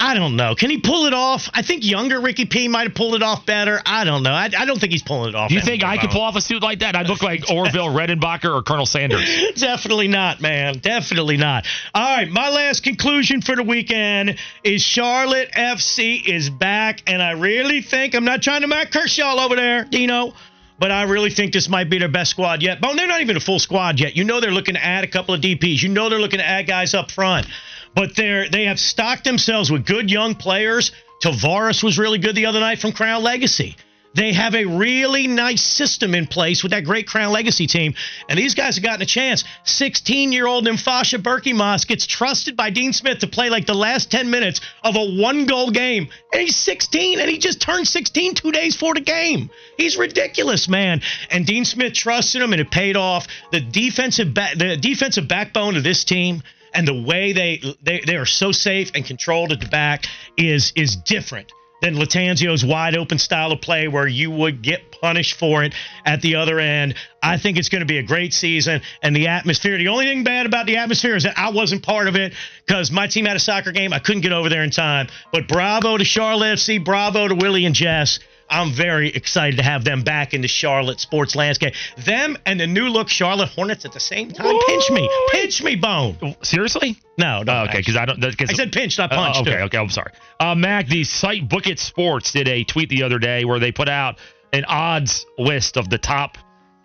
I 0.00 0.14
don't 0.14 0.36
know. 0.36 0.54
Can 0.54 0.70
he 0.70 0.78
pull 0.78 1.06
it 1.06 1.14
off? 1.14 1.50
I 1.52 1.62
think 1.62 1.84
younger 1.84 2.20
Ricky 2.20 2.44
P 2.44 2.68
might 2.68 2.86
have 2.86 2.94
pulled 2.94 3.16
it 3.16 3.22
off 3.22 3.44
better. 3.44 3.80
I 3.84 4.04
don't 4.04 4.22
know. 4.22 4.30
I, 4.30 4.48
I 4.56 4.64
don't 4.64 4.78
think 4.78 4.92
he's 4.92 5.02
pulling 5.02 5.30
it 5.30 5.34
off. 5.34 5.48
Do 5.48 5.56
you 5.56 5.60
think 5.60 5.82
I 5.82 5.98
could 5.98 6.10
pull 6.10 6.20
off 6.20 6.36
a 6.36 6.40
suit 6.40 6.62
like 6.62 6.78
that? 6.80 6.94
I'd 6.94 7.08
look 7.08 7.22
like 7.22 7.50
Orville 7.50 7.88
Redenbacher 7.88 8.54
or 8.54 8.62
Colonel 8.62 8.86
Sanders. 8.86 9.52
Definitely 9.56 10.06
not, 10.06 10.40
man. 10.40 10.78
Definitely 10.78 11.36
not. 11.36 11.66
All 11.94 12.16
right, 12.16 12.28
my 12.28 12.48
last 12.48 12.84
conclusion 12.84 13.42
for 13.42 13.56
the 13.56 13.64
weekend 13.64 14.38
is 14.62 14.82
Charlotte 14.82 15.50
FC 15.52 16.24
is 16.24 16.48
back, 16.48 17.02
and 17.08 17.20
I 17.20 17.32
really 17.32 17.82
think 17.82 18.14
I'm 18.14 18.24
not 18.24 18.40
trying 18.40 18.60
to 18.60 18.68
Matt 18.68 18.92
Kershaw 18.92 19.44
over 19.44 19.56
there, 19.56 19.84
Dino, 19.84 20.32
but 20.78 20.92
I 20.92 21.02
really 21.04 21.30
think 21.30 21.52
this 21.52 21.68
might 21.68 21.90
be 21.90 21.98
their 21.98 22.08
best 22.08 22.30
squad 22.30 22.62
yet. 22.62 22.80
But 22.80 22.94
they're 22.94 23.08
not 23.08 23.20
even 23.20 23.36
a 23.36 23.40
full 23.40 23.58
squad 23.58 23.98
yet. 23.98 24.16
You 24.16 24.22
know 24.22 24.40
they're 24.40 24.52
looking 24.52 24.76
to 24.76 24.84
add 24.84 25.02
a 25.02 25.08
couple 25.08 25.34
of 25.34 25.40
DPs. 25.40 25.82
You 25.82 25.88
know 25.88 26.08
they're 26.08 26.20
looking 26.20 26.38
to 26.38 26.46
add 26.46 26.68
guys 26.68 26.94
up 26.94 27.10
front, 27.10 27.46
but 27.94 28.16
they're 28.16 28.48
they 28.48 28.64
have 28.64 28.80
stocked 28.80 29.24
themselves 29.24 29.70
with 29.70 29.86
good 29.86 30.10
young 30.10 30.34
players. 30.34 30.92
Tavares 31.22 31.82
was 31.82 31.98
really 31.98 32.18
good 32.18 32.34
the 32.34 32.46
other 32.46 32.60
night 32.60 32.78
from 32.78 32.92
Crown 32.92 33.22
Legacy. 33.22 33.76
They 34.14 34.32
have 34.32 34.54
a 34.54 34.64
really 34.64 35.26
nice 35.26 35.62
system 35.62 36.14
in 36.14 36.26
place 36.26 36.62
with 36.62 36.72
that 36.72 36.84
great 36.84 37.06
Crown 37.06 37.30
Legacy 37.30 37.66
team, 37.66 37.94
and 38.28 38.38
these 38.38 38.54
guys 38.54 38.76
have 38.76 38.82
gotten 38.82 39.02
a 39.02 39.06
chance. 39.06 39.44
16-year-old 39.64 40.66
Nimfasha 40.66 41.22
Berkey 41.22 41.86
gets 41.86 42.06
trusted 42.06 42.56
by 42.56 42.70
Dean 42.70 42.92
Smith 42.92 43.18
to 43.18 43.26
play 43.26 43.50
like 43.50 43.66
the 43.66 43.74
last 43.74 44.10
10 44.10 44.30
minutes 44.30 44.60
of 44.82 44.96
a 44.96 45.04
one-goal 45.04 45.70
game, 45.70 46.08
and 46.32 46.42
he's 46.42 46.56
16, 46.56 47.20
and 47.20 47.30
he 47.30 47.38
just 47.38 47.60
turned 47.60 47.86
16 47.86 48.34
two 48.34 48.50
days 48.50 48.74
before 48.74 48.94
the 48.94 49.00
game. 49.02 49.50
He's 49.76 49.96
ridiculous, 49.96 50.68
man. 50.68 51.02
And 51.30 51.46
Dean 51.46 51.64
Smith 51.64 51.92
trusted 51.92 52.40
him, 52.42 52.52
and 52.52 52.60
it 52.60 52.70
paid 52.70 52.96
off. 52.96 53.26
The 53.52 53.60
defensive 53.60 54.32
ba- 54.32 54.56
the 54.56 54.76
defensive 54.76 55.28
backbone 55.28 55.76
of 55.76 55.84
this 55.84 56.04
team 56.04 56.42
and 56.74 56.86
the 56.86 57.02
way 57.02 57.32
they, 57.32 57.60
they 57.82 58.00
they 58.06 58.16
are 58.16 58.26
so 58.26 58.52
safe 58.52 58.90
and 58.94 59.04
controlled 59.04 59.52
at 59.52 59.60
the 59.60 59.68
back 59.68 60.06
is 60.36 60.72
is 60.76 60.96
different 60.96 61.52
than 61.80 61.94
Lattanzio's 61.94 62.64
wide 62.64 62.96
open 62.96 63.18
style 63.18 63.52
of 63.52 63.60
play 63.60 63.88
where 63.88 64.06
you 64.06 64.30
would 64.30 64.62
get 64.62 64.90
punished 65.00 65.38
for 65.38 65.62
it 65.62 65.74
at 66.04 66.20
the 66.22 66.36
other 66.36 66.58
end. 66.58 66.94
I 67.22 67.38
think 67.38 67.56
it's 67.56 67.68
going 67.68 67.80
to 67.80 67.86
be 67.86 67.98
a 67.98 68.02
great 68.02 68.32
season 68.32 68.82
and 69.02 69.14
the 69.14 69.28
atmosphere. 69.28 69.78
The 69.78 69.88
only 69.88 70.06
thing 70.06 70.24
bad 70.24 70.46
about 70.46 70.66
the 70.66 70.78
atmosphere 70.78 71.14
is 71.14 71.22
that 71.24 71.38
I 71.38 71.50
wasn't 71.50 71.84
part 71.84 72.08
of 72.08 72.16
it 72.16 72.34
because 72.66 72.90
my 72.90 73.06
team 73.06 73.26
had 73.26 73.36
a 73.36 73.40
soccer 73.40 73.72
game. 73.72 73.92
I 73.92 73.98
couldn't 74.00 74.22
get 74.22 74.32
over 74.32 74.48
there 74.48 74.64
in 74.64 74.70
time. 74.70 75.08
But 75.32 75.46
bravo 75.46 75.96
to 75.96 76.04
Charlotte 76.04 76.58
FC, 76.58 76.84
bravo 76.84 77.28
to 77.28 77.34
Willie 77.34 77.64
and 77.64 77.74
Jess. 77.74 78.18
I'm 78.50 78.72
very 78.72 79.08
excited 79.10 79.56
to 79.58 79.62
have 79.62 79.84
them 79.84 80.02
back 80.02 80.32
in 80.32 80.40
the 80.40 80.48
Charlotte 80.48 81.00
sports 81.00 81.36
landscape. 81.36 81.74
Them 81.98 82.36
and 82.46 82.58
the 82.58 82.66
new 82.66 82.88
look 82.88 83.08
Charlotte 83.08 83.50
Hornets 83.50 83.84
at 83.84 83.92
the 83.92 84.00
same 84.00 84.30
time. 84.30 84.58
Pinch 84.66 84.90
me, 84.90 85.08
pinch 85.30 85.62
me, 85.62 85.76
bone. 85.76 86.36
Seriously? 86.42 86.96
No, 87.18 87.42
no. 87.42 87.52
Oh, 87.52 87.64
okay, 87.64 87.78
because 87.78 87.96
I 87.96 88.06
don't. 88.06 88.20
Cause, 88.20 88.48
I 88.48 88.52
said 88.54 88.72
pinch, 88.72 88.96
not 88.98 89.12
Uh, 89.12 89.16
punch. 89.16 89.36
okay, 89.46 89.56
too. 89.56 89.62
okay. 89.64 89.78
I'm 89.78 89.90
sorry. 89.90 90.12
Uh, 90.40 90.54
Mac, 90.54 90.86
the 90.88 91.04
site 91.04 91.48
Book 91.48 91.66
It 91.66 91.78
Sports 91.78 92.32
did 92.32 92.48
a 92.48 92.64
tweet 92.64 92.88
the 92.88 93.02
other 93.02 93.18
day 93.18 93.44
where 93.44 93.58
they 93.58 93.72
put 93.72 93.88
out 93.88 94.18
an 94.52 94.64
odds 94.66 95.26
list 95.36 95.76
of 95.76 95.90
the 95.90 95.98
top, 95.98 96.38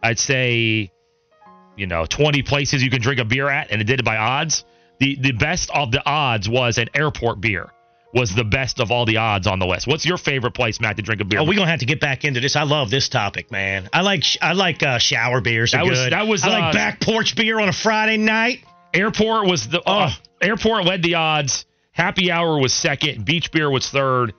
I'd 0.04 0.20
say, 0.20 0.92
you 1.78 1.88
know, 1.88 2.06
20 2.06 2.42
places 2.44 2.84
you 2.84 2.90
can 2.90 3.02
drink 3.02 3.20
a 3.22 3.26
beer 3.26 3.48
at, 3.50 3.72
and 3.72 3.82
it 3.82 3.86
did 3.86 4.00
it 4.00 4.06
by 4.06 4.18
odds. 4.18 4.66
The 5.00 5.18
the 5.20 5.32
best 5.32 5.70
of 5.74 5.92
the 5.92 6.06
odds 6.06 6.50
was 6.50 6.78
an 6.78 6.90
airport 6.94 7.40
beer. 7.42 7.72
Was 8.14 8.36
the 8.36 8.44
best 8.44 8.80
of 8.80 8.92
all 8.92 9.06
the 9.06 9.18
odds 9.18 9.48
on 9.48 9.58
the 9.58 9.66
list. 9.66 9.88
What's 9.88 10.06
your 10.06 10.18
favorite 10.18 10.54
place, 10.54 10.80
Matt, 10.80 10.98
to 10.98 11.02
drink 11.02 11.20
a 11.22 11.26
beer? 11.26 11.40
Oh, 11.40 11.46
we're 11.46 11.56
gonna 11.56 11.72
have 11.72 11.80
to 11.80 11.88
get 11.88 12.00
back 12.00 12.24
into 12.26 12.40
this. 12.40 12.56
I 12.56 12.62
love 12.64 12.92
this 12.92 13.10
topic, 13.10 13.52
man. 13.52 13.90
I 13.92 14.02
like 14.02 14.24
I 14.42 14.54
like 14.54 14.84
uh, 14.84 15.00
shower 15.00 15.42
beers. 15.42 15.72
That 15.72 15.84
was- 15.86 15.98
good. 16.00 16.14
that 16.14 16.28
was, 16.28 16.44
I 16.44 16.48
uh, 16.48 16.52
like 16.60 16.74
back 16.74 17.02
porch 17.02 17.36
beer 17.36 17.60
on 17.60 17.70
a 17.70 17.74
Friday 17.74 18.18
night. 18.18 18.64
Airport 18.94 19.48
was 19.48 19.68
the 19.68 19.80
uh, 19.82 20.12
Oh. 20.12 20.16
airport 20.46 20.86
led 20.86 21.02
the 21.02 21.16
odds. 21.16 21.66
Happy 21.92 22.32
hour 22.32 22.60
was 22.60 22.72
second. 22.74 23.26
Beach 23.26 23.52
beer 23.52 23.70
was 23.70 23.90
third. 23.90 24.34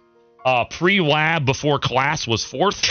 Uh, 0.45 0.64
pre 0.66 1.01
lab 1.01 1.47
before 1.47 1.78
class 1.78 2.26
was 2.26 2.45
fourth. 2.45 2.82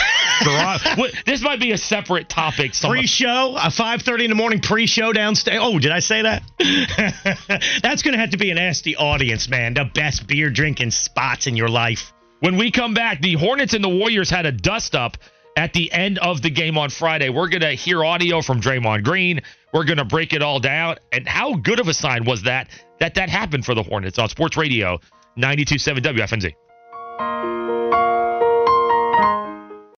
This 1.24 1.40
might 1.42 1.60
be 1.60 1.70
a 1.70 1.78
separate 1.78 2.28
topic. 2.28 2.74
Some- 2.74 2.90
Pre-show, 2.90 3.54
a 3.56 3.70
five 3.70 4.02
thirty 4.02 4.24
in 4.24 4.30
the 4.30 4.34
morning 4.34 4.60
pre-show 4.60 5.12
downstairs. 5.12 5.60
Oh, 5.62 5.78
did 5.78 5.92
I 5.92 6.00
say 6.00 6.22
that? 6.22 6.42
That's 7.82 8.02
gonna 8.02 8.18
have 8.18 8.30
to 8.30 8.36
be 8.36 8.50
an 8.50 8.56
the 8.82 8.96
audience, 8.96 9.48
man. 9.48 9.74
The 9.74 9.84
best 9.84 10.26
beer 10.26 10.50
drinking 10.50 10.90
spots 10.90 11.46
in 11.46 11.56
your 11.56 11.68
life. 11.68 12.12
when 12.40 12.56
we 12.56 12.70
come 12.72 12.94
back, 12.94 13.20
the 13.20 13.34
Hornets 13.34 13.74
and 13.74 13.84
the 13.84 13.88
Warriors 13.88 14.28
had 14.28 14.44
a 14.46 14.52
dust 14.52 14.94
up 14.96 15.16
at 15.56 15.72
the 15.72 15.92
end 15.92 16.18
of 16.18 16.42
the 16.42 16.50
game 16.50 16.76
on 16.76 16.90
Friday. 16.90 17.28
We're 17.28 17.48
gonna 17.48 17.74
hear 17.74 18.04
audio 18.04 18.42
from 18.42 18.60
Draymond 18.60 19.04
Green. 19.04 19.40
We're 19.72 19.84
gonna 19.84 20.04
break 20.04 20.32
it 20.32 20.42
all 20.42 20.58
down. 20.58 20.96
And 21.12 21.28
how 21.28 21.54
good 21.54 21.78
of 21.78 21.86
a 21.86 21.94
sign 21.94 22.24
was 22.24 22.42
that 22.42 22.68
that 22.98 23.14
that 23.14 23.28
happened 23.28 23.64
for 23.64 23.74
the 23.74 23.82
Hornets 23.84 24.18
on 24.18 24.28
Sports 24.28 24.56
Radio 24.56 24.98
92.7 25.38 25.98
WFNZ. 26.02 26.52
Thank 27.16 27.44
you. 27.44 27.53